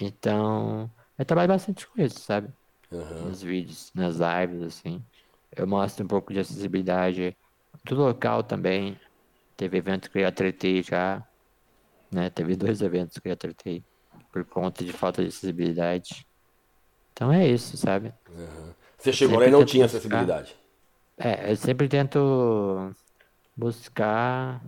Então, 0.00 0.92
eu 1.18 1.24
trabalho 1.24 1.48
bastante 1.48 1.86
com 1.88 2.00
isso, 2.02 2.20
sabe? 2.20 2.52
Aham. 2.92 3.26
Nos 3.26 3.42
vídeos, 3.42 3.92
nas 3.94 4.16
lives, 4.16 4.62
assim. 4.62 5.04
Eu 5.56 5.66
mostro 5.66 6.04
um 6.04 6.08
pouco 6.08 6.32
de 6.32 6.40
acessibilidade 6.40 7.36
do 7.84 7.94
local 7.96 8.42
também. 8.44 8.98
Teve 9.56 9.78
evento 9.78 10.10
que 10.10 10.18
eu 10.18 10.22
já 10.22 10.32
tretei 10.32 10.82
já, 10.82 11.26
né? 12.12 12.30
Teve 12.30 12.56
dois 12.56 12.82
eventos 12.82 13.18
que 13.18 13.28
eu 13.28 13.32
já 13.32 13.36
tretei 13.36 13.84
por 14.32 14.44
conta 14.46 14.84
de 14.84 14.92
falta 14.92 15.22
de 15.22 15.28
acessibilidade. 15.28 16.26
Então 17.12 17.32
é 17.32 17.48
isso, 17.48 17.76
sabe? 17.76 18.14
Você 18.98 19.12
chegou 19.12 19.38
Sempre 19.38 19.38
lá 19.38 19.46
e 19.48 19.50
não 19.50 19.64
tinha 19.64 19.84
buscar. 19.84 19.86
acessibilidade. 19.86 20.56
É, 21.16 21.50
eu 21.50 21.56
sempre 21.56 21.88
tento 21.88 22.94
buscar 23.56 24.60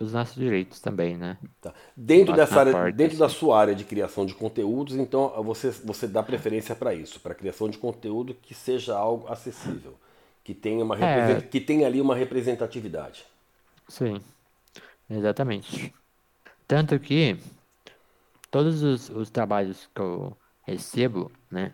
os 0.00 0.12
nossos 0.12 0.34
direitos 0.34 0.80
também, 0.80 1.16
né? 1.16 1.38
Tá. 1.60 1.74
Dentro, 1.96 2.34
dessa 2.34 2.60
área, 2.60 2.72
porta, 2.72 2.96
dentro 2.96 3.16
da 3.18 3.26
assim. 3.26 3.36
sua 3.36 3.58
área 3.58 3.74
de 3.74 3.84
criação 3.84 4.26
de 4.26 4.34
conteúdos, 4.34 4.96
então 4.96 5.30
você, 5.42 5.70
você 5.70 6.06
dá 6.08 6.22
preferência 6.22 6.74
para 6.74 6.94
isso, 6.94 7.20
para 7.20 7.34
criação 7.34 7.68
de 7.68 7.78
conteúdo 7.78 8.34
que 8.34 8.54
seja 8.54 8.96
algo 8.96 9.28
acessível, 9.28 9.98
que 10.42 10.54
tenha, 10.54 10.84
uma 10.84 10.96
É. 10.98 11.40
que 11.40 11.60
tenha 11.60 11.86
ali 11.86 12.00
uma 12.00 12.14
representatividade. 12.14 13.24
Sim, 13.88 14.20
exatamente. 15.08 15.94
Tanto 16.66 16.98
que 17.00 17.38
todos 18.50 18.82
os, 18.82 19.10
os 19.10 19.30
trabalhos 19.30 19.88
que 19.94 20.00
eu 20.00 20.36
recebo, 20.62 21.30
né, 21.50 21.72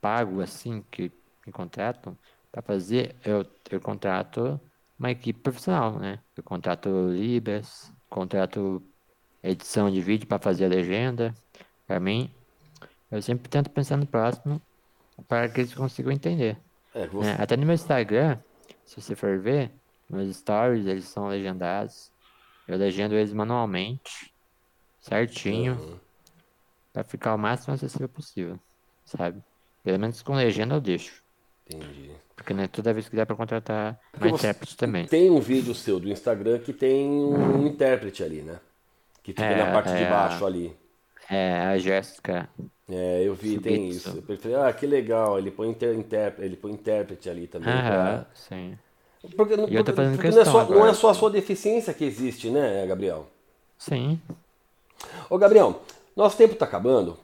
pago 0.00 0.40
assim, 0.40 0.82
que 0.90 1.12
me 1.46 1.52
contratam 1.52 2.18
para 2.54 2.62
fazer, 2.62 3.16
eu, 3.24 3.44
eu 3.72 3.80
contrato 3.80 4.60
uma 4.96 5.10
equipe 5.10 5.40
profissional, 5.40 5.98
né? 5.98 6.22
Eu 6.36 6.44
contrato 6.44 6.88
libras, 7.10 7.92
contrato 8.08 8.80
edição 9.42 9.90
de 9.90 10.00
vídeo 10.00 10.28
para 10.28 10.40
fazer 10.42 10.66
a 10.66 10.68
legenda. 10.68 11.34
Para 11.86 12.00
mim, 12.00 12.32
eu 13.10 13.22
sempre 13.22 13.50
tento 13.50 13.70
pensar 13.70 13.96
no 13.96 14.06
próximo 14.06 14.62
para 15.28 15.48
que 15.50 15.60
eles 15.62 15.74
consigam 15.74 16.12
entender. 16.12 16.62
É, 16.94 17.06
você- 17.08 17.36
né? 17.36 17.36
Até 17.40 17.56
no 17.56 17.66
meu 17.66 17.74
Instagram, 17.74 18.40
se 18.84 19.02
você 19.02 19.16
for 19.16 19.40
ver, 19.40 19.74
meus 20.08 20.36
stories, 20.36 20.86
eles 20.86 21.06
são 21.06 21.28
legendados. 21.28 22.12
Eu 22.68 22.78
legendo 22.78 23.16
eles 23.16 23.32
manualmente, 23.32 24.32
certinho, 25.00 26.00
para 26.92 27.04
ficar 27.04 27.34
o 27.34 27.38
máximo 27.38 27.74
acessível 27.74 28.08
possível, 28.08 28.58
sabe? 29.04 29.42
Pelo 29.82 29.98
menos 29.98 30.22
com 30.22 30.34
legenda 30.34 30.74
eu 30.74 30.80
deixo. 30.80 31.22
Entendi. 31.66 32.23
Porque 32.36 32.52
né, 32.52 32.66
toda 32.66 32.92
vez 32.92 33.08
que 33.08 33.14
dá 33.16 33.24
para 33.24 33.36
contratar 33.36 33.98
Porque 34.12 34.28
você- 34.28 34.46
intérprete 34.48 34.76
também. 34.76 35.06
Tem 35.06 35.30
um 35.30 35.40
vídeo 35.40 35.74
seu 35.74 36.00
do 36.00 36.08
Instagram 36.10 36.58
que 36.58 36.72
tem 36.72 37.08
um 37.08 37.66
intérprete 37.66 38.22
ali, 38.24 38.42
né? 38.42 38.58
Que 39.22 39.32
fica 39.32 39.44
É, 39.44 39.56
na 39.64 39.72
parte 39.72 39.92
de 39.94 40.02
é. 40.02 40.10
baixo 40.10 40.44
ali. 40.44 40.76
É, 41.30 41.58
a 41.60 41.78
Jéssica. 41.78 42.48
É, 42.90 43.22
eu 43.22 43.34
vi, 43.34 43.58
tem 43.58 43.90
Subitsu. 43.92 44.08
isso. 44.18 44.24
Eu 44.28 44.36
falei, 44.38 44.56
ah, 44.58 44.72
que 44.72 44.86
legal, 44.86 45.38
ele 45.38 45.50
põe, 45.50 45.68
inter, 45.70 45.94
intérprete, 45.94 46.46
ele 46.46 46.56
põe 46.56 46.72
intérprete 46.72 47.30
ali 47.30 47.46
também. 47.46 47.68
pra- 47.72 47.78
Aham, 48.10 48.26
sim. 48.34 48.78
Porque, 49.36 49.56
não- 49.56 49.66
porque- 49.66 49.92
fazendo 49.92 50.16
porque 50.16 50.30
não, 50.30 50.40
é 50.40 50.44
só, 50.44 50.64
não 50.68 50.86
é 50.86 50.92
só 50.92 51.08
a 51.08 51.14
sua 51.14 51.30
deficiência 51.30 51.94
que 51.94 52.04
existe, 52.04 52.50
né, 52.50 52.84
Gabriel? 52.86 53.26
Sim. 53.78 54.20
Ô, 55.30 55.38
Gabriel, 55.38 55.82
nosso 56.14 56.36
tempo 56.36 56.52
está 56.52 56.66
acabando. 56.66 57.16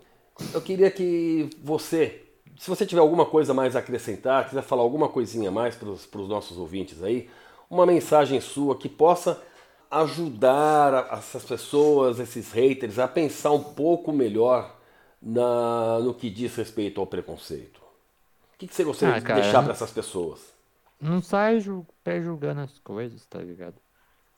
Eu 0.55 0.63
queria 0.63 0.91
que 0.91 1.51
você, 1.63 2.23
se 2.61 2.69
você 2.71 2.87
tiver 2.87 3.01
alguma 3.01 3.27
coisa 3.27 3.55
mais 3.55 3.77
a 3.77 3.81
acrescentar, 3.81 4.49
quiser 4.49 4.63
falar 4.63 4.83
alguma 4.83 5.09
coisinha 5.09 5.51
mais 5.51 5.77
para 5.77 5.89
os 5.91 6.29
nossos 6.29 6.59
ouvintes 6.59 7.03
aí, 7.03 7.31
uma 7.71 7.87
mensagem 7.87 8.41
sua 8.41 8.77
que 8.77 8.89
possa 8.89 9.43
ajudar 9.91 11.09
essas 11.13 11.45
pessoas, 11.45 12.19
esses 12.21 12.53
haters, 12.53 12.99
a 12.99 13.09
pensar 13.09 13.53
um 13.53 13.63
pouco 13.75 14.13
melhor 14.13 14.77
na, 15.23 15.99
no 16.01 16.15
que 16.15 16.31
diz 16.31 16.55
respeito 16.57 17.01
ao 17.01 17.07
preconceito. 17.07 17.79
O 17.79 18.59
que, 18.59 18.69
que 18.69 18.75
você 18.75 18.85
gostaria 18.85 19.15
Ah, 19.15 19.21
de 19.21 19.25
cara, 19.27 19.41
deixar 19.43 19.63
para 19.63 19.73
essas 19.73 19.91
pessoas? 19.91 20.41
Não 21.01 21.21
sai 21.23 21.61
ju- 21.61 21.87
pré-julgando 22.05 22.61
as 22.63 22.79
coisas, 22.79 23.25
tá 23.27 23.41
ligado? 23.41 23.75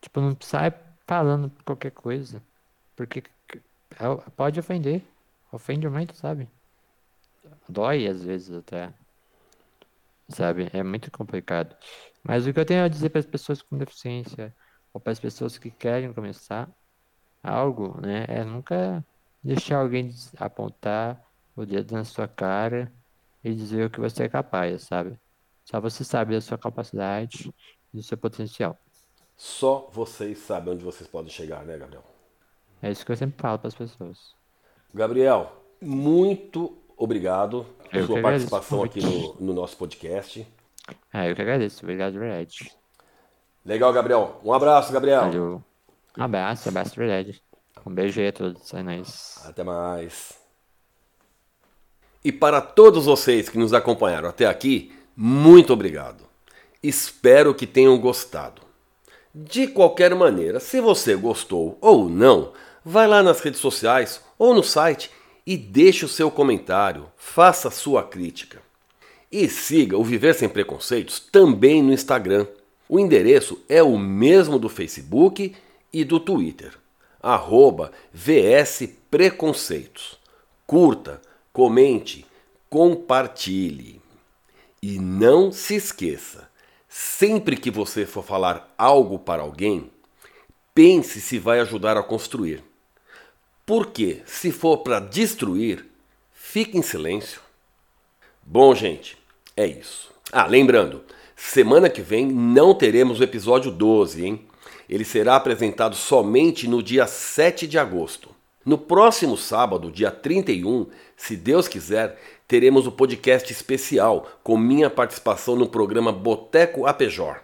Tipo, 0.00 0.20
não 0.20 0.36
sai 0.40 0.72
falando 1.06 1.52
qualquer 1.64 1.92
coisa. 1.92 2.42
Porque 2.96 3.24
é- 3.92 4.30
pode 4.36 4.60
ofender. 4.60 5.02
Ofende 5.52 5.88
muito, 5.88 6.14
sabe? 6.16 6.48
Dói 7.68 8.06
às 8.06 8.22
vezes 8.22 8.56
até. 8.56 8.92
Sabe? 10.28 10.70
É 10.72 10.82
muito 10.82 11.10
complicado. 11.10 11.76
Mas 12.22 12.46
o 12.46 12.52
que 12.52 12.60
eu 12.60 12.64
tenho 12.64 12.84
a 12.84 12.88
dizer 12.88 13.10
para 13.10 13.18
as 13.20 13.26
pessoas 13.26 13.60
com 13.60 13.76
deficiência, 13.76 14.54
ou 14.92 15.00
para 15.00 15.12
as 15.12 15.20
pessoas 15.20 15.58
que 15.58 15.70
querem 15.70 16.12
começar 16.12 16.68
algo, 17.42 18.00
né? 18.00 18.24
É 18.28 18.44
nunca 18.44 19.04
deixar 19.42 19.78
alguém 19.78 20.14
apontar 20.36 21.20
o 21.56 21.66
dedo 21.66 21.92
na 21.94 22.04
sua 22.04 22.28
cara 22.28 22.92
e 23.42 23.52
dizer 23.54 23.86
o 23.86 23.90
que 23.90 24.00
você 24.00 24.24
é 24.24 24.28
capaz, 24.28 24.82
sabe? 24.82 25.18
Só 25.64 25.80
você 25.80 26.04
sabe 26.04 26.34
da 26.34 26.40
sua 26.40 26.58
capacidade 26.58 27.52
e 27.92 27.96
do 27.96 28.02
seu 28.02 28.16
potencial. 28.16 28.78
Só 29.36 29.90
vocês 29.92 30.38
sabem 30.38 30.74
onde 30.74 30.84
vocês 30.84 31.08
podem 31.08 31.30
chegar, 31.30 31.64
né, 31.64 31.76
Gabriel? 31.76 32.04
É 32.80 32.90
isso 32.90 33.04
que 33.04 33.12
eu 33.12 33.16
sempre 33.16 33.40
falo 33.40 33.58
para 33.58 33.68
as 33.68 33.74
pessoas. 33.74 34.34
Gabriel, 34.94 35.64
muito 35.80 36.81
obrigado 37.02 37.66
Eu 37.92 38.06
sua 38.06 38.20
participação 38.20 38.82
aqui 38.82 39.00
no, 39.00 39.34
no 39.40 39.52
nosso 39.52 39.76
podcast. 39.76 40.46
Ah, 41.12 41.26
eu 41.28 41.34
que 41.34 41.42
agradeço. 41.42 41.82
Obrigado 41.82 42.12
de 42.12 42.18
verdade. 42.18 42.72
Legal, 43.64 43.92
Gabriel. 43.92 44.40
Um 44.44 44.52
abraço, 44.52 44.92
Gabriel. 44.92 45.22
Valeu. 45.22 45.62
Um 46.16 46.22
abraço, 46.22 46.68
abraço 46.68 46.92
de 46.92 46.98
verdade. 46.98 47.42
Um 47.86 47.92
beijo 47.92 48.20
aí 48.20 48.28
a 48.28 48.32
todos. 48.32 48.72
É 48.74 48.82
nóis. 48.82 49.40
Até 49.44 49.62
mais. 49.64 50.38
E 52.24 52.30
para 52.30 52.60
todos 52.60 53.06
vocês 53.06 53.48
que 53.48 53.58
nos 53.58 53.72
acompanharam 53.72 54.28
até 54.28 54.46
aqui, 54.46 54.92
muito 55.16 55.72
obrigado. 55.72 56.24
Espero 56.82 57.54
que 57.54 57.66
tenham 57.66 57.98
gostado. 57.98 58.62
De 59.34 59.66
qualquer 59.66 60.14
maneira, 60.14 60.60
se 60.60 60.80
você 60.80 61.16
gostou 61.16 61.78
ou 61.80 62.08
não, 62.08 62.52
vai 62.84 63.08
lá 63.08 63.22
nas 63.22 63.40
redes 63.40 63.60
sociais 63.60 64.20
ou 64.38 64.54
no 64.54 64.62
site 64.62 65.10
e 65.46 65.56
deixe 65.56 66.04
o 66.04 66.08
seu 66.08 66.30
comentário, 66.30 67.06
faça 67.16 67.70
sua 67.70 68.02
crítica. 68.02 68.60
E 69.30 69.48
siga 69.48 69.96
o 69.96 70.04
Viver 70.04 70.34
Sem 70.34 70.48
Preconceitos 70.48 71.18
também 71.18 71.82
no 71.82 71.92
Instagram. 71.92 72.46
O 72.88 73.00
endereço 73.00 73.58
é 73.68 73.82
o 73.82 73.98
mesmo 73.98 74.58
do 74.58 74.68
Facebook 74.68 75.54
e 75.92 76.04
do 76.04 76.20
Twitter. 76.20 76.72
Arroba 77.22 77.92
VS 78.12 78.88
Preconceitos. 79.10 80.18
Curta, 80.66 81.20
comente, 81.52 82.26
compartilhe. 82.68 84.00
E 84.82 84.98
não 84.98 85.52
se 85.52 85.76
esqueça, 85.76 86.48
sempre 86.88 87.56
que 87.56 87.70
você 87.70 88.04
for 88.04 88.24
falar 88.24 88.72
algo 88.76 89.18
para 89.18 89.42
alguém, 89.42 89.90
pense 90.74 91.20
se 91.20 91.38
vai 91.38 91.60
ajudar 91.60 91.96
a 91.96 92.02
construir. 92.02 92.62
Porque 93.74 94.20
se 94.26 94.52
for 94.52 94.82
para 94.82 95.00
destruir, 95.00 95.86
fique 96.30 96.76
em 96.76 96.82
silêncio. 96.82 97.40
Bom, 98.42 98.74
gente, 98.74 99.16
é 99.56 99.66
isso. 99.66 100.10
Ah, 100.30 100.44
lembrando, 100.44 101.02
semana 101.34 101.88
que 101.88 102.02
vem 102.02 102.26
não 102.26 102.74
teremos 102.74 103.18
o 103.18 103.24
episódio 103.24 103.70
12, 103.70 104.26
hein? 104.26 104.46
Ele 104.86 105.06
será 105.06 105.36
apresentado 105.36 105.96
somente 105.96 106.68
no 106.68 106.82
dia 106.82 107.06
7 107.06 107.66
de 107.66 107.78
agosto. 107.78 108.28
No 108.62 108.76
próximo 108.76 109.38
sábado, 109.38 109.90
dia 109.90 110.10
31, 110.10 110.88
se 111.16 111.34
Deus 111.34 111.66
quiser, 111.66 112.20
teremos 112.46 112.86
o 112.86 112.92
podcast 112.92 113.50
especial 113.50 114.30
com 114.42 114.58
minha 114.58 114.90
participação 114.90 115.56
no 115.56 115.66
programa 115.66 116.12
Boteco 116.12 116.86
Apejor. 116.86 117.40